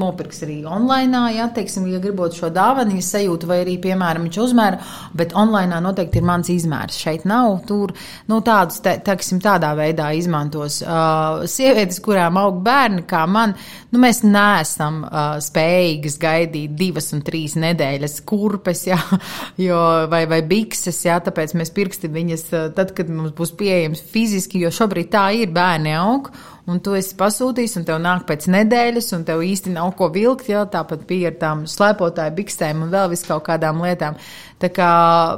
nopirks 0.01 0.45
arī 0.47 0.61
online, 0.70 1.24
ja, 1.34 1.49
teiksim, 1.55 1.91
ja 1.91 1.99
gribot 2.03 2.38
šo 2.38 2.53
dāvanu 2.55 3.03
sajūtu, 3.03 3.51
vai 3.51 3.61
arī, 3.64 3.74
piemēram, 3.82 4.28
viņš 4.28 4.41
uzmēra, 4.47 4.78
bet 5.18 5.34
online 5.34 5.82
noteikti 5.82 6.22
ir 6.22 6.30
mans 6.30 6.55
izmērs. 6.55 7.03
Šeit 7.03 7.26
nav, 7.26 7.59
tur, 7.66 7.97
nu, 8.30 8.41
tādus, 8.47 8.78
te, 8.84 8.95
teiksim, 9.05 9.43
tādā 9.43 9.74
veidā 9.74 10.12
izmantos. 10.14 10.80
Uh, 10.86 11.43
sievieti 11.51 11.80
sievietes, 11.81 12.01
kurām 12.05 12.39
aug 12.41 12.61
bērni, 12.64 13.05
kā 13.09 13.24
man, 13.28 13.55
nu, 13.91 14.01
mēs 14.03 14.22
neesam 14.24 15.03
uh, 15.05 15.39
spējīgas 15.41 16.18
gaidīt 16.20 16.76
divas 16.76 17.12
un 17.14 17.22
trīs 17.24 17.57
nedēļas 17.57 18.20
kurpes, 18.28 18.87
jā, 18.91 18.99
jo, 19.66 19.81
vai, 20.11 20.26
vai 20.31 20.43
bikses, 20.43 21.01
jā, 21.07 21.18
tāpēc 21.24 21.57
mēs 21.57 21.72
pirkstam 21.72 22.12
viņas 22.12 22.47
tad, 22.76 22.93
kad 22.97 23.09
mums 23.09 23.33
būs 23.37 23.55
pieejams 23.57 24.05
fiziski, 24.12 24.61
jo 24.64 24.70
šobrīd 24.70 25.11
tā 25.12 25.31
ir 25.41 25.53
bērni 25.55 25.97
aug 25.97 26.31
un 26.70 26.80
tu 26.84 26.94
esi 26.98 27.16
pasūtījis, 27.18 27.74
un 27.80 27.86
tev 27.88 27.98
nāk 28.02 28.26
pēc 28.28 28.46
nedēļas, 28.54 29.10
un 29.16 29.24
tev 29.28 29.42
īsti 29.44 29.72
nav 29.74 29.92
ko 29.98 30.10
vilkt, 30.14 30.50
jā, 30.52 30.62
tāpat 30.70 31.02
bija 31.08 31.32
ar 31.32 31.38
tām 31.40 31.64
slēpotāju 31.70 32.36
bikstēm 32.36 32.84
un 32.84 32.92
vēl 32.92 33.10
vis 33.12 33.24
kaut 33.26 33.44
kādām 33.48 33.82
lietām. 33.84 34.18
Tā 34.60 34.68
kā 34.76 34.90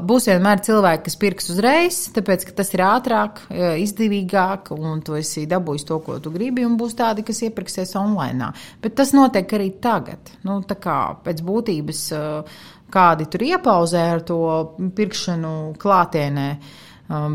būs 0.03 0.27
vienmēr 0.31 0.63
cilvēki, 0.67 1.05
kas 1.07 1.19
pirks 1.21 1.51
uzreiz, 1.55 2.01
tāpēc, 2.17 2.45
ka 2.49 2.57
tas 2.59 2.73
ir 2.75 2.83
ātrāk, 2.87 3.45
izdevīgāk, 3.85 4.73
un 4.75 5.01
tu 5.07 5.15
esi 5.19 5.47
dabūjis 5.51 5.87
to, 5.89 6.01
ko 6.03 6.19
tu 6.23 6.33
gribi, 6.35 6.67
un 6.67 6.75
būs 6.81 6.97
tādi, 6.99 7.25
kas 7.27 7.45
iepirksies 7.47 7.95
online. 8.01 8.51
Bet 8.83 8.99
tas 8.99 9.15
notiek 9.15 9.57
arī 9.59 9.71
tagad. 9.83 10.35
Nu, 10.47 10.59
tā 10.67 10.79
kā 10.83 10.99
pēc 11.23 11.45
būtības 11.47 12.03
kādi 12.93 13.29
tur 13.31 13.47
iepauzē 13.47 14.03
ar 14.19 14.27
to 14.27 14.43
pirkšanu 14.99 15.55
klātienē, 15.81 16.49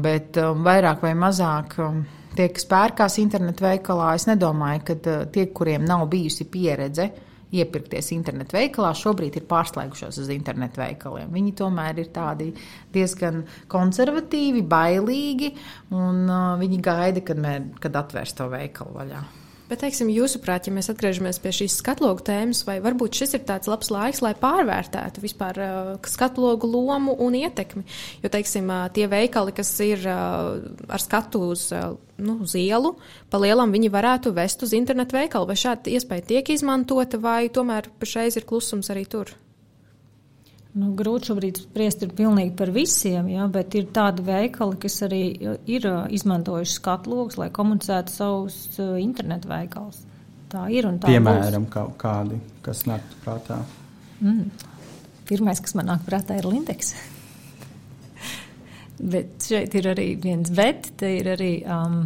bet 0.03 0.37
vairāk 0.37 1.07
vai 1.07 1.15
mazāk 1.17 1.79
tie, 2.37 2.49
kas 2.53 2.67
pērkās 2.69 3.17
internetu 3.21 3.65
veikalā, 3.65 4.13
es 4.17 4.27
nedomāju, 4.29 4.83
ka 4.87 4.97
uh, 4.97 5.23
tie, 5.33 5.47
kuriem 5.55 5.87
nav 5.87 6.05
bijusi 6.11 6.47
pieredze 6.51 7.09
iepirkties 7.57 8.11
internetu 8.11 8.57
veikalā, 8.57 8.91
šobrīd 8.97 9.39
ir 9.39 9.47
pārslēgušos 9.47 10.19
uz 10.23 10.31
internetu 10.33 10.81
veikaliem. 10.81 11.31
Viņi 11.31 11.55
tomēr 11.61 12.03
ir 12.03 12.11
tādi 12.15 12.49
diezgan 12.93 13.45
konservatīvi, 13.71 14.65
bailīgi, 14.67 15.53
un 15.95 16.23
uh, 16.27 16.53
viņi 16.59 16.81
gaida, 16.83 17.23
kad, 17.27 17.39
mē, 17.43 17.57
kad 17.83 17.99
atvērs 18.03 18.35
to 18.37 18.49
veikalu 18.51 18.97
vaļā. 18.99 19.25
Bet, 19.67 19.81
teiksim, 19.83 20.07
jūsuprāt, 20.07 20.69
ja 20.69 20.71
mēs 20.71 20.87
atgriežamies 20.93 21.41
pie 21.43 21.51
šīs 21.51 21.73
skatlogu 21.81 22.23
tēmas, 22.23 22.61
vai 22.63 22.77
varbūt 22.83 23.19
šis 23.19 23.35
ir 23.35 23.41
tāds 23.49 23.67
labs 23.67 23.89
laiks, 23.91 24.21
lai 24.23 24.31
pārvērtētu 24.39 25.23
vispār 25.23 25.59
uh, 25.59 25.89
skatlogu 26.07 26.69
lomu 26.71 27.17
un 27.25 27.35
ietekmi? 27.35 27.83
Jo, 28.23 28.31
teiksim, 28.31 28.69
uh, 28.71 28.85
tie 28.95 29.09
veikali, 29.11 29.51
kas 29.57 29.73
ir 29.83 30.05
uh, 30.07 30.61
ar 30.87 31.03
skatu 31.03 31.43
uz, 31.51 31.67
uh, 31.75 31.97
nu, 32.15 32.37
uz 32.47 32.55
ielu, 32.55 32.93
pa 33.27 33.41
lielam 33.43 33.75
viņi 33.75 33.91
varētu 33.91 34.31
vest 34.37 34.63
uz 34.63 34.71
internetu 34.77 35.19
veikalu, 35.19 35.49
vai 35.51 35.59
šāda 35.59 35.91
iespēja 35.97 36.29
tiek 36.31 36.55
izmantota, 36.55 37.19
vai 37.19 37.49
tomēr 37.51 37.91
pašreiz 37.99 38.39
ir 38.39 38.47
klusums 38.47 38.87
arī 38.93 39.03
tur? 39.11 39.35
Nu, 40.77 40.91
grūti 40.97 41.31
šobrīd 41.31 41.59
spriest 41.63 42.03
pilnīgi 42.17 42.51
par 42.57 42.69
visiem, 42.75 43.29
ja, 43.31 43.47
bet 43.49 43.73
ir 43.79 43.87
tādi 43.95 44.21
veikali, 44.27 44.77
kas 44.83 44.99
arī 45.07 45.21
ir 45.65 45.87
izmantojuši 46.13 46.75
skatlogus, 46.75 47.39
lai 47.41 47.49
komunicētu 47.53 48.13
savus 48.13 48.59
internetu 49.01 49.49
veikalus. 49.49 50.03
Tā 50.51 50.67
ir 50.71 50.85
un 50.87 50.99
tā 51.01 51.09
Piemēram, 51.11 51.65
būs. 51.65 51.95
kādi, 51.99 52.37
kas 52.63 52.85
nāk 52.87 53.03
prātā? 53.23 53.57
Mm. 54.21 54.51
Pirmais, 55.27 55.59
kas 55.63 55.73
man 55.75 55.89
nāk 55.89 56.05
prātā, 56.05 56.37
ir 56.37 56.47
Lindex. 56.47 56.93
bet 59.13 59.49
šeit 59.49 59.75
ir 59.75 59.89
arī 59.91 60.11
viens 60.21 60.51
bet, 60.55 60.91
te 60.99 61.09
ir 61.17 61.31
arī 61.33 61.51
um, 61.65 62.05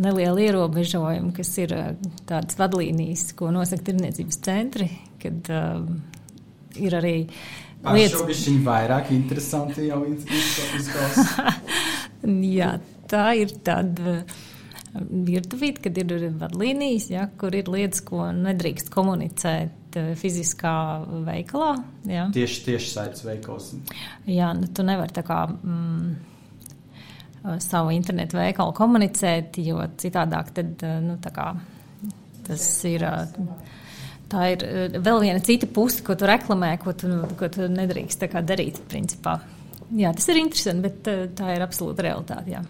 neliela 0.00 0.46
ierobežojuma, 0.48 1.34
kas 1.36 1.52
ir 1.60 1.76
uh, 1.76 1.92
tādas 2.24 2.58
vadlīnijas, 2.58 3.28
ko 3.38 3.52
nosaka 3.54 3.90
tirniecības 3.90 4.40
centri, 4.48 4.88
kad 5.22 5.52
um, 5.54 6.00
ir 6.80 6.96
arī 6.98 7.16
lietas, 7.88 8.22
kas 8.28 8.44
ir 8.50 8.60
vairāk 8.66 9.10
interesanti 9.14 9.88
jau 9.88 10.02
izklausās. 10.08 11.34
Jā, 12.60 12.74
tā 13.10 13.26
ir 13.40 13.52
tāda 13.64 14.16
uh, 14.20 14.40
virtuvīte, 15.10 15.86
kad 15.86 16.00
ir 16.02 16.26
vadlīnijas, 16.40 17.10
ja, 17.12 17.26
kur 17.40 17.54
ir 17.56 17.70
lietas, 17.72 18.02
ko 18.06 18.26
nedrīkst 18.36 18.90
komunicēt 18.92 20.00
uh, 20.00 20.10
fiziskā 20.20 20.74
veikalā. 21.28 21.74
Ja. 22.10 22.28
Tieši, 22.34 22.64
tieši 22.68 22.92
saites 22.92 23.24
veikals. 23.26 23.72
Jā, 24.28 24.52
nu, 24.58 24.68
tu 24.74 24.84
nevari 24.86 25.16
tā 25.16 25.24
kā 25.26 25.42
mm, 25.48 26.14
savu 27.64 27.94
internetu 27.96 28.36
veikalu 28.40 28.76
komunicēt, 28.76 29.60
jo 29.64 29.80
citādāk 30.00 30.52
tad, 30.60 30.88
nu, 31.06 31.16
tā 31.22 31.32
kā 31.34 31.52
tas 32.48 32.72
ir. 32.90 33.06
Uh, 33.08 33.78
tā 34.30 34.50
ir 34.54 34.66
eh, 34.66 34.98
vēl 34.98 35.22
viena 35.24 35.42
cita 35.44 35.68
puse, 35.70 36.04
ko 36.06 36.16
tu 36.18 36.28
reklamē, 36.28 36.74
ko 36.82 36.94
tu, 36.96 37.10
ko 37.38 37.48
tu 37.52 37.68
nedrīkst 37.70 38.26
darīt. 38.46 38.82
Principā. 38.90 39.38
Jā, 39.96 40.12
tas 40.14 40.28
ir 40.30 40.42
interesanti, 40.42 40.86
bet 40.86 41.10
eh, 41.10 41.24
tā 41.36 41.56
ir 41.56 41.64
absolūta 41.66 42.06
realitāte. 42.06 42.54
Jā. 42.54 42.62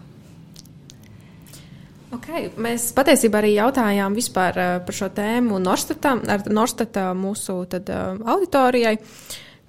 Okay, 2.11 2.49
mēs 2.59 2.89
patiesībā 2.91 3.39
arī 3.39 3.53
jautājām 3.55 4.17
vispār 4.17 4.57
uh, 4.59 4.71
par 4.83 4.95
šo 4.97 5.07
tēmu 5.15 5.61
Norstatā, 5.63 6.17
ar 6.33 6.41
Norstatā 6.51 7.05
mūsu 7.15 7.61
tad, 7.71 7.87
auditorijai. 7.87 8.97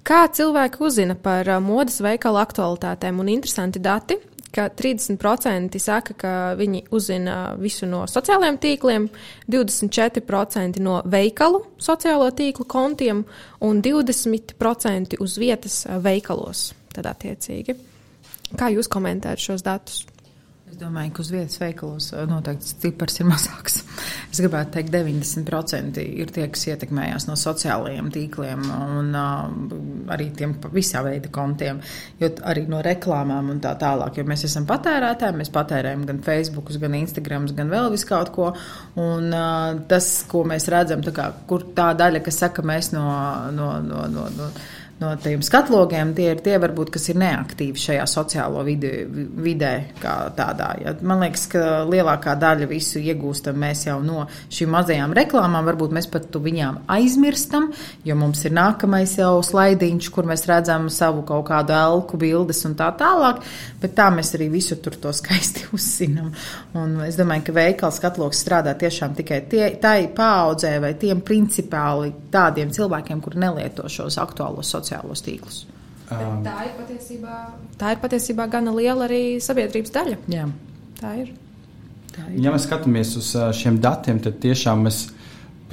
Kā 0.03 0.25
cilvēki 0.27 0.83
uzzina 0.83 1.15
par 1.15 1.47
modes 1.63 2.01
veikalu 2.03 2.41
aktualitātēm 2.41 3.21
un 3.23 3.31
interesanti 3.31 3.79
dati? 3.79 4.17
Ka 4.53 4.67
30% 4.69 5.79
saka, 5.81 6.15
ka 6.17 6.33
viņi 6.59 6.83
uzzina 6.93 7.37
visu 7.59 7.87
no 7.89 8.03
sociālajiem 8.09 8.59
tīkliem, 8.61 9.09
24% 9.49 10.81
no 10.83 10.99
veikalu 11.05 11.63
sociālo 11.81 12.29
tīklu 12.37 12.67
kontiem 12.69 13.23
un 13.65 13.81
20% 13.83 15.19
uz 15.23 15.37
vietas 15.41 15.83
veikalos. 16.05 16.71
Tad 16.93 17.09
attiecīgi. 17.09 17.75
Kā 18.53 18.69
jūs 18.69 18.89
komentējat 18.91 19.41
šos 19.41 19.65
datus? 19.65 20.03
Es 20.73 20.79
domāju, 20.79 21.11
ka 21.13 21.21
uz 21.21 21.27
vietas 21.29 21.59
veikalos 21.61 22.05
eh, 22.17 22.23
noteikti 22.25 22.71
cipars 22.81 23.19
ir 23.21 23.27
mazāks. 23.29 23.75
Es 24.33 24.39
gribētu 24.41 24.73
teikt, 24.73 24.89
90% 24.95 26.01
ir 26.01 26.33
tie, 26.33 26.47
kas 26.49 26.65
ietekmējās 26.71 27.27
no 27.27 27.35
sociālajiem 27.37 28.09
tīkliem 28.15 28.65
un 28.73 29.11
uh, 29.13 29.43
arī 30.15 30.31
tiem 30.33 30.57
visā 30.73 31.03
veida 31.05 31.29
kontiem, 31.35 31.77
jo 32.17 32.31
arī 32.49 32.65
no 32.71 32.81
reklāmām 32.81 33.53
un 33.53 33.61
tā 33.61 33.75
tālāk. 33.77 34.17
Jo 34.17 34.25
mēs 34.25 34.47
esam 34.49 34.65
patērētāji, 34.65 35.37
mēs 35.43 35.53
patērējam 35.53 36.09
gan 36.09 36.25
Facebook, 36.25 36.73
gan 36.81 36.97
Instagram, 37.03 37.45
gan 37.53 37.69
vēl 37.69 37.93
visu 37.93 38.09
kaut 38.09 38.33
ko. 38.33 38.49
Un 38.97 39.29
uh, 39.29 39.83
tas, 39.93 40.13
ko 40.31 40.41
mēs 40.49 40.71
redzam, 40.73 41.05
tā 41.05 41.13
kā, 41.13 41.29
kur 41.45 41.69
tā 41.77 41.91
daļa, 42.01 42.25
kas 42.25 42.47
saka, 42.47 42.65
mēs 42.65 42.95
no. 42.97 43.05
no, 43.53 43.75
no, 43.85 44.07
no, 44.09 44.31
no 44.39 44.55
no 45.01 45.11
tiem 45.21 45.41
skatlogiem, 45.43 46.13
tie 46.15 46.29
ir 46.33 46.41
tie, 46.43 46.55
varbūt, 46.61 46.91
kas 46.93 47.07
ir 47.11 47.17
neaktīvi 47.21 47.81
šajā 47.81 48.05
sociālo 48.09 48.63
vidi, 48.65 48.91
vidē, 49.43 49.71
kā 50.01 50.15
tādā. 50.37 50.69
Ja. 50.83 50.93
Man 51.01 51.23
liekas, 51.23 51.47
ka 51.51 51.63
lielākā 51.89 52.35
daļa 52.39 52.69
visu 52.69 53.01
iegūstam 53.01 53.57
mēs 53.63 53.87
jau 53.87 53.99
no 54.05 54.25
šīm 54.53 54.73
mazajām 54.73 55.15
reklāmām. 55.17 55.65
Varbūt 55.71 55.95
mēs 55.97 56.09
pat 56.13 56.29
viņām 56.33 56.83
aizmirstam, 56.93 57.69
jo 58.05 58.17
mums 58.19 58.43
ir 58.47 58.55
nākamais 58.55 59.15
jau 59.19 59.35
slaidiņš, 59.45 60.09
kur 60.13 60.29
mēs 60.29 60.45
redzam 60.49 60.89
savu 60.93 61.25
kaut 61.27 61.47
kādu 61.49 61.75
elku 61.77 62.19
bildes 62.19 62.63
un 62.69 62.77
tā 62.79 62.89
tālāk, 62.99 63.41
bet 63.81 63.95
tā 63.97 64.09
mēs 64.13 64.33
arī 64.37 64.49
visu 64.53 64.77
tur 64.83 64.97
to 65.01 65.13
skaisti 65.15 65.67
uzzinām. 65.75 66.31
Un 66.79 66.99
es 67.07 67.17
domāju, 67.19 67.47
ka 67.49 67.57
veikals 67.57 67.99
skatloks 68.01 68.45
strādā 68.45 68.75
tiešām 68.79 69.17
tikai 69.17 69.43
tie, 69.49 69.65
tai 69.81 70.07
paaudzē 70.15 70.77
vai 70.83 70.93
tiem 70.99 71.21
principāli 71.25 72.13
tādiem 72.33 72.71
cilvēkiem, 72.73 73.21
kur 73.23 73.37
nelieto 73.39 73.89
šos 73.91 74.17
aktuālos 74.21 74.69
sociālos 74.69 74.92
sociālos 74.93 75.23
tīklus. 75.25 75.63
Um, 76.11 76.43
tā 76.45 76.67
ir 76.67 76.75
patiesībā, 76.77 77.37
tā 77.79 77.95
ir 77.95 78.03
patiesībā 78.03 78.47
gana 78.51 78.73
liela 78.75 79.07
arī 79.07 79.39
sabiedrības 79.41 79.93
daļa. 79.95 80.17
Jā. 80.29 80.45
Tā 80.99 81.15
ir. 81.21 81.33
Tā 82.13 82.27
ir. 82.29 82.39
Ja 82.43 82.53
mēs 82.53 82.67
skatāmies 82.67 83.15
uz 83.17 83.33
šiem 83.57 83.79
datiem, 83.81 84.19
tad 84.21 84.37
tiešām 84.43 84.85
mēs 84.85 85.07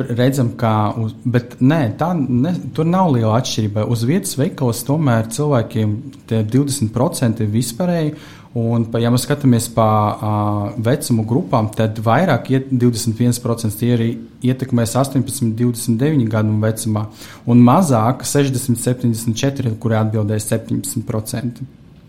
redzam, 0.00 0.54
ka 0.56 0.94
uz, 0.96 1.12
nē, 1.60 1.80
tā, 2.00 2.14
ne, 2.16 2.54
tur 2.72 2.88
nav 2.88 3.10
liela 3.12 3.34
atšķirība. 3.36 3.84
Uz 3.90 4.06
vietas 4.08 4.38
veikalos 4.40 4.80
tomēr 4.88 5.28
cilvēkiem 5.34 5.96
20% 6.30 7.44
ir 7.44 7.50
vispārēji 7.52 8.14
Un, 8.58 8.82
ja 8.98 9.12
mēs 9.14 9.22
skatāmies 9.28 9.68
pa 9.70 9.86
uh, 9.86 10.78
vecumu 10.82 11.22
grupām, 11.22 11.68
tad 11.70 12.00
vairāk, 12.02 12.48
21% 12.72 13.76
tie 13.78 13.92
arī 13.94 14.08
ietekmēs 14.42 14.96
18, 14.98 15.52
29 15.54 16.26
gadu 16.32 16.56
vecumā, 16.64 17.04
un 17.46 17.62
mazāk 17.62 18.26
60, 18.26 18.74
74, 18.82 19.76
kuri 19.78 19.98
atbildēs 20.00 20.50
17%. 20.50 21.62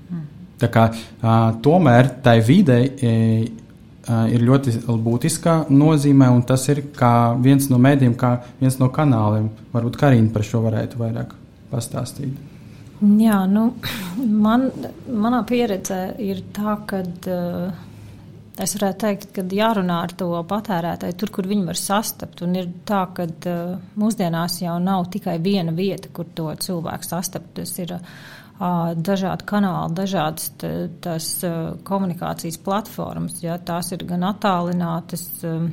Mm. 0.09 0.25
Tā 0.63 0.73
kā 0.73 0.89
uh, 0.89 1.37
tomēr 1.61 2.09
tai 2.25 2.39
videi 2.41 2.89
e, 2.89 3.15
uh, 4.09 4.25
ir 4.33 4.41
ļoti 4.41 4.79
būtiska 4.89 5.67
nozīme, 5.69 6.25
un 6.33 6.41
tas 6.41 6.65
ir 6.73 6.87
viens 7.45 7.69
no 7.69 7.77
mēdījiem, 7.77 8.17
kā 8.17 8.39
viens 8.57 8.81
no 8.81 8.89
kanāliem. 8.89 9.51
Varbūt 9.77 10.01
Karina 10.01 10.33
par 10.33 10.49
šo 10.49 10.65
varētu 10.65 11.05
vairāk 11.05 11.37
pastāstīt. 11.69 12.49
Jā, 13.01 13.39
nu, 13.49 13.63
man, 14.21 14.67
manā 15.09 15.39
pieredzē 15.49 16.19
ir 16.21 16.43
tā, 16.53 16.75
ka 16.85 16.99
uh, 17.01 17.79
es 18.61 18.75
varētu 18.77 19.01
teikt, 19.01 19.31
ka 19.33 19.45
jārunā 19.57 20.03
ar 20.05 20.13
to 20.19 20.27
patērētāju 20.45 21.17
tur, 21.17 21.31
kur 21.33 21.49
viņi 21.49 21.65
var 21.71 21.79
sastapt. 21.81 22.43
Un 22.45 22.59
ir 22.61 22.69
tā, 22.85 23.01
ka 23.17 23.25
uh, 23.25 23.73
mūsdienās 23.97 24.59
jau 24.61 24.77
nav 24.83 25.09
tikai 25.15 25.39
viena 25.41 25.73
vieta, 25.73 26.13
kur 26.13 26.29
to 26.37 26.51
cilvēku 26.61 27.09
sastapt. 27.09 27.55
Tas 27.57 27.73
ir 27.81 27.95
uh, 27.97 28.05
dažādi 28.93 29.49
kanāli, 29.49 29.97
dažādas 29.97 30.51
tās 31.01 31.31
komunikācijas 31.87 32.61
platformas. 32.61 33.41
Ja, 33.41 33.57
tās 33.57 33.89
ir 33.97 34.05
gan 34.13 34.29
attālinātas. 34.29 35.25
Uh, 35.41 35.71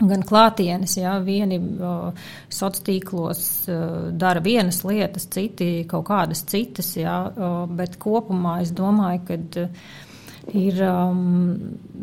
gan 0.00 0.24
klātienes, 0.26 0.96
ja 0.98 1.18
vieni 1.22 1.60
sociālos 1.60 2.82
tīklos 2.86 3.42
dara 4.18 4.42
vienas 4.44 4.82
lietas, 4.86 5.28
citi 5.30 5.84
kaut 5.90 6.08
kādas 6.08 6.44
citas, 6.50 6.94
uh, 6.98 7.64
bet 7.70 7.98
kopumā 8.02 8.60
es 8.64 8.72
domāju, 8.74 9.22
ka 9.28 9.38
uh, 9.62 9.86
ir, 10.52 10.80
um, 10.88 11.22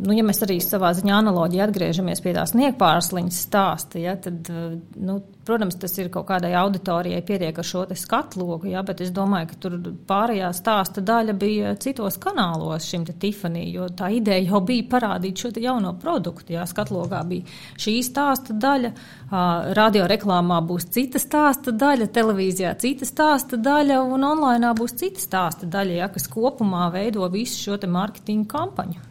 nu, 0.06 0.16
ja 0.16 0.26
mēs 0.26 0.42
arī 0.46 0.60
savā 0.64 0.94
ziņā 0.98 1.20
analoģijā 1.22 1.68
atgriežamies 1.68 2.24
pie 2.24 2.34
tās 2.38 2.56
niekpārsliņas 2.58 3.42
stāsta, 3.48 4.02
ja, 4.02 4.16
tad, 4.20 4.50
uh, 4.50 4.78
nu, 5.02 5.20
protams, 5.52 5.76
tas 5.82 5.98
ir 6.00 6.08
kaut 6.14 6.30
kādai 6.30 6.54
auditorijai 6.56 7.22
pietiek 7.28 7.58
ar 7.60 7.68
šo 7.68 7.84
skatlogu, 8.00 8.70
ja, 8.72 8.84
bet 8.88 9.04
es 9.04 9.12
domāju, 9.12 9.50
ka 9.52 9.60
tur 9.66 9.78
pārējā 10.08 10.52
stāsta 10.56 11.04
daļa 11.04 11.36
bija 11.36 11.74
citos 11.82 12.18
kanālos 12.22 12.88
šim 12.88 13.04
te 13.08 13.16
Tiffany, 13.20 13.66
jo 13.74 13.90
tā 13.92 14.12
ideja 14.16 14.54
jau 14.54 14.64
bija 14.66 14.88
parādīt 14.94 15.44
šo 15.44 15.52
jauno 15.60 15.92
produktu, 16.00 16.56
ja, 16.56 16.64
skatlogā 16.70 17.22
bija 17.28 17.60
šī 17.82 17.98
stāsta 18.08 18.56
daļa, 18.56 18.94
uh, 18.96 19.72
radio 19.78 20.08
reklāmā 20.10 20.62
būs 20.68 20.88
cita 20.96 21.20
stāsta 21.22 21.76
daļa, 21.76 22.08
televīzijā 22.16 22.74
cita 22.80 23.08
stāsta 23.08 23.60
daļa 23.60 24.02
un 24.08 24.24
online 24.32 24.74
būs 24.78 24.96
cita 25.04 25.22
stāsta 25.22 25.70
daļa, 25.70 26.02
ja, 26.02 26.12
kas 26.14 26.30
kopumā 26.32 26.90
veido 26.94 27.28
visu 27.32 27.60
šo 27.60 27.80
te 27.82 27.92
marketingu 27.92 28.48
kampaņu. 28.52 29.08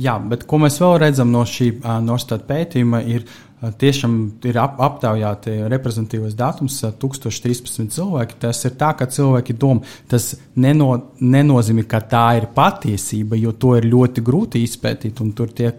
Jā, 0.00 0.16
bet 0.24 0.46
ko 0.48 0.58
mēs 0.62 0.78
vēl 0.80 0.96
redzam 1.04 1.30
no 1.32 1.44
šī 1.46 1.74
Norstat 2.02 2.46
pētījuma 2.48 3.02
ir 3.12 3.26
tiešām 3.62 4.14
ir 4.48 4.58
ap, 4.58 4.80
aptaujāti 4.82 5.54
reprezentatīvais 5.70 6.34
datums, 6.38 6.80
1013 6.82 7.92
cilvēki. 7.94 8.38
Tas 8.42 8.64
ir 8.66 8.74
tā, 8.78 8.90
ka 8.98 9.06
cilvēki 9.06 9.54
domā, 9.54 9.86
tas 10.10 10.32
neno, 10.58 10.88
nenozīmē, 11.22 11.84
ka 11.86 12.02
tā 12.10 12.24
ir 12.40 12.48
patiesība, 12.56 13.38
jo 13.38 13.54
to 13.54 13.76
ir 13.78 13.86
ļoti 13.92 14.24
grūti 14.26 14.64
izpētīt. 14.66 15.22
Tur 15.38 15.52
tiek 15.54 15.78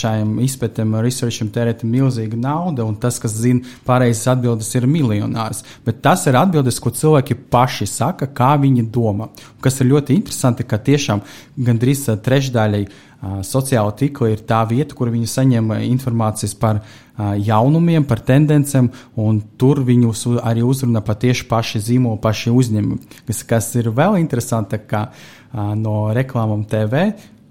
šajam 0.00 0.36
izpētēm, 0.44 0.98
researcham 1.00 1.48
tērēta 1.54 1.88
milzīga 1.88 2.38
nauda, 2.40 2.84
un 2.84 2.98
tas, 3.00 3.18
kas 3.22 3.38
zina 3.40 3.64
pareizas 3.86 4.28
atbildes, 4.34 4.72
ir 4.76 4.88
miljonārs. 4.90 5.64
Bet 5.86 6.02
tas 6.04 6.26
ir 6.28 6.36
atbildes, 6.40 6.80
ko 6.82 6.92
cilvēki 6.92 7.38
paši 7.50 7.88
saka, 7.88 8.28
kā 8.28 8.52
viņi 8.60 8.88
domā. 8.92 9.30
Kas 9.64 9.80
ir 9.80 9.90
ļoti 9.94 10.20
interesanti, 10.20 10.68
ka 10.68 10.80
tiešām 10.84 11.24
gandrīz 11.60 12.06
trešdaļai 12.24 12.84
sociāla 13.20 13.92
tīkla 13.96 14.30
ir 14.32 14.44
tā 14.48 14.62
vieta, 14.68 14.94
kur 14.96 15.10
viņi 15.12 15.28
saņem 15.28 15.72
informācijas 15.84 16.54
par 16.60 16.80
jaunumiem, 17.18 18.06
par 18.08 18.22
tendencēm, 18.24 18.88
un 19.20 19.42
tur 19.60 19.82
viņus 19.84 20.24
arī 20.40 20.64
uzrunā 20.64 21.02
patieši 21.04 21.44
paši 21.50 21.82
zīmoli, 21.90 22.20
paši 22.22 22.54
uzņēmumi. 22.54 23.20
Kas, 23.28 23.42
kas 23.44 23.68
ir 23.76 23.90
vēl 23.92 24.16
interesanti, 24.22 24.80
ka 24.88 25.10
no 25.52 25.98
reklāmām 26.16 26.64
TV 26.70 27.10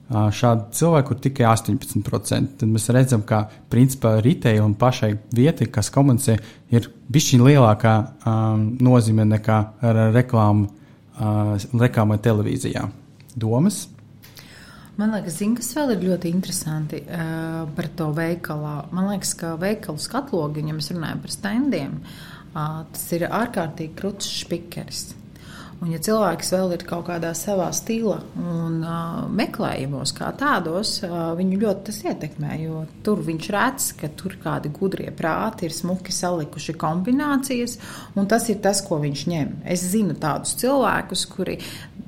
šādu 0.09 0.71
cilvēku 0.73 1.13
ir 1.13 1.21
tikai 1.27 1.45
18%. 1.51 2.55
Tad 2.57 2.69
mēs 2.69 2.89
redzam, 2.93 3.21
ka 3.21 3.43
principā 3.69 4.15
retail 4.25 4.63
un 4.65 4.73
pašai 4.73 5.11
vietai, 5.35 5.69
kas 5.69 5.91
komunicē, 5.93 6.39
ir 6.73 6.89
bišķiņa 7.13 7.45
lielākā 7.45 7.93
um, 8.01 8.65
nozīme 8.81 9.27
nekā 9.29 9.59
ar 9.85 10.01
reklāmu, 10.15 10.65
uh, 11.19 11.53
reklāmai 11.77 12.17
televīzijā. 12.25 12.87
Domas? 13.37 13.85
Man 14.99 15.13
liekas, 15.15 15.37
zin, 15.39 15.53
kas 15.55 15.69
vēl 15.77 15.93
ir 15.93 16.01
ļoti 16.09 16.31
interesanti 16.33 16.97
uh, 17.05 17.61
par 17.75 17.87
to 17.95 18.09
veikalā. 18.17 18.73
Man 18.91 19.07
liekas, 19.13 19.31
ka 19.39 19.53
veikalu 19.61 20.01
skatlogi, 20.03 20.65
ja 20.67 20.75
mēs 20.75 20.91
runājam 20.91 21.21
par 21.23 21.31
standiem, 21.31 21.93
uh, 22.03 22.81
tas 22.91 23.05
ir 23.15 23.29
ārkārtīgi 23.29 23.95
krūts 23.95 24.27
špikeris. 24.41 25.05
Un, 25.79 25.93
ja 25.93 25.99
cilvēks 26.03 26.49
vēl 26.51 26.73
ir 26.75 26.81
kaut 26.87 27.05
kādā 27.07 27.29
savā 27.37 27.69
stila 27.75 28.17
un 28.35 28.81
uh, 28.83 29.21
meklējumos, 29.31 30.11
kā 30.17 30.33
tādos, 30.35 30.97
uh, 31.05 31.29
viņu 31.39 31.59
ļoti 31.61 31.85
tas 31.87 31.99
ietekmē. 32.03 32.57
Jo 32.65 32.81
tur 33.05 33.21
viņš 33.23 33.47
redz, 33.55 33.85
ka 34.01 34.09
tur 34.19 34.35
kādi 34.43 34.73
gudrie 34.75 35.07
prāti 35.15 35.69
ir 35.69 35.75
smuki 35.75 36.11
salikuši 36.15 36.75
kombinācijas, 36.79 37.77
un 38.19 38.27
tas 38.27 38.49
ir 38.51 38.59
tas, 38.65 38.83
ko 38.83 38.99
viņš 38.99 39.23
ņem. 39.31 39.55
Es 39.71 39.85
zinu 39.93 40.17
tādus 40.19 40.57
cilvēkus, 40.59 41.23
kuri 41.31 41.55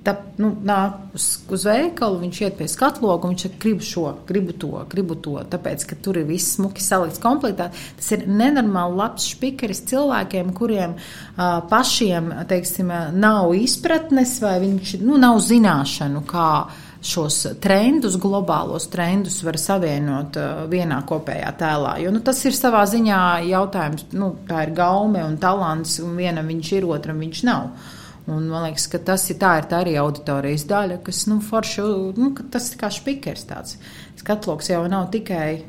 tā, 0.04 0.16
nu, 0.42 0.52
nāk 0.66 1.16
uz, 1.16 1.28
uz 1.52 1.66
veikalu, 1.68 2.20
viņš 2.26 2.42
iet 2.44 2.58
pie 2.60 2.68
skatloga 2.72 3.28
un 3.28 3.36
viņš 3.36 3.46
saka, 3.46 3.60
gribu 3.62 3.86
šo, 3.86 4.06
gribu 4.28 4.56
to, 4.58 4.72
gribu 4.92 5.18
to. 5.24 5.38
Tāpēc, 5.52 5.86
ka 5.90 5.98
tur 6.04 6.20
ir 6.22 6.28
viss 6.30 6.58
smuki 6.58 6.84
salikts 6.84 7.22
komplektā. 7.22 7.70
Tas 8.00 8.12
ir 8.18 8.26
nenormāli 8.28 9.00
labs 9.00 9.30
špikeris 9.32 9.84
cilvēkiem, 9.92 10.52
kuriem 10.58 10.98
uh, 10.98 11.62
pašiem, 11.72 12.32
teiksim, 12.52 12.92
nav 13.16 13.54
izpratnes 13.64 14.38
vai 14.44 14.58
viņš, 14.64 14.96
nu, 15.04 15.18
nav 15.22 15.40
zināšanu, 15.46 16.24
kā 16.30 16.52
šos 17.02 17.40
trendus, 17.62 18.18
globālos 18.22 18.86
trendus 18.94 19.40
var 19.46 19.58
savienot 19.58 20.38
vienā 20.70 21.00
kopējā 21.10 21.50
tēlā. 21.58 21.96
Jo 22.04 22.12
nu, 22.14 22.22
tas 22.26 22.44
ir 22.46 22.56
savā 22.58 22.84
ziņā 22.90 23.22
jautājums, 23.50 24.06
nu, 24.14 24.36
tā 24.50 24.68
ir 24.68 24.76
gaume 24.78 25.24
un 25.26 25.40
talants, 25.42 25.98
un 26.06 26.14
vienam 26.20 26.52
viņš 26.54 26.72
ir, 26.78 26.88
otram 26.94 27.22
viņš 27.26 27.44
nav. 27.50 27.72
Un 28.30 28.46
man 28.52 28.68
liekas, 28.68 28.86
ka 28.92 29.02
tas 29.02 29.26
ir, 29.34 29.40
tā 29.42 29.56
ir 29.60 29.68
tā 29.70 29.82
arī 29.82 29.96
auditorijas 29.98 30.68
daļa, 30.70 31.00
kas, 31.06 31.26
nu, 31.28 31.40
forši, 31.42 31.86
nu, 32.22 32.32
tas 32.54 32.70
ir 32.70 32.80
kā 32.80 32.92
špikers 32.94 33.48
tāds. 33.50 33.80
Skatloks 34.22 34.70
jau 34.70 34.84
nav 34.92 35.10
tikai 35.14 35.64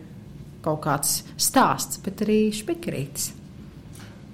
kaut 0.63 0.83
kāds 0.85 1.23
stāsts, 1.41 1.99
bet 2.05 2.21
arī 2.27 2.43
špikerītis. 2.55 3.33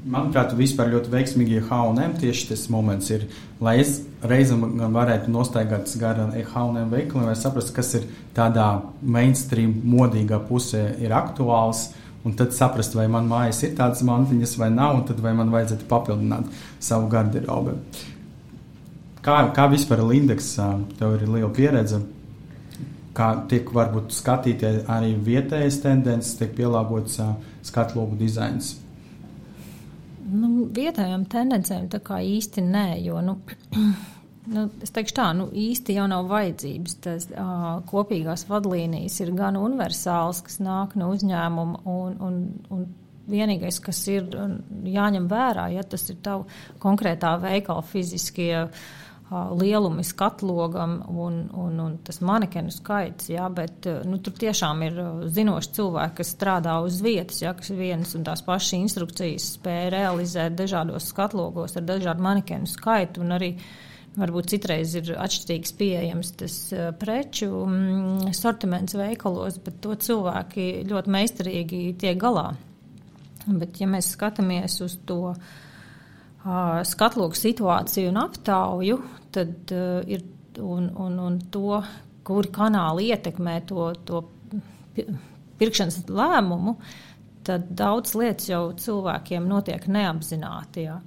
Manuprāt, 0.07 0.53
vispār 0.55 0.93
ļoti 0.93 1.11
veiksmīgi 1.11 1.63
H&M 1.67 2.13
tieši 2.21 2.53
tas 2.53 2.69
moments 2.71 3.09
ir, 3.11 3.25
lai 3.61 3.81
es 3.83 3.97
reizēm 4.23 4.63
varētu 4.95 5.33
nostaigāt 5.35 5.91
garām 5.99 6.31
H&M 6.31 6.93
veikaliem, 6.93 7.27
lai 7.27 7.35
saprastu, 7.37 7.75
kas 7.75 7.91
ir 7.99 8.07
tādā 8.37 8.69
mainstream 9.03 9.75
modīgā 9.91 10.39
pusē 10.47 10.85
ir 11.03 11.15
aktuāls, 11.19 11.89
un 12.23 12.39
tad 12.39 12.55
saprast, 12.55 12.95
vai 12.95 13.09
man 13.11 13.27
mājas 13.31 13.65
ir 13.67 13.75
tādas 13.79 14.05
mantiņas 14.07 14.55
vai 14.63 14.71
nav, 14.71 15.01
un 15.01 15.05
tad 15.11 15.19
vai 15.25 15.35
man 15.35 15.51
vajadzētu 15.55 15.91
papildināt 15.91 16.47
savu 16.79 17.11
garderobu. 17.11 17.75
Kā, 19.25 19.41
kā 19.55 19.67
vispār 19.73 20.05
ar 20.05 20.15
indeksu, 20.15 20.71
tev 20.99 21.19
ir 21.19 21.27
liela 21.27 21.51
pieredze, 21.55 22.05
kā 23.19 23.33
tiek 23.51 23.75
varbūt 23.75 24.15
skatītie 24.15 24.77
arī 24.87 25.17
vietējas 25.27 25.83
tendences, 25.83 26.37
tiek 26.39 26.55
pielāgots 26.55 27.19
skatlogu 27.67 28.15
dizains. 28.21 28.77
Vietējām 30.77 31.27
tendencēm 31.31 31.89
tā 31.93 32.01
kā 32.05 32.21
īsti 32.25 32.65
nē, 32.65 32.87
jo, 33.05 33.21
nu, 33.25 33.39
nu, 34.55 34.67
es 34.85 34.95
teikšu 34.95 35.17
tā, 35.19 35.31
nu, 35.39 35.49
īsti 35.53 35.99
jau 35.99 36.07
nav 36.11 36.29
vajadzības. 36.31 36.97
Tas 37.05 37.29
uh, 37.33 37.67
kopīgās 37.89 38.47
vadlīnijas 38.51 39.19
ir 39.25 39.35
gan 39.39 39.59
universāls, 39.61 40.43
kas 40.47 40.63
nāk 40.65 40.97
no 40.99 41.11
uzņēmuma, 41.15 41.83
un, 41.89 42.17
un, 42.29 42.41
un 42.75 42.87
vienīgais, 43.29 43.83
kas 43.85 44.01
ir 44.09 44.31
jāņem 44.89 45.29
vērā, 45.29 45.69
ja 45.75 45.85
tas 45.85 46.07
ir 46.09 46.17
tavu 46.25 46.47
konkrētā 46.81 47.35
veikala 47.43 47.85
fiziskie 47.85 48.53
uh, 48.63 48.87
lielumi 49.31 50.05
skatlogam 50.07 51.03
un, 51.09 51.43
un, 51.53 51.81
un 51.85 51.97
tas 52.05 52.21
manekenu 52.25 52.73
skaits, 52.73 53.29
jā, 53.29 53.45
bet 53.53 53.85
nu, 54.09 54.21
tur 54.25 54.33
tiešām 54.41 54.85
ir 54.87 55.03
zinoši 55.35 55.75
cilvēki, 55.77 56.17
kas 56.21 56.33
strādā 56.33 56.79
uz 56.85 57.03
vietas, 57.05 57.43
jā, 57.45 57.53
kas 57.59 57.69
vienas 57.77 58.15
un 58.17 58.25
tās 58.25 58.41
pašas 58.47 58.79
instrukcijas 58.79 59.51
spēja 59.59 59.93
realizēt 59.99 60.57
dažādos 60.57 61.11
skatlogos 61.13 61.77
ar 61.77 61.85
dažādu 61.91 62.25
manekenu 62.25 62.71
skaitu 62.71 63.27
arī 63.37 63.53
varbūt 64.19 64.51
citreiz 64.55 64.95
ir 64.99 65.13
atšķirīgs 65.21 65.75
pieejams 65.79 66.33
tas 66.41 66.57
preču 66.99 67.51
mm, 67.67 68.33
sortiments 68.37 68.97
veikalos, 68.99 69.61
bet 69.63 69.79
to 69.85 69.95
cilvēki 70.09 70.89
ļoti 70.89 71.15
meistarīgi 71.15 71.83
tiek 72.01 72.19
galā. 72.21 72.51
Bet, 73.47 73.79
ja 73.81 73.89
mēs 73.89 74.11
skatāmies 74.17 74.81
uz 74.85 74.99
to 75.09 75.37
skatlogu 76.89 77.37
situāciju 77.37 78.11
un 78.13 78.21
aptauju, 78.21 78.99
tad 79.35 79.73
uh, 79.75 80.01
ir 80.09 80.25
un, 80.63 80.89
un, 80.97 81.19
un 81.23 81.39
to, 81.53 81.81
kuri 82.27 82.51
kanāli 82.55 83.11
ietekmē 83.13 83.61
to, 83.69 83.91
to 84.09 84.23
pirkšanas 85.59 86.03
lēmumu, 86.11 86.77
tad 87.47 87.71
daudz 87.77 88.15
lietas 88.19 88.51
jau 88.51 88.63
cilvēkiem 88.79 89.49
notiek 89.49 89.87
neapzināti. 89.91 90.89
Jā. 90.89 90.99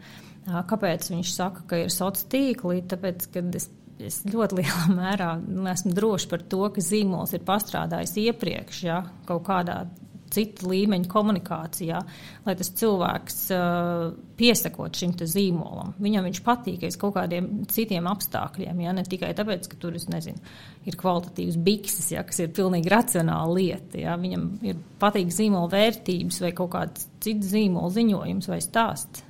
Kāpēc 0.67 1.11
viņš 1.11 1.35
saka, 1.35 1.65
ka 1.69 1.83
ir 1.83 1.93
sociāli 1.93 2.31
tīkli? 2.33 2.81
Tāpēc, 2.89 3.27
ka 3.33 3.43
es, 3.59 3.67
es 4.01 4.21
ļoti 4.25 4.61
lielā 4.61 4.87
mērā 5.01 5.35
esmu 5.73 5.93
droši 5.97 6.31
par 6.31 6.45
to, 6.49 6.63
ka 6.73 6.83
zīmols 6.85 7.35
ir 7.37 7.45
pastrādājis 7.47 8.17
iepriekš, 8.23 8.83
ja, 8.87 9.03
kaut 9.29 9.45
kādā 9.49 9.83
cita 10.31 10.67
līmeņa 10.69 11.09
komunikācijā, 11.11 12.01
lai 12.45 12.55
tas 12.57 12.71
cilvēks 12.79 13.39
uh, 13.55 14.11
piesakot 14.39 14.97
šim 14.97 15.13
zīmolam. 15.19 15.93
Viņam 16.01 16.27
viņš 16.29 16.41
patīk 16.45 16.85
aiz 16.87 16.97
kaut 16.99 17.15
kādiem 17.17 17.49
citiem 17.71 18.07
apstākļiem, 18.09 18.83
ja 18.85 18.95
ne 18.95 19.05
tikai 19.07 19.33
tāpēc, 19.37 19.67
ka 19.71 19.79
tur 19.81 19.97
nezinu, 20.11 20.39
ir 20.87 20.97
kvalitatīvs 20.99 21.59
bikses, 21.61 22.11
ja, 22.15 22.23
kas 22.27 22.41
ir 22.41 22.53
pilnīgi 22.55 22.91
racionāla 22.91 23.57
lieta. 23.57 23.99
Ja. 24.01 24.15
Viņam 24.21 24.47
ir 24.65 24.79
patīk 25.01 25.33
zīmola 25.33 25.69
vērtības 25.71 26.41
vai 26.45 26.55
kaut 26.57 26.73
kāds 26.75 27.09
cits 27.21 27.51
zīmola 27.53 27.91
ziņojums 27.93 28.49
vai 28.51 28.61
stāsts. 28.63 29.27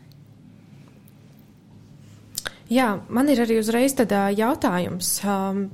Jā, 2.72 2.94
man 3.12 3.28
ir 3.28 3.42
arī 3.44 3.58
uzreiz 3.60 3.92
tādā 4.00 4.30
jautājums. 4.32 5.18
Um, 5.28 5.66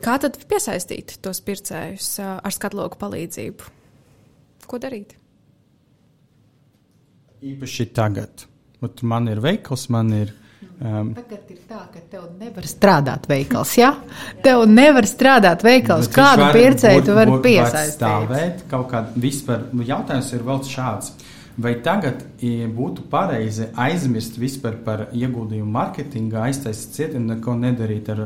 kā 0.00 0.16
tad 0.22 0.38
piesaistīt 0.48 1.18
tos 1.20 1.42
pircējus 1.44 2.14
uh, 2.22 2.38
ar 2.40 2.54
skatlogu 2.56 2.96
palīdzību? 3.02 3.81
Ko 4.68 4.80
darīt? 4.82 5.16
Īpaši 7.42 7.88
tagad. 7.94 8.46
Ot, 8.82 9.02
man 9.06 9.28
ir 9.30 9.42
veikals, 9.42 9.88
man 9.94 10.12
ir. 10.14 10.30
Um, 10.82 11.12
Tagad 11.14 11.50
ir 11.50 11.58
tā, 11.70 11.80
ka 11.90 12.00
tev 12.10 12.24
nevar 12.38 12.66
strādāt 12.66 13.26
veikals. 13.30 13.72
Ja? 13.78 13.92
Tev 14.42 14.64
nevar 14.70 15.06
strādāt 15.06 15.62
veikals. 15.66 16.08
Kādu 16.10 16.48
pircēju 16.54 17.04
tu 17.06 17.14
vari 17.18 17.36
piesaistīt? 17.44 17.98
Stāvēt 17.98 18.64
kaut 18.70 18.88
kādā 18.90 19.22
vispār. 19.22 19.68
Jautājums 19.86 20.32
ir 20.34 20.44
vēl 20.46 20.62
šāds. 20.66 21.12
Vai 21.62 21.74
tagad 21.84 22.22
būtu 22.74 23.04
pareizi 23.12 23.68
aizmirst 23.76 24.38
vispār 24.40 24.78
par 24.86 25.04
ieguldījumu 25.12 25.68
mārketingā, 25.74 26.46
aiztaisīt 26.48 26.96
ciet 26.96 27.18
un 27.18 27.26
neko 27.28 27.58
nedarīt 27.58 28.08
ar 28.14 28.22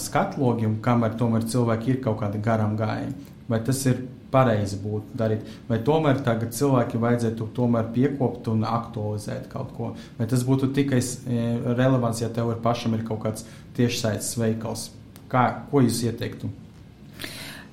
skatlogiem, 0.00 0.78
kamēr 0.82 1.18
tomēr 1.20 1.44
cilvēki 1.50 1.94
ir 1.94 2.00
kaut 2.06 2.22
kādi 2.22 2.40
garām 2.42 2.78
gājēji? 2.80 3.12
Vai 3.50 3.60
tas 3.66 3.84
ir 3.90 4.00
pareizi 4.32 4.78
būtu 4.82 5.18
darīt. 5.18 5.44
Vai 5.68 5.80
tomēr 5.86 6.22
tagad 6.26 6.54
cilvēki 6.56 7.00
vajadzētu 7.02 7.50
tomēr 7.56 7.90
piekopt 7.94 8.50
un 8.52 8.64
aktualizēt 8.68 9.50
kaut 9.52 9.74
ko? 9.76 9.92
Vai 10.18 10.28
tas 10.30 10.44
būtu 10.46 10.70
tikai 10.76 11.00
e, 11.00 11.44
relevants, 11.74 12.22
ja 12.22 12.30
tev 12.32 12.54
ir 12.54 12.62
pašam 12.64 12.96
ir 12.96 13.04
kaut 13.08 13.22
kāds 13.26 13.46
tiešsaistes 13.78 14.38
veikals? 14.40 14.88
Kā, 15.30 15.46
ko 15.70 15.82
jūs 15.84 16.02
ieteiktu? 16.08 16.50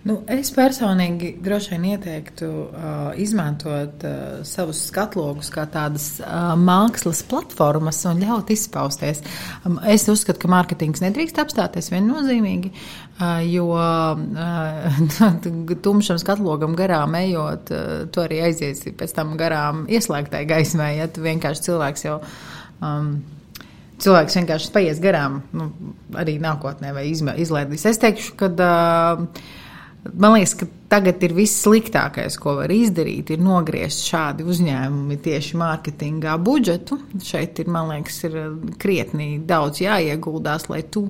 Nu, 0.07 0.21
es 0.31 0.53
personīgi 0.55 1.33
droši 1.43 1.73
vien 1.73 1.85
ieteiktu 1.89 2.47
uh, 2.47 3.09
izmantot 3.19 4.05
uh, 4.07 4.37
savus 4.47 4.85
skatlogus 4.87 5.49
kā 5.51 5.65
tādas 5.71 6.05
uh, 6.21 6.53
mākslas 6.59 7.23
platformas 7.27 7.99
un 8.07 8.21
ļaut 8.23 8.53
izpausties. 8.53 9.19
Um, 9.67 9.81
es 9.83 10.07
uzskatu, 10.07 10.39
ka 10.45 10.51
mārketings 10.53 11.03
nedrīkst 11.03 11.41
apstāties 11.43 11.91
viennozīmīgi, 11.91 12.71
uh, 12.71 13.41
jo 13.49 13.67
uh, 13.75 15.03
tumšam 15.89 16.21
skatlogam 16.23 16.77
garām 16.79 17.19
ejot, 17.19 17.75
uh, 17.75 18.07
tu 18.07 18.23
arī 18.23 18.39
aizies 18.47 18.85
pēc 18.87 19.17
tam 19.17 19.35
garām 19.39 19.85
ieslēgtai 19.91 20.45
gaismai, 20.47 20.93
ja 21.01 21.11
tu 21.11 21.25
vienkārši 21.27 21.67
cilvēks 21.71 22.07
jau. 22.07 22.21
Um, 22.79 23.17
Cilvēks 23.97 24.35
vienkārši 24.37 24.67
paies 24.75 24.99
garām, 25.01 25.39
nu, 25.57 25.71
arī 26.21 26.35
nākotnē, 26.37 26.91
vai 26.93 27.07
izlaidīs. 27.09 27.85
Es 27.89 27.97
teikšu, 27.97 28.35
ka 28.37 28.51
uh, 28.53 29.23
Man 30.07 30.37
liekas, 30.37 30.53
ka 30.55 30.67
tagad 30.91 31.23
ir 31.25 31.33
viss 31.35 31.63
sliktākais, 31.65 32.37
ko 32.39 32.53
var 32.61 32.71
izdarīt, 32.71 33.33
ir 33.33 33.41
nogriezt 33.43 34.05
šādi 34.07 34.45
uzņēmumi 34.47 35.17
tieši 35.25 35.59
mārketingā 35.59 36.37
budžetu. 36.39 36.99
Šeit 37.23 37.59
ir, 37.59 37.71
man 37.73 37.91
liekas, 37.91 38.21
ir 38.29 38.37
krietni 38.79 39.33
daudz 39.43 39.81
jāieguldās, 39.83 40.69
lai 40.71 40.83
tu 40.87 41.07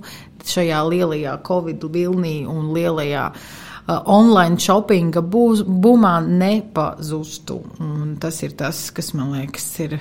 šajā 0.47 0.81
lielajā 0.87 1.37
Covid 1.45 1.85
vilnī 1.93 2.39
un 2.49 2.71
lielajā 2.73 3.27
uh, 3.33 4.01
online 4.11 4.59
shoppinga 4.61 5.21
būmā 5.23 6.15
nepazustu. 6.25 7.61
Un 7.83 8.17
tas 8.21 8.41
ir 8.43 8.57
tas, 8.59 8.87
kas 8.95 9.13
man 9.17 9.35
liekas 9.37 9.67
ir 9.85 9.99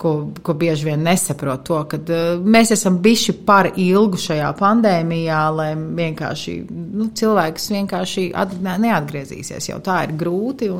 ko, 0.00 0.12
ko 0.42 0.54
bieži 0.58 0.88
vien 0.88 1.02
nesaprot, 1.04 1.62
to, 1.68 1.78
ka 1.90 2.00
uh, 2.00 2.40
mēs 2.40 2.72
esam 2.76 2.98
bijuši 3.04 3.36
par 3.46 3.70
ilgu 3.76 4.20
šajā 4.20 4.50
pandēmijā, 4.58 5.40
lai 5.54 5.70
vienkārši 5.76 6.56
nu, 6.70 7.10
cilvēks 7.16 7.70
vienkārši 7.74 8.28
at, 8.36 8.54
neatgriezīsies. 8.64 9.70
Jau 9.72 9.80
tā 9.84 10.02
ir 10.06 10.14
grūti. 10.20 10.70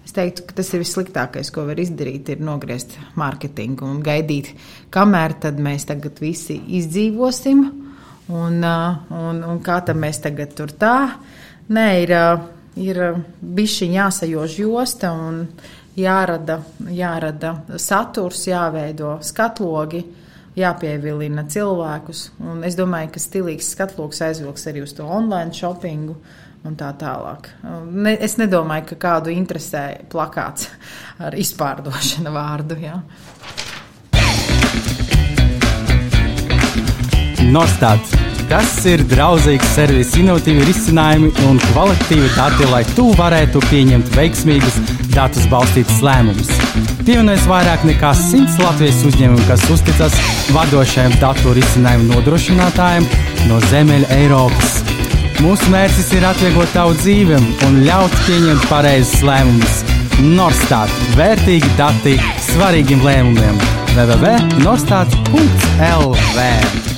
Es 0.00 0.14
teiktu, 0.16 0.46
ka 0.48 0.56
tas 0.58 0.70
ir 0.72 0.80
vissliktākais, 0.80 1.50
ko 1.54 1.66
var 1.68 1.78
izdarīt, 1.78 2.32
ir 2.32 2.40
nogriezt 2.42 2.96
mārketingu 3.20 3.84
un 3.86 4.00
gaidīt, 4.02 4.54
kamēr 4.90 5.36
mēs 5.60 5.84
tagad 5.90 6.22
visi 6.24 6.56
izdzīvosim 6.80 7.60
un, 8.30 8.62
uh, 8.64 9.02
un, 9.12 9.44
un 9.44 9.60
kā 9.64 9.82
tam 9.86 10.00
mēs 10.06 10.22
tagad 10.24 10.56
tur 10.56 10.72
tā. 10.72 10.96
Nē, 11.70 11.86
ir, 12.02 12.14
uh, 12.16 12.48
ir 12.80 13.02
bišķiņ 13.40 13.94
jāsajož 13.98 14.56
josta 14.64 15.12
un 15.12 15.44
jārada, 16.00 16.60
jārada 16.90 17.54
saturs, 17.80 18.46
jāveido 18.48 19.16
skatlogi, 19.24 20.02
jāpievilina 20.58 21.46
cilvēkus. 21.50 22.26
Un 22.42 22.64
es 22.66 22.76
domāju, 22.78 23.14
ka 23.14 23.22
stilīgs 23.22 23.72
skatlogs 23.76 24.22
aizvilks 24.26 24.66
arī 24.70 24.84
uz 24.84 24.94
to 24.96 25.06
online 25.06 25.54
shoppingu 25.56 26.16
un 26.66 26.76
tā 26.76 26.90
tālāk. 27.00 27.48
Ne, 27.90 28.16
es 28.20 28.36
nedomāju, 28.40 28.90
ka 28.92 29.00
kādu 29.06 29.32
interesē 29.32 29.84
plakāts 30.12 30.68
ar 31.24 31.36
izpārdošana 31.38 32.34
vārdu. 32.34 32.80
Ja. 32.80 33.00
Nostāds 37.50 38.29
Tas 38.50 38.80
ir 38.82 39.04
draudzīgs 39.06 39.76
servis, 39.76 40.16
inovatīvi 40.18 40.64
risinājumi 40.66 41.28
un 41.46 41.60
kvalitatīvi 41.68 42.32
dati, 42.34 42.64
lai 42.66 42.80
tu 42.96 43.04
varētu 43.14 43.60
pieņemt 43.68 44.10
veiksmīgus 44.16 44.74
datus 45.14 45.46
balstītus 45.52 46.00
lēmumus. 46.02 46.50
Pievienojas 47.06 47.46
vairāk 47.46 47.86
nekā 47.86 48.10
100 48.18 48.58
Latvijas 48.58 49.06
uzņēmumu, 49.06 49.46
kas 49.46 49.62
uzticas 49.70 50.18
vadošajiem 50.56 51.14
datu 51.22 51.54
risinājumu 51.60 52.10
nodrošinātājiem 52.10 53.06
no 53.46 53.62
Zemeļa 53.70 54.10
Eiropas. 54.18 54.82
Mūsu 55.38 55.70
mērķis 55.70 56.10
ir 56.18 56.26
atvieglot 56.34 56.74
tavu 56.74 56.98
dzīvi 56.98 57.38
un 57.68 57.74
ļaut 57.86 58.14
pieņemt 58.26 58.64
pareizus 58.66 59.22
lēmumus. 59.30 59.86
Norstat- 60.26 60.90
vērtīgi 61.20 61.70
dati 61.78 62.18
svarīgiem 62.50 62.98
lēmumiem. 63.06 63.54
www.norstat.lv 63.94 66.89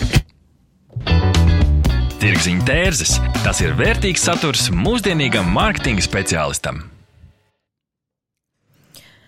Tirziņa 2.22 2.62
tērzes- 2.62 3.16
tas 3.42 3.58
ir 3.64 3.72
vērtīgs 3.74 4.22
saturs 4.22 4.68
mūsdienīgam 4.70 5.48
mārketinga 5.50 6.04
speciālistam. 6.04 6.76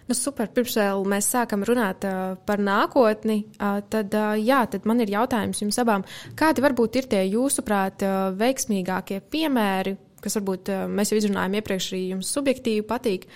Nu, 0.06 0.14
super, 0.14 0.46
pirms 0.54 0.76
vēl 0.78 1.02
mēs 1.10 1.26
sākam 1.32 1.64
runāt 1.66 2.06
uh, 2.06 2.36
par 2.46 2.62
nākotni, 2.62 3.40
uh, 3.58 3.80
tad, 3.90 4.14
uh, 4.14 4.36
jā, 4.38 4.60
tad 4.70 4.86
man 4.86 5.02
ir 5.02 5.10
jautājums 5.10 5.64
jums 5.64 5.80
abām. 5.82 6.06
Kādi 6.38 6.62
varbūt 6.62 7.00
ir 7.00 7.10
tie 7.10 7.24
jūsuprāt 7.32 8.06
uh, 8.06 8.30
veiksmīgākie 8.38 9.18
piemēri, 9.26 9.96
kas 10.22 10.38
varbūt 10.38 10.70
uh, 10.70 10.86
mēs 10.86 11.10
jau 11.10 11.18
izrunājām 11.18 11.58
iepriekš 11.58 11.90
arī 11.90 12.02
jums 12.12 12.30
subjektīvi 12.30 12.86
patīk? 12.86 13.26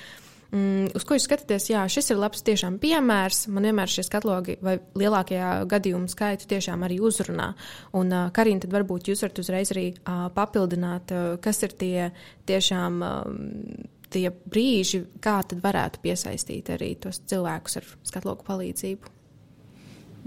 Mm, 0.49 0.86
uz 0.96 1.05
ko 1.05 1.16
jūs 1.16 1.26
skatāties? 1.28 1.66
Jā, 1.68 1.82
šis 1.92 2.09
ir 2.14 2.20
labs 2.22 2.40
tiešām 2.46 2.78
piemērs. 2.80 3.42
Man 3.53 3.66
vienmēr 3.68 3.90
šie 3.92 4.07
skatlogi 4.07 4.57
vai 4.64 4.78
lielākajā 4.96 5.51
gadījumu 5.68 6.09
skaitu 6.09 6.49
tiešām 6.49 6.86
arī 6.86 6.96
uzrunā. 7.05 7.51
Un, 7.99 8.14
uh, 8.14 8.30
Karina, 8.32 8.62
tad 8.64 8.72
varbūt 8.72 9.11
jūs 9.11 9.26
varat 9.26 9.42
uzreiz 9.42 9.74
arī 9.74 9.90
uh, 9.92 10.30
papildināt, 10.32 11.12
uh, 11.12 11.36
kas 11.44 11.61
ir 11.68 11.76
tie 11.76 12.11
tiešām. 12.49 13.05
Uh, 13.05 13.94
tie 14.09 14.30
brīži, 14.32 15.03
kā 15.20 15.34
tad 15.44 15.61
varētu 15.61 16.01
piesaistīt 16.01 16.70
arī 16.72 16.94
tos 16.96 17.20
cilvēkus 17.28 17.76
ar 17.80 17.88
skatloku 18.09 18.46
palīdzību? 18.46 19.12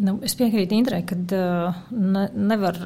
Nu, 0.06 0.20
es 0.22 0.36
piekrītu 0.38 0.78
Indrei, 0.78 1.02
ka 1.06 1.18
uh, 1.18 1.82
ne, 1.92 2.28
nevar 2.38 2.78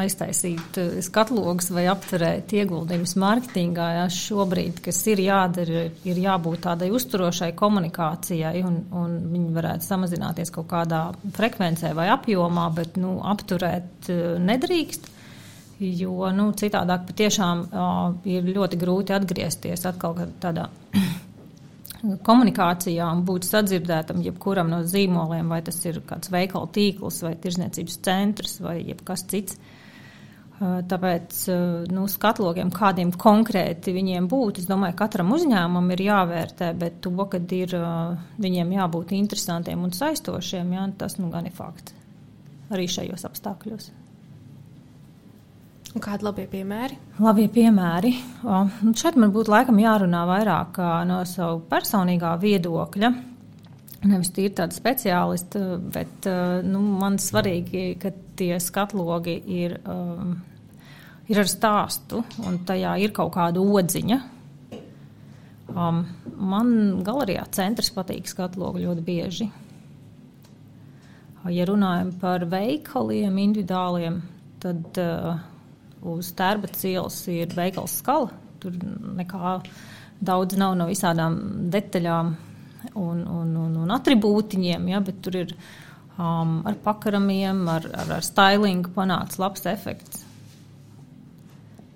aiztaisīt 0.00 0.78
uh, 0.80 0.98
skatlogus 1.04 1.70
vai 1.74 1.86
apturēt 1.90 2.52
ieguldījumus 2.56 3.16
mārketingā. 3.20 3.88
Jā, 3.98 4.06
šobrīd, 4.12 4.80
kas 4.84 5.00
ir 5.12 5.22
jādara, 5.24 5.86
ir 6.08 6.22
jābūt 6.22 6.64
tādai 6.66 6.90
uzturošai 6.94 7.52
komunikācijai, 7.58 8.62
un, 8.66 8.80
un 8.96 9.18
viņi 9.32 9.52
varētu 9.56 9.88
samazināties 9.88 10.52
kaut 10.54 10.68
kādā 10.72 11.02
frekvencē 11.36 11.94
vai 11.96 12.08
apjomā, 12.14 12.68
bet 12.76 12.98
nu, 13.00 13.18
apturēt 13.24 14.10
uh, 14.12 14.24
nedrīkst. 14.42 15.12
Jo 15.76 16.30
nu, 16.32 16.48
citādāk 16.56 17.04
patiešām 17.10 17.66
uh, 17.66 17.96
ir 18.24 18.46
ļoti 18.48 18.78
grūti 18.80 19.12
atgriezties 19.12 19.82
atkal 19.84 20.16
tādā 20.40 20.70
komunikācijā 22.28 23.08
un 23.12 23.20
būt 23.28 23.44
sadzirdētam 23.44 24.22
jebkuram 24.24 24.72
no 24.72 24.80
zīmoliem, 24.88 25.52
vai 25.52 25.60
tas 25.66 25.82
ir 25.84 26.00
kāds 26.08 26.32
veikala 26.32 26.70
tīkls, 26.72 27.20
vai 27.26 27.34
tirzniecības 27.42 27.98
centrs, 28.08 28.56
vai 28.64 28.78
jebkas 28.86 29.26
cits. 29.28 29.60
Uh, 29.60 29.74
tāpēc 30.60 31.42
nu, 31.92 32.06
skatlogiem, 32.08 32.70
kādiem 32.74 33.10
konkrēti 33.12 33.92
viņiem 33.92 34.28
būt, 34.30 34.62
es 34.62 34.70
domāju, 34.70 34.96
katram 34.96 35.34
uzņēmumam 35.36 35.92
ir 35.92 36.06
jāvērtē, 36.06 36.70
bet 36.80 37.02
to, 37.04 37.12
uh, 37.76 38.16
viņiem 38.40 38.72
jābūt 38.78 39.12
interesantiem 39.18 39.84
un 39.84 39.92
saistošiem, 39.92 40.72
jā, 40.78 40.88
tas 41.04 41.20
nu 41.20 41.28
gan 41.34 41.48
ir 41.50 41.56
fakts 41.56 41.96
arī 42.72 42.88
šajos 42.90 43.26
apstākļos. 43.28 43.88
Un 45.96 46.02
kādi 46.04 46.26
labie 46.26 46.44
piemēri? 46.50 46.98
Labie 47.24 47.46
piemēri. 47.52 48.10
O, 48.44 48.64
šeit 48.98 49.16
man 49.16 49.32
būtu 49.32 49.52
laikam 49.52 49.78
jārunā 49.80 50.26
vairāk 50.28 50.80
no 51.08 51.22
savu 51.28 51.62
personīgā 51.70 52.34
viedokļa. 52.42 53.12
Nevis 54.06 54.30
tīri 54.34 54.54
tāda 54.54 54.76
speciālista, 54.76 55.60
bet 55.92 56.28
nu, 56.66 56.82
man 57.00 57.16
svarīgi, 57.22 57.96
ka 58.02 58.12
tie 58.38 58.58
skatlogi 58.62 59.36
ir, 59.56 59.78
um, 59.88 60.36
ir 61.26 61.40
ar 61.42 61.50
stāstu 61.50 62.22
un 62.46 62.60
tajā 62.68 62.96
ir 63.02 63.14
kaut 63.16 63.34
kāda 63.36 63.62
odziņa. 63.62 64.18
Um, 65.72 66.04
man 66.38 67.02
galerijā 67.06 67.46
centrs 67.56 67.90
patīk 67.94 68.28
skatlogi 68.30 68.84
ļoti 68.84 69.06
bieži. 69.06 69.48
Ja 71.52 71.66
runājam 71.68 72.10
par 72.18 72.42
veikaliem 72.50 73.36
individuāliem, 73.38 74.18
tad 74.62 74.98
uh, 74.98 75.36
uz 76.14 76.32
Tērbats 76.34 76.86
ielas 76.88 77.20
ir 77.30 77.52
veikals 77.54 78.00
skala. 78.00 78.32
Tur 78.62 78.74
nekā 79.18 79.58
daudz 80.26 80.58
nav 80.58 80.74
no 80.78 80.88
visādām 80.90 81.38
detaļām 81.70 82.34
un, 82.94 83.24
un, 83.26 83.50
un, 83.64 83.74
un 83.82 83.94
atribūtiņiem, 83.96 84.88
ja, 84.92 85.00
bet 85.04 85.20
tur 85.24 85.38
ir 85.42 85.52
um, 86.18 86.60
ar 86.68 86.78
pakaramiem, 86.84 87.64
ar, 87.72 87.88
ar, 87.90 88.14
ar 88.18 88.24
stylingu 88.26 88.92
panāks 88.94 89.40
labs 89.42 89.66
efekts. 89.70 90.24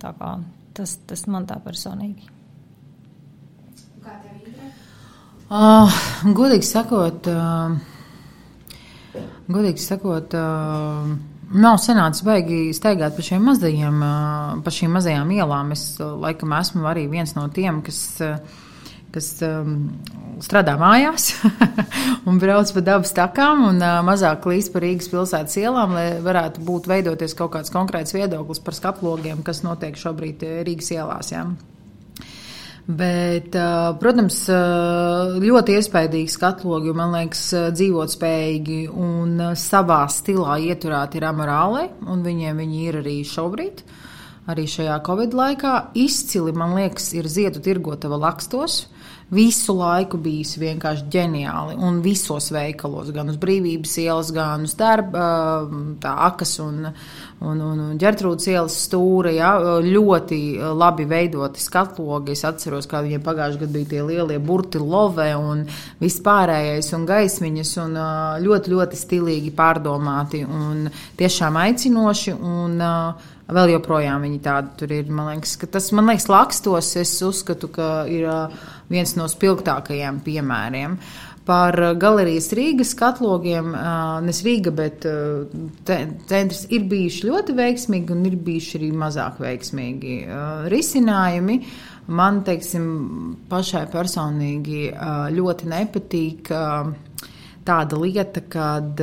Tā 0.01 0.12
kā 0.16 0.34
tas, 0.76 0.97
tas 1.07 1.26
man 1.30 1.49
tā 1.49 1.61
personīgi. 1.64 2.28
Uh, 5.51 5.91
godīgi 6.30 6.66
sakot, 6.68 7.26
uh, 7.26 7.74
godīgi 9.51 9.82
sakot 9.82 10.36
uh, 10.38 11.11
Nav 11.51 11.80
sanācis 11.82 12.22
baigi 12.22 12.59
staigāt 12.76 13.16
pa 13.16 13.24
šiem 13.26 13.43
mazajiem, 13.43 13.97
pa 14.62 14.70
šīm 14.70 14.93
mazajām 14.95 15.32
ielām. 15.34 15.72
Es 15.74 15.97
laikam 15.99 16.53
esmu 16.55 16.86
arī 16.86 17.09
viens 17.11 17.34
no 17.34 17.49
tiem, 17.51 17.80
kas, 17.82 18.20
kas 19.14 19.32
um, 19.46 19.74
strādā 20.42 20.76
mājās 20.80 21.32
un 22.28 22.38
brauc 22.42 22.70
pa 22.76 22.84
dabas 22.86 23.14
takām 23.16 23.66
un 23.72 23.82
uh, 23.82 23.98
mazāk 24.06 24.44
klīst 24.44 24.72
pa 24.74 24.84
Rīgas 24.84 25.11
pilsētas 25.12 25.58
ielām, 25.62 25.96
lai 25.98 26.06
varētu 26.22 26.62
būt 26.66 26.88
veidoties 26.90 27.36
kaut 27.38 27.54
kāds 27.56 27.74
konkrēts 27.74 28.16
viedoklis 28.16 28.62
par 28.64 28.78
skatlogiem, 28.78 29.44
kas 29.46 29.64
notiek 29.66 29.98
šobrīd 29.98 30.46
Rīgas 30.66 30.94
ielās. 30.96 31.34
Jā. 31.34 31.44
Bet, 32.90 33.54
protams, 34.00 34.38
ļoti 35.44 35.76
iespaidīgi 35.78 36.32
skatlogi, 36.32 36.94
man 36.96 37.12
liekas, 37.14 37.42
dzīvot 37.76 38.11
spējīgi 38.11 38.78
un 38.90 39.52
savā 39.58 40.00
stilā 40.11 40.56
ieturēti 40.64 41.20
ir 41.20 41.26
amorāli, 41.28 41.84
un 42.11 42.24
viņiem 42.24 42.62
viņi 42.64 42.82
ir 42.88 42.98
arī 43.02 43.16
šobrīd, 43.28 43.84
arī 44.53 44.66
šajā 44.70 45.01
Covid 45.07 45.36
laikā. 45.36 45.74
Izcili, 45.98 46.55
man 46.57 46.76
liekas, 46.78 47.12
ir 47.16 47.28
ziedu 47.30 47.62
tirgotava 47.64 48.18
lakstos 48.20 48.84
visu 49.30 49.74
laiku 49.78 50.18
bijis 50.20 50.57
vienkārši 50.59 51.07
ģeniāli. 51.11 51.76
Un 51.86 52.01
visos 52.03 52.51
veikalos, 52.53 53.12
gan 53.14 53.30
uz 53.30 53.38
brīvības 53.40 53.94
ielas, 54.03 54.32
gan 54.34 54.66
uz 54.66 54.74
darba, 54.78 55.22
tā 56.03 56.14
akas 56.26 56.57
un, 56.64 56.88
un, 57.46 57.62
un 57.62 57.82
ģertrūdas 58.01 58.51
ielas 58.51 58.78
stūra. 58.86 59.32
Ja, 59.34 59.53
ļoti 59.86 60.40
labi 60.74 61.07
veidoti 61.11 61.62
skatlogi. 61.62 62.34
Es 62.34 62.44
atceros, 62.48 62.90
kā 62.90 63.05
viņiem 63.07 63.24
pagājušajā 63.26 63.64
gadā 63.64 63.76
bija 63.78 63.92
tie 63.94 64.05
lielie 64.11 64.40
burti 64.42 64.82
love 64.82 65.30
un 65.38 65.64
vispārējais 66.03 66.90
un 66.98 67.07
gaismiņas 67.09 67.74
un 67.86 67.98
ļoti, 68.46 68.74
ļoti 68.74 69.05
stilīgi 69.05 69.55
pārdomāti 69.55 70.42
un 70.46 70.88
tiešām 71.20 71.61
aicinoši. 71.68 72.34
Un, 72.40 72.80
Vēl 73.51 73.74
joprojām 73.74 74.22
viņi 74.26 74.38
tādi 74.44 74.76
tur 74.78 74.92
ir. 74.94 75.09
Man 75.11 75.32
liekas, 75.32 75.57
tas, 75.72 75.90
man 75.96 76.11
liekas, 76.11 76.28
lakstos 76.30 76.92
es 77.01 77.16
uzskatu, 77.26 77.70
ka 77.74 77.90
ir 78.11 78.28
viens 78.90 79.16
no 79.18 79.26
spilgtākajiem 79.30 80.22
piemēriem. 80.26 80.96
Par 81.51 81.74
galerijas 81.98 82.51
Rīgas 82.55 82.92
katlogiem, 82.94 83.72
nes 84.22 84.42
Rīga, 84.46 84.70
bet 84.76 85.07
centrs 86.28 86.66
ir 86.70 86.84
bijuši 86.90 87.26
ļoti 87.26 87.57
veiksmīgi 87.59 88.14
un 88.14 88.26
ir 88.28 88.36
bijuši 88.44 88.76
arī 88.78 88.90
mazāk 89.01 89.40
veiksmīgi 89.42 90.18
risinājumi. 90.70 91.57
Man, 92.11 92.42
teiksim, 92.46 92.86
pašai 93.51 93.84
personīgi 93.90 94.84
ļoti 95.34 95.72
nepatīk 95.72 96.53
tāda 97.66 97.98
lieta, 98.05 98.44
kad, 98.51 99.03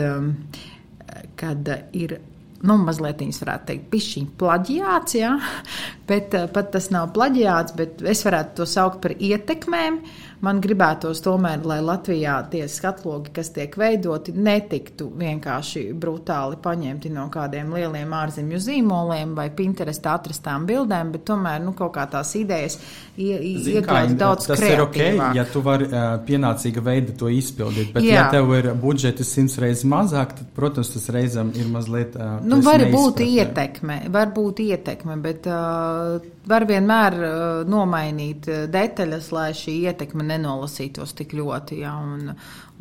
kad 1.40 1.72
ir 1.96 2.18
nu, 2.66 2.78
mazliet 2.82 3.22
viņas 3.22 3.42
varētu 3.44 3.70
teikt, 3.72 3.90
pišķiņa 3.94 4.32
plaģiāts, 4.42 5.18
ja? 5.20 5.36
bet 6.10 6.34
pat 6.56 6.72
tas 6.74 6.90
nav 6.94 7.12
plaģiāts, 7.18 7.76
bet 7.78 8.02
es 8.02 8.24
varētu 8.26 8.62
to 8.62 8.70
saukt 8.70 9.04
par 9.04 9.14
ietekmēm. 9.18 10.02
Uh, 10.02 10.27
Man 10.46 10.60
gribētos 10.62 11.18
tomēr, 11.26 11.64
lai 11.66 11.80
Latvijā 11.82 12.36
tie 12.52 12.68
skatlogi, 12.70 13.32
kas 13.34 13.50
tiek 13.56 13.74
veidoti, 13.74 14.36
netiktu 14.38 15.08
vienkārši 15.18 15.88
brutāli 15.98 16.60
paņemti 16.62 17.10
no 17.10 17.24
kādiem 17.34 17.72
lieliem 17.74 18.14
ārzemju 18.14 18.60
zīmoliem 18.62 19.34
vai 19.38 19.48
Pinterest 19.58 20.06
atrastām 20.06 20.68
bildēm, 20.70 21.16
bet 21.16 21.24
tomēr 21.26 21.64
nu, 21.66 21.74
kaut 21.78 21.96
kā 21.96 22.06
tās 22.12 22.36
idejas 22.38 22.78
iekļaut 23.18 24.14
daudz 24.20 24.52
tas 24.52 24.62
kreatīvāk. 24.62 25.00
ir 25.02 25.24
ok, 25.24 25.38
ja 25.40 25.48
tu 25.50 25.64
vari 25.66 25.90
uh, 25.90 26.06
pienācīga 26.28 26.86
veida 26.86 27.18
to 27.18 27.32
izpildīt, 27.34 27.90
bet 27.96 28.06
Jā. 28.06 28.20
ja 28.20 28.28
tev 28.36 28.54
ir 28.60 28.70
budžeti 28.78 29.26
simts 29.26 29.58
reizes 29.58 29.88
mazāk, 29.90 30.38
tad, 30.38 30.54
protams, 30.54 30.94
tas 30.94 31.10
reizēm 31.18 31.50
ir 31.58 31.74
mazliet 31.74 32.14
uh, 32.14 32.38
nu, 32.46 32.62
var 32.62 32.86
būt 32.94 33.26
ietekme, 33.26 34.04
var 34.14 34.30
būt 34.38 34.62
ietekme, 34.68 35.18
bet 35.26 35.50
uh, 35.50 36.22
var 36.46 36.70
vienmēr 36.70 37.20
uh, 37.24 37.34
nomainīt 37.66 38.46
detaļas, 38.70 39.34
lai 39.34 39.50
šī 39.58 39.80
ietekme 39.90 40.27
nenolasītos 40.28 41.14
tik 41.18 41.36
ļoti. 41.38 41.82
Ja, 41.84 41.96
un, 42.00 42.32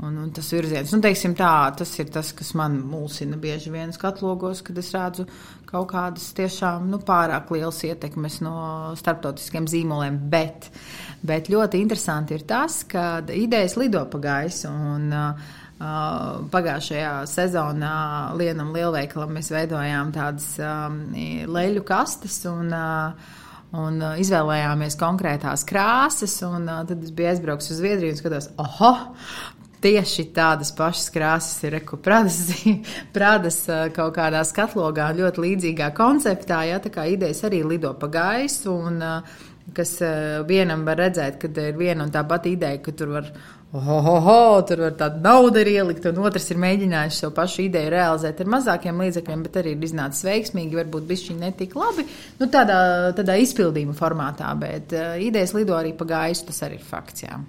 un, 0.03 0.18
un 0.24 0.30
tas 0.34 0.49
virziens, 0.55 0.92
nu, 0.94 1.03
teiksim 1.05 1.36
tā, 1.38 1.53
tas 1.78 1.92
ir 2.01 2.11
tas, 2.14 2.32
kas 2.36 2.53
man 2.59 2.78
mulsina 2.86 3.38
bieži 3.40 3.72
vien 3.74 3.94
skatlogos, 3.94 4.62
kad 4.66 4.78
es 4.82 4.92
redzu 4.94 5.26
kaut 5.66 5.90
kādas 5.92 6.30
tiešām 6.36 6.88
nu, 6.92 7.01
pārāk 7.07 7.51
lielas 7.55 7.82
ietekmes 7.86 8.40
no 8.47 8.57
starptautiskiem 8.99 9.68
zīmoliem. 9.70 10.18
Bet, 10.32 10.70
bet 11.26 11.51
ļoti 11.53 11.82
interesanti 11.82 12.36
ir 12.38 12.47
tas, 12.49 12.82
ka 12.88 13.22
idejas 13.34 13.78
lido 13.80 14.07
pa 14.11 14.22
gaisu. 14.30 14.72
Un, 14.72 15.09
uh, 15.12 15.55
Uh, 15.76 16.47
pagājušajā 16.49 17.09
sezonā 17.28 17.97
Lienam 18.40 18.70
Lielveikalam 18.72 19.34
mēs 19.36 19.51
veidojām 19.53 20.09
tādas 20.14 20.55
um, 20.57 21.03
leļu 21.53 21.82
kastes 21.84 22.38
un, 22.49 22.70
uh, 22.72 23.34
un 23.74 23.98
uh, 24.02 24.14
izvēlējāmies 24.20 24.98
konkrētās 25.00 25.64
krāsas. 25.68 26.38
Un, 26.46 26.68
uh, 26.70 26.82
tad 26.88 27.02
es 27.02 27.14
biju 27.14 27.32
aizbraucis 27.32 27.74
uz 27.74 27.80
Zviedriju 27.80 28.14
un 28.14 28.20
skatos, 28.20 28.50
oho! 28.62 28.94
Tieši 29.86 30.30
tādas 30.34 30.70
pašas 30.74 31.10
krāsas 31.12 31.58
ir 31.66 31.74
reku 31.76 31.98
pradas, 32.02 32.38
pradas 33.16 33.58
uh, 33.68 33.86
kaut 33.94 34.14
kādā 34.16 34.40
skatlogā, 34.48 35.10
ļoti 35.18 35.44
līdzīgā 35.44 35.90
konceptā. 35.94 36.62
Ja, 36.70 36.80
tā 36.82 36.90
kā 36.94 37.04
idejas 37.12 37.44
arī 37.46 37.60
lido 37.66 37.92
pa 38.00 38.08
gaisu, 38.10 38.72
un 38.88 39.02
uh, 39.04 39.36
kas 39.76 39.98
uh, 40.00 40.40
vienam 40.48 40.86
var 40.86 40.98
redzēt, 41.04 41.38
ka 41.42 41.50
ir 41.50 41.76
viena 41.78 42.06
un 42.06 42.14
tā 42.14 42.24
pati 42.26 42.56
ideja, 42.56 42.80
ka 42.82 42.96
tur 42.96 43.12
var 43.18 43.30
Ohoho, 43.74 44.62
tur 44.62 44.84
var 44.84 44.94
tāda 44.94 45.18
nauda 45.20 45.60
ir 45.64 45.72
ielikt, 45.72 46.04
un 46.06 46.20
otrs 46.24 46.46
ir 46.52 46.60
mēģinājis 46.62 47.18
šo 47.24 47.32
pašu 47.34 47.64
ideju 47.64 47.90
realizēt 47.92 48.38
ar 48.40 48.52
mazākiem 48.54 49.02
līdzekļiem, 49.02 49.42
bet 49.42 49.58
arī 49.60 49.74
ir 49.74 49.82
iznācis 49.88 50.22
veiksmīgi, 50.28 50.78
varbūt 50.78 51.08
bišķiņi 51.08 51.42
netik 51.42 51.74
labi, 51.76 52.06
nu 52.38 52.48
tādā, 52.52 52.78
tādā 53.18 53.36
izpildījuma 53.42 53.96
formātā, 53.98 54.52
bet 54.60 54.94
uh, 54.94 55.18
idejas 55.18 55.52
lido 55.58 55.74
arī 55.76 55.92
pa 55.98 56.06
gaisu, 56.14 56.46
tas 56.52 56.62
arī 56.68 56.78
ir 56.78 56.86
fakts, 56.86 57.26
jā. 57.26 57.42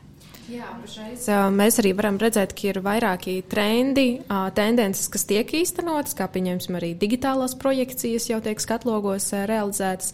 Jā, 0.48 0.68
pašreiz 0.80 1.26
mēs 1.52 1.78
arī 1.82 1.92
varam 1.98 2.18
redzēt, 2.22 2.54
ka 2.56 2.70
ir 2.70 2.78
vairāki 2.80 3.42
trendi, 3.52 4.22
tendences, 4.56 5.10
kas 5.12 5.28
tiek 5.28 5.50
īstenotas, 5.60 6.16
kā 6.16 6.30
pieņemsim 6.32 6.78
arī 6.80 6.94
digitālās 6.96 7.58
projekcijas 7.60 8.30
jau 8.32 8.40
tiek 8.46 8.64
skatlogos 8.64 9.34
realizētas. 9.52 10.14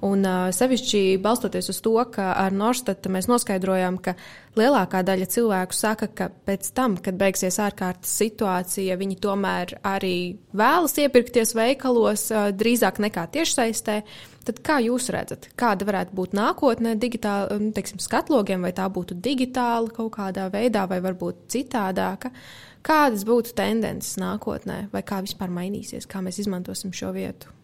Un 0.00 0.24
sevišķi 0.56 1.18
balstoties 1.20 1.66
uz 1.74 1.78
to, 1.84 1.92
ka 2.08 2.30
ar 2.40 2.54
Norstatu 2.56 3.10
mēs 3.12 3.26
noskaidrojām, 3.28 3.98
ka 4.00 4.14
lielākā 4.56 5.02
daļa 5.04 5.26
cilvēku 5.28 5.76
saka, 5.76 6.08
ka 6.16 6.30
pēc 6.48 6.70
tam, 6.76 6.96
kad 7.04 7.18
beigsies 7.20 7.60
ārkārtas 7.60 8.14
situācija, 8.22 8.96
viņi 8.96 9.18
tomēr 9.20 9.74
arī 9.84 10.38
vēlas 10.56 10.96
iepirkties 11.04 11.52
veikalos 11.58 12.30
drīzāk 12.56 13.02
nekā 13.04 13.26
tiešsaistē. 13.36 14.00
Tad 14.48 14.64
kā 14.64 14.78
jūs 14.80 15.10
redzat, 15.12 15.50
kāda 15.60 15.84
varētu 15.84 16.16
būt 16.16 16.32
nākotnē 16.38 16.96
digitāla, 16.96 17.60
teiksim, 17.76 18.00
skatlogiem, 18.00 18.64
vai 18.64 18.72
tā 18.72 18.88
būtu 18.88 19.20
digitāla 19.20 19.92
kaut 19.92 20.14
kādā 20.16 20.48
veidā, 20.48 20.88
vai 20.88 21.02
varbūt 21.04 21.44
citādāka? 21.52 22.32
Kādas 22.80 23.28
būtu 23.28 23.52
tendences 23.52 24.16
nākotnē, 24.16 24.86
vai 24.96 25.04
kā 25.04 25.20
vispār 25.20 25.52
mainīsies, 25.52 26.08
kā 26.08 26.24
mēs 26.24 26.40
izmantosim 26.40 26.96
šo 26.96 27.12
vietu? 27.12 27.59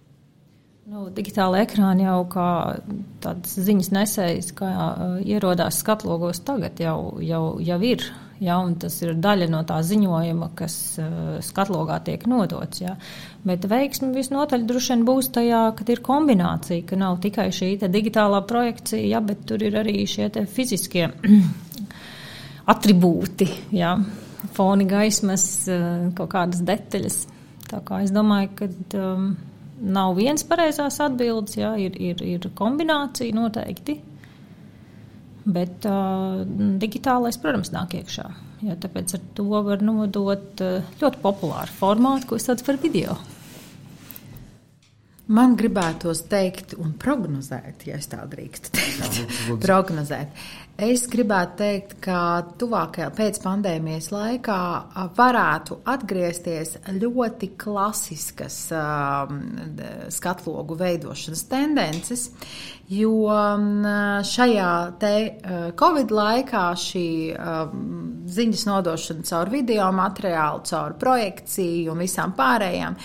Nu, 0.86 1.08
digitāla 1.10 1.64
ekrāna 1.64 2.04
jau 2.04 2.18
kā 2.30 2.48
tādas 3.24 3.56
ziņas 3.58 3.88
nesējas, 3.90 4.52
kā 4.54 4.68
ierodās 5.26 5.80
skatlogos 5.82 6.38
tagad 6.46 6.78
jau, 6.78 7.16
jau, 7.26 7.56
jau 7.58 7.78
ir. 7.82 8.04
Ja, 8.38 8.60
tas 8.78 8.98
ir 9.00 9.16
daļa 9.18 9.48
no 9.50 9.62
tā 9.66 9.80
ziņojuma, 9.82 10.50
kas 10.54 10.76
skatlogā 11.42 11.96
tiek 12.06 12.26
nodots. 12.30 12.84
Ja. 12.84 12.92
Bet 13.48 13.66
veiksme 13.66 14.12
visnotaļ 14.14 14.66
droši 14.68 14.92
vien 14.92 15.02
būs 15.08 15.30
tajā, 15.34 15.62
ka 15.74 15.88
ir 15.90 16.04
kombinācija, 16.06 16.84
ka 16.86 17.00
nav 17.00 17.18
tikai 17.24 17.48
šī 17.56 17.72
digitālā 17.82 18.44
projekcija, 18.46 19.02
ja, 19.16 19.24
bet 19.24 19.42
tur 19.48 19.66
ir 19.66 19.80
arī 19.82 20.04
šie 20.06 20.28
fiziskie 20.52 21.08
attribūti, 22.76 23.50
ja, 23.74 23.96
foni 24.54 24.86
gaismas, 24.86 25.48
kaut 26.14 26.30
kādas 26.36 26.62
detaļas. 26.62 27.20
Tā 27.66 27.82
kā 27.82 28.04
es 28.06 28.14
domāju, 28.14 28.54
ka. 28.54 28.72
Um, 29.02 29.28
nav 29.80 30.16
viens 30.16 30.44
pareizās 30.46 31.00
atbildes, 31.04 31.56
jā, 31.60 31.74
ir, 31.80 31.96
ir, 32.00 32.22
ir 32.24 32.50
kombinācija 32.56 33.36
noteikti. 33.36 33.98
Bet 35.46 35.86
uh, 35.86 36.42
digitālais, 36.82 37.38
protams, 37.38 37.70
nāk 37.74 37.94
iekšā. 38.00 38.26
Jā, 38.66 38.74
tāpēc 38.82 39.14
ar 39.14 39.26
to 39.36 39.46
var 39.68 39.84
nodot 39.84 40.62
uh, 40.64 40.94
ļoti 40.98 41.22
populāru 41.22 41.76
formātu, 41.78 42.32
ko 42.32 42.40
sauc 42.42 42.64
par 42.66 42.80
video. 42.82 43.14
Man 45.26 45.56
gribētos 45.58 46.20
teikt, 46.30 46.76
un 46.78 46.92
prognozēt, 47.02 47.82
ja 47.88 47.96
tā 47.98 48.20
drīkst 48.30 48.68
teikt, 48.76 49.32
prognozēt. 49.64 50.38
Es 50.78 51.06
gribētu 51.10 51.56
teikt, 51.58 51.96
ka 52.04 52.20
tuvākajā 52.60 53.08
pēcpandēmijas 53.16 54.12
laikā 54.14 54.60
varētu 55.18 55.80
atgriezties 55.88 56.76
ļoti 56.94 57.50
klasiskas 57.58 58.60
um, 58.76 59.40
skatlogu 60.14 60.78
veidošanas 60.78 61.46
tendences, 61.50 62.28
jo 62.86 63.24
um, 63.26 63.82
šajā 64.30 64.72
te 65.02 65.14
uh, 65.26 65.70
Covid 65.80 66.14
laikā 66.14 66.66
šī 66.78 67.08
um, 67.34 67.86
ziņas 68.30 68.68
nodošana 68.68 69.26
caur 69.26 69.50
video 69.50 69.90
materiālu, 69.96 70.62
caur 70.70 70.94
projekciju 71.00 71.96
un 71.96 72.06
visām 72.06 72.36
pārējām 72.38 73.00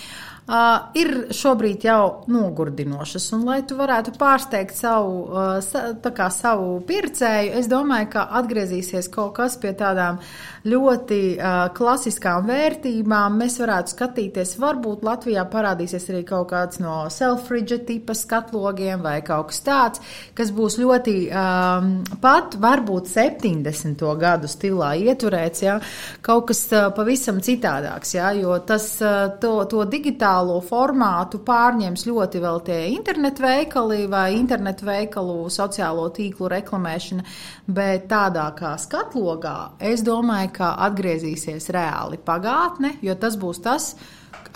uh, 0.47 0.91
ir 0.97 1.11
šobrīd 1.35 1.85
jau 1.85 2.23
nogurdinošas. 2.31 3.27
Un, 3.37 3.45
lai 3.49 3.61
tu 3.67 3.77
varētu 3.79 4.15
pārsteigt 4.19 4.75
savu, 4.77 5.25
uh, 5.29 6.29
savu 6.33 6.79
pircēju, 6.87 7.53
es 7.59 7.69
domāju, 7.71 8.11
ka 8.15 8.27
atgriezīsies 8.41 9.11
kaut 9.13 9.35
kas 9.39 9.57
pie 9.61 9.73
tādām 9.77 10.21
ļoti 10.67 11.19
uh, 11.37 11.63
klasiskām 11.73 12.45
vērtībām. 12.49 13.37
Mēs 13.41 13.57
varētu 13.61 13.95
skatīties, 13.95 14.55
varbūt 14.61 15.05
Latvijā 15.05 15.45
parādīsies 15.49 16.05
arī 16.11 16.21
kaut 16.27 16.51
kāds 16.51 16.81
no 16.81 17.07
self-ridge 17.09 17.81
tipa 17.87 18.13
skatlogiem 18.17 19.01
vai 19.01 19.17
kaut 19.25 19.49
kas 19.51 19.61
tāds, 19.65 20.03
kas 20.37 20.51
būs 20.53 20.77
ļoti 20.81 21.15
um, 21.33 21.89
pat 22.21 22.57
varbūt 22.61 23.09
70. 23.09 24.05
gadu 24.21 24.49
stilā 24.51 24.93
ieturēts, 25.01 25.63
ja, 25.65 25.79
kaut 26.21 26.49
kas 26.51 26.63
uh, 26.75 26.91
pavisam 26.95 27.41
citādāks, 27.41 28.13
ja, 28.17 28.29
jo 28.37 28.59
tas 28.67 28.85
uh, 29.01 29.33
to, 29.41 29.55
to 29.71 29.85
digitālo 29.89 30.59
formātu 30.65 31.41
pārņems 31.47 32.05
ļoti 32.09 32.43
vēl 32.43 32.61
tie 32.69 32.79
internetu 32.91 33.47
veikali 33.47 34.05
vai 34.11 34.27
internetu 34.37 34.85
veikalu 34.85 35.49
sociālo 35.49 36.05
tīklu 36.13 36.51
reklamēšana, 36.53 37.25
bet 37.71 38.07
tādā 38.11 38.45
kā 38.57 38.75
skatlogā 38.81 39.57
es 39.91 40.05
domāju, 40.05 40.50
ka 40.55 40.73
atgriezīsies 40.87 41.69
reāli 41.73 42.19
pagātne, 42.21 42.95
jo 43.05 43.15
tas 43.19 43.37
būs 43.39 43.61
tas, 43.63 43.93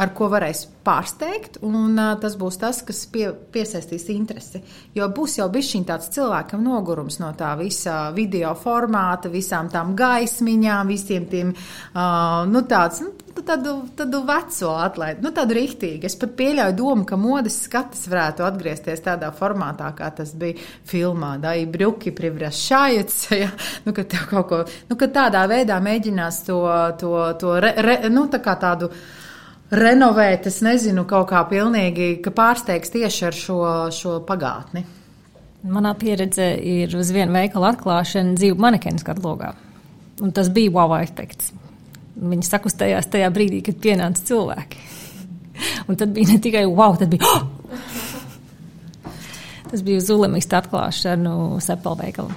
ar 0.02 0.12
ko 0.16 0.30
varēs 0.32 0.66
pārsteigt, 0.86 1.60
un 1.66 1.98
uh, 1.98 2.14
tas 2.22 2.36
būs 2.40 2.60
tas, 2.62 2.82
kas 2.86 3.04
pie, 3.12 3.30
piesaistīs 3.54 4.08
interesi. 4.14 4.62
Jo 4.96 5.10
būs 5.14 5.40
jau 5.40 5.50
bijis 5.52 5.74
tāds 5.88 6.12
cilvēkam 6.14 6.64
nogurums 6.64 7.20
no 7.22 7.32
tā 7.38 7.56
visa 7.60 8.12
video 8.16 8.54
formāta, 8.60 9.32
visām 9.34 9.72
tām 9.74 9.96
gaismiņām, 9.98 10.92
visiem 10.92 11.30
tiem, 11.32 11.54
uh, 11.56 12.44
nu, 12.52 12.62
tāds, 12.70 13.02
nu, 13.02 13.44
tādu, 13.46 13.76
tādu 13.98 14.22
veco 14.28 14.76
atlaidu, 14.84 15.26
nu, 15.26 15.32
tādu 15.36 15.58
rīktīgi. 15.58 16.06
Es 16.08 16.18
pat 16.20 16.36
pieļauju 16.40 16.78
domu, 16.78 17.08
ka 17.08 17.18
modes 17.20 17.60
skatis 17.66 18.06
varētu 18.12 18.46
atgriezties 18.46 19.04
tādā 19.06 19.32
formātā, 19.36 19.90
kā 19.98 20.12
tas 20.16 20.36
bija 20.38 20.60
filmā, 20.88 21.36
da 21.42 21.56
i 21.58 21.66
bruki 21.66 22.14
privrašājats, 22.16 23.20
ja, 23.44 23.52
nu, 23.88 23.96
ka 23.96 24.06
tev 24.12 24.30
kaut 24.32 24.50
ko, 24.52 24.64
nu, 24.90 25.00
ka 25.00 25.10
tādā 25.14 25.46
veidā 25.52 25.82
mēģinās 25.84 26.42
to, 26.48 26.62
to, 27.02 27.14
to 27.42 27.60
re, 27.64 27.76
re, 27.86 28.02
nu, 28.14 28.28
tā 28.32 28.44
kā 28.44 28.58
tādu 28.62 28.92
renovēt, 29.72 30.48
es 30.50 30.62
nezinu, 30.66 31.06
kaut 31.10 31.30
kā 31.32 31.42
pilnīgi, 31.50 32.20
ka 32.24 32.34
pārsteigs 32.36 32.94
tieši 32.94 33.26
ar 33.30 33.38
šo, 33.38 33.60
šo 33.96 34.20
pagātni. 34.28 34.86
Manā 35.66 35.96
pieredze 35.98 36.52
ir 36.62 36.94
uz 36.94 37.10
vienu 37.14 37.34
veikalu 37.34 37.72
atklāšana 37.72 38.36
dzīvu 38.38 38.60
manekenu 38.62 39.02
skatlogā. 39.02 39.56
Un 40.22 40.32
tas 40.36 40.52
bija 40.54 40.72
wow 40.76 40.94
efekts. 41.00 41.50
Viņi 42.16 42.46
sakustējās 42.48 43.10
tajā 43.12 43.32
brīdī, 43.34 43.64
kad 43.66 43.80
pienāca 43.82 44.22
cilvēki. 44.30 44.84
Un 45.90 45.98
tad 46.00 46.14
bija 46.16 46.36
ne 46.36 46.40
tikai 46.44 46.64
wow, 46.70 46.96
tad 47.00 47.12
bija. 47.12 47.26
Oh! 47.26 47.48
Tas 49.66 49.82
bija 49.82 49.98
uz 49.98 50.10
Ulimīsta 50.14 50.60
atklāšanu 50.62 51.58
Sepelveikalam. 51.64 52.36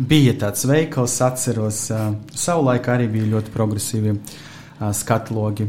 Bija 0.00 0.32
tāds 0.40 0.64
veikals, 0.64 1.18
atceros, 1.20 1.82
uh, 1.92 2.14
savulaik 2.32 2.88
arī 2.88 3.10
bija 3.12 3.28
ļoti 3.34 3.52
progresīvi 3.52 4.14
skatlogi. 4.96 5.68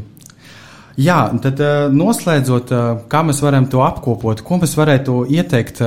Jā, 1.00 1.18
tad 1.40 1.60
noslēdzot, 1.96 2.72
kā 3.08 3.20
mēs 3.24 3.40
varam 3.40 3.64
to 3.72 3.80
apkopot, 3.84 4.42
ko 4.44 4.58
mēs 4.60 4.74
varētu 4.76 5.22
ieteikt 5.32 5.80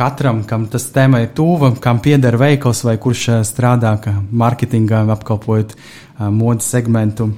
katram, 0.00 0.42
kam 0.48 0.64
tas 0.70 0.88
tēma 0.94 1.20
ir 1.24 1.30
tuva, 1.36 1.70
kam 1.82 2.00
pieder 2.02 2.38
veikals 2.40 2.82
vai 2.86 2.96
kurš 2.98 3.26
strādā 3.46 3.92
marketingā, 4.30 5.04
apkalpojot 5.14 5.76
modes 6.34 6.70
segmentu. 6.72 7.30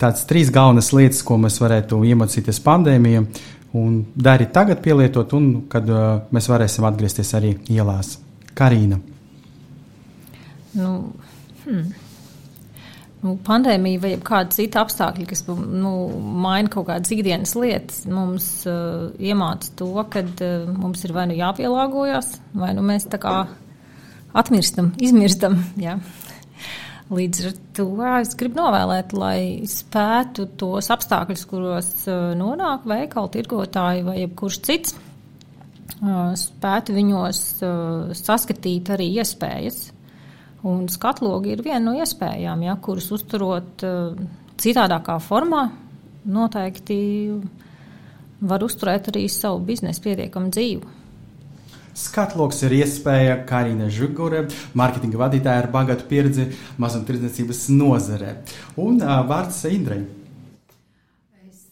tādas 0.00 0.24
trīs 0.24 0.50
galvenas 0.50 0.92
lietas, 0.96 1.22
ko 1.22 1.36
mēs 1.36 1.60
varētu 1.60 2.00
iemācīties 2.08 2.62
pandēmijā, 2.64 3.24
un 3.76 4.04
dari 4.16 4.46
tagad 4.52 4.80
pielietot, 4.82 5.32
un 5.36 5.66
kad 5.68 5.86
mēs 6.32 6.48
varēsim 6.48 6.86
atgriezties 6.88 7.34
arī 7.36 7.54
ielās. 7.68 8.18
Karina. 8.54 8.98
Nu, 10.72 11.12
hmm. 11.66 11.84
Nu, 13.24 13.34
pandēmija 13.46 14.02
vai 14.02 14.12
kāda 14.24 14.54
cita 14.54 14.84
apstākļa, 14.84 15.26
kas 15.28 15.44
nu, 15.48 15.92
maina 16.40 16.70
kaut 16.72 16.88
kādas 16.88 17.12
ikdienas 17.14 17.54
lietas, 17.58 18.04
mums 18.10 18.48
uh, 18.70 19.10
iemāca 19.20 19.72
to, 19.80 19.90
ka 20.12 20.24
uh, 20.24 20.70
mums 20.70 21.04
ir 21.06 21.14
vai 21.16 21.26
nu 21.30 21.36
jāpielāgojas, 21.38 22.36
vai 22.56 22.72
nu 22.76 22.84
mēs 22.86 23.08
tā 23.12 23.20
kā 23.22 23.36
atmirstam, 24.36 24.94
izmirstam. 25.06 25.60
Jā. 25.80 25.98
Līdz 27.10 27.46
ar 27.48 27.54
to 27.74 27.86
es 28.20 28.36
gribu 28.38 28.60
novēlēt, 28.60 29.12
lai 29.18 29.66
spētu 29.66 30.46
tos 30.60 30.92
apstākļus, 30.94 31.46
kuros 31.50 31.92
uh, 32.06 32.30
nonāk 32.38 32.86
veikalu 32.88 33.32
tirgotāji 33.34 34.04
vai 34.06 34.20
jebkurš 34.20 34.60
cits, 34.68 34.94
uh, 35.98 36.30
spētu 36.38 36.94
viņos 36.94 37.40
uh, 37.66 38.12
saskatīt 38.14 38.92
arī 38.94 39.10
iespējas. 39.18 39.88
Un 40.68 40.88
skatlogi 40.92 41.54
ir 41.54 41.62
viena 41.64 41.80
no 41.86 41.94
iespējām, 41.96 42.66
ja, 42.66 42.76
kuras 42.84 43.08
uzturot 43.14 43.84
citādākā 44.60 45.16
formā, 45.24 45.64
noteikti 46.28 47.00
var 48.40 48.64
uzturēt 48.64 49.08
arī 49.12 49.26
savu 49.32 49.62
biznesu 49.64 50.04
pietiekami 50.04 50.52
dzīvu. 50.52 50.96
Skatloks 52.00 52.62
ir 52.68 52.76
iespēja 52.78 53.40
Karina 53.48 53.88
Žugure, 53.92 54.44
mārketinga 54.78 55.20
vadītāja 55.20 55.64
ar 55.64 55.68
bagātu 55.72 56.06
pieredzi 56.08 56.46
mazumtirdzniecības 56.80 57.66
nozarē. 57.74 58.38
Un 58.80 59.02
uh, 59.02 59.20
vārds 59.28 59.64
Indrai. 59.68 60.04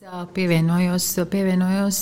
Pievienojos, 0.08 1.04
pievienojos 1.28 1.98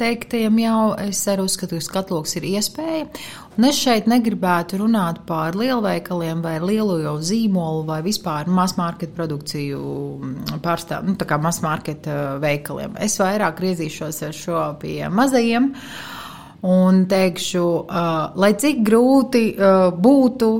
teiktajam 0.00 0.56
jau. 0.58 0.78
Es 0.98 1.20
arī 1.30 1.44
uzskatu, 1.46 1.78
ka 1.78 1.86
skatloks 1.86 2.34
ir 2.40 2.48
iespēja. 2.48 3.04
Un 3.58 3.66
es 3.66 3.80
šeit 3.82 4.06
negribētu 4.08 4.78
runāt 4.80 5.18
par 5.28 5.56
lielveikaliem 5.58 6.38
vai 6.44 6.54
lielu 6.62 7.00
jau 7.02 7.16
zīmolu 7.18 7.82
vai 7.88 7.98
vispār 8.06 8.48
masmarket 8.48 9.10
produkciju 9.16 9.80
pārstāv, 10.64 11.04
nu, 11.08 11.16
tā 11.18 11.26
kā 11.28 11.40
masmarket 11.42 12.06
veikaliem. 12.40 12.94
Es 13.02 13.18
vairāk 13.20 13.58
griezīšos 13.58 14.22
ar 14.28 14.38
šo 14.38 14.62
pie 14.80 15.02
mazajiem. 15.12 15.72
Uh, 15.74 16.19
un 16.66 17.04
teikšu, 17.08 17.64
uh, 17.64 18.34
lai 18.40 18.52
cik 18.60 18.82
grūti 18.84 19.44
uh, 19.54 19.88
būtu, 19.96 20.50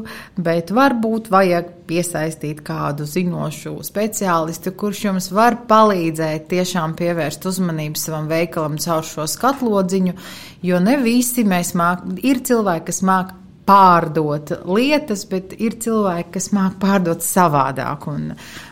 bet 0.41 0.73
varbūt 0.73 1.29
vajag 1.33 1.75
piesaistīt 1.91 2.63
kādu 2.65 3.05
zinošu 3.09 3.75
speciālistu, 3.85 4.73
kurš 4.79 5.05
jums 5.09 5.31
var 5.35 5.59
palīdzēt 5.69 6.49
tiešām 6.53 6.95
pievērst 6.99 7.45
uzmanību 7.51 8.01
savam 8.01 8.31
veikalam 8.31 8.79
caur 8.81 9.05
šo 9.05 9.27
skatlodziņu, 9.29 10.17
jo 10.65 10.81
ne 10.81 10.97
visi 11.03 11.45
mēs 11.45 11.75
māk, 11.79 12.07
ir 12.25 12.41
cilvēki, 12.47 12.89
kas 12.89 13.03
māk 13.05 13.35
pārdot 13.71 14.51
lietas, 14.67 15.23
bet 15.31 15.55
ir 15.63 15.77
cilvēki, 15.83 16.31
kas 16.35 16.51
māk 16.57 16.79
pārdot 16.83 17.23
savādāk. 17.23 18.09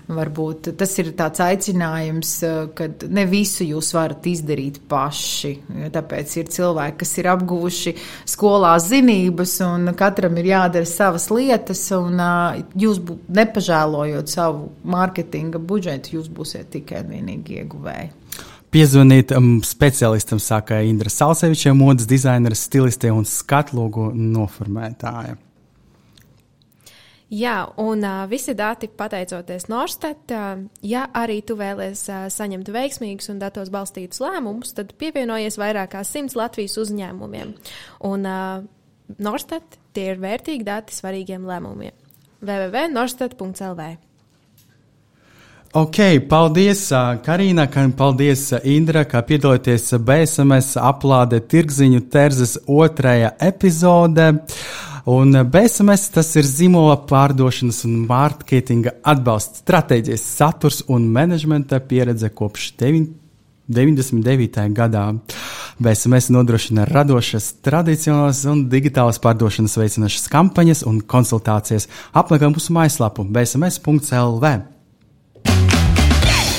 Varbūt 0.09 0.71
tas 0.81 0.95
ir 0.99 1.11
tāds 1.19 1.43
aicinājums, 1.45 2.33
ka 2.75 2.89
ne 3.13 3.25
visu 3.29 3.67
jūs 3.69 3.93
varat 3.95 4.27
izdarīt 4.31 4.81
paši. 4.89 5.53
Tāpēc 5.95 6.37
ir 6.41 6.51
cilvēki, 6.55 6.99
kas 7.03 7.15
ir 7.21 7.31
apguvuši 7.35 7.95
skolā 8.33 8.75
zinības, 8.83 9.59
un 9.69 9.93
katram 9.99 10.41
ir 10.41 10.51
jādara 10.55 10.89
savas 10.89 11.29
lietas, 11.35 11.85
un 11.97 12.23
jūs 12.79 13.03
nepažēlojot 13.39 14.33
savu 14.33 14.73
mārketinga 14.89 15.61
budžetu, 15.61 16.17
jūs 16.19 16.33
būsiet 16.33 16.73
tikai 16.75 17.05
un 17.05 17.15
vienīgi 17.19 17.61
ieguvēji. 17.63 18.15
Piezvanīt 18.69 19.33
um, 19.33 19.59
speciālistam, 19.65 20.41
saka 20.43 20.83
Indra 20.85 21.09
Salseviča, 21.09 21.73
modes 21.77 22.09
dizainera, 22.09 22.57
stiliste 22.59 23.09
un 23.15 23.25
skatlogu 23.25 24.11
noformētāja. 24.13 25.39
Jā, 27.33 27.57
un 27.81 28.05
uh, 28.05 28.23
visi 28.29 28.55
dati 28.57 28.89
pateicoties 28.89 29.67
Norstat, 29.69 30.33
uh, 30.33 30.63
ja 30.81 31.07
arī 31.17 31.43
tu 31.45 31.59
vēlies 31.61 32.07
uh, 32.09 32.27
saņemt 32.33 32.71
veiksmīgus 32.73 33.29
un 33.33 33.41
datos 33.41 33.69
balstītus 33.73 34.23
lēmumus, 34.25 34.73
tad 34.77 34.95
pievienojies 35.01 35.61
vairāk 35.61 35.93
kā 35.93 36.05
simts 36.09 36.37
Latvijas 36.37 36.79
uzņēmumiem. 36.81 37.53
Un 38.09 38.29
uh, 38.29 38.65
Norstat 39.21 39.77
tie 39.97 40.11
ir 40.15 40.21
vērtīgi 40.25 40.65
dati 40.65 40.97
svarīgiem 40.97 41.45
lēmumiem. 41.49 41.97
www.norstat.lv 42.41 44.08
Ok, 45.79 45.97
paldies, 46.29 46.91
Karina, 47.23 47.69
paldies, 47.97 48.49
Indra, 48.65 49.05
ka 49.07 49.21
piedalāties 49.23 49.93
BSMS 50.03 50.75
aplāde 50.83 51.39
tirgziņu 51.47 52.01
terzes 52.11 52.57
otrajā 52.67 53.29
epizodē. 53.47 54.27
Un 55.15 55.39
BSMS 55.53 56.11
tas 56.17 56.33
ir 56.35 56.49
zīmola 56.49 56.97
pārdošanas 57.07 57.85
un 57.87 57.93
mārketinga 58.09 58.97
atbalsts, 59.07 59.61
stratēģijas 59.63 60.25
saturs 60.41 60.81
un 60.91 61.07
menedžmenta 61.15 61.79
pieredze 61.87 62.33
kopš 62.35 62.73
99. 62.83 64.65
gadā. 64.75 65.05
BSMS 65.79 66.33
nodrošina 66.35 66.89
radošas, 66.91 67.53
tradicionālas 67.63 68.43
un 68.51 68.65
digitālas 68.73 69.23
pārdošanas 69.23 69.79
veicinošas 69.79 70.27
kampaņas 70.33 70.83
un 70.91 70.99
konsultācijas. 71.07 71.87
Apmeklē 72.19 72.51
mūsu 72.57 72.75
mājaslapu 72.75 73.29
bsms.lv. 73.31 74.78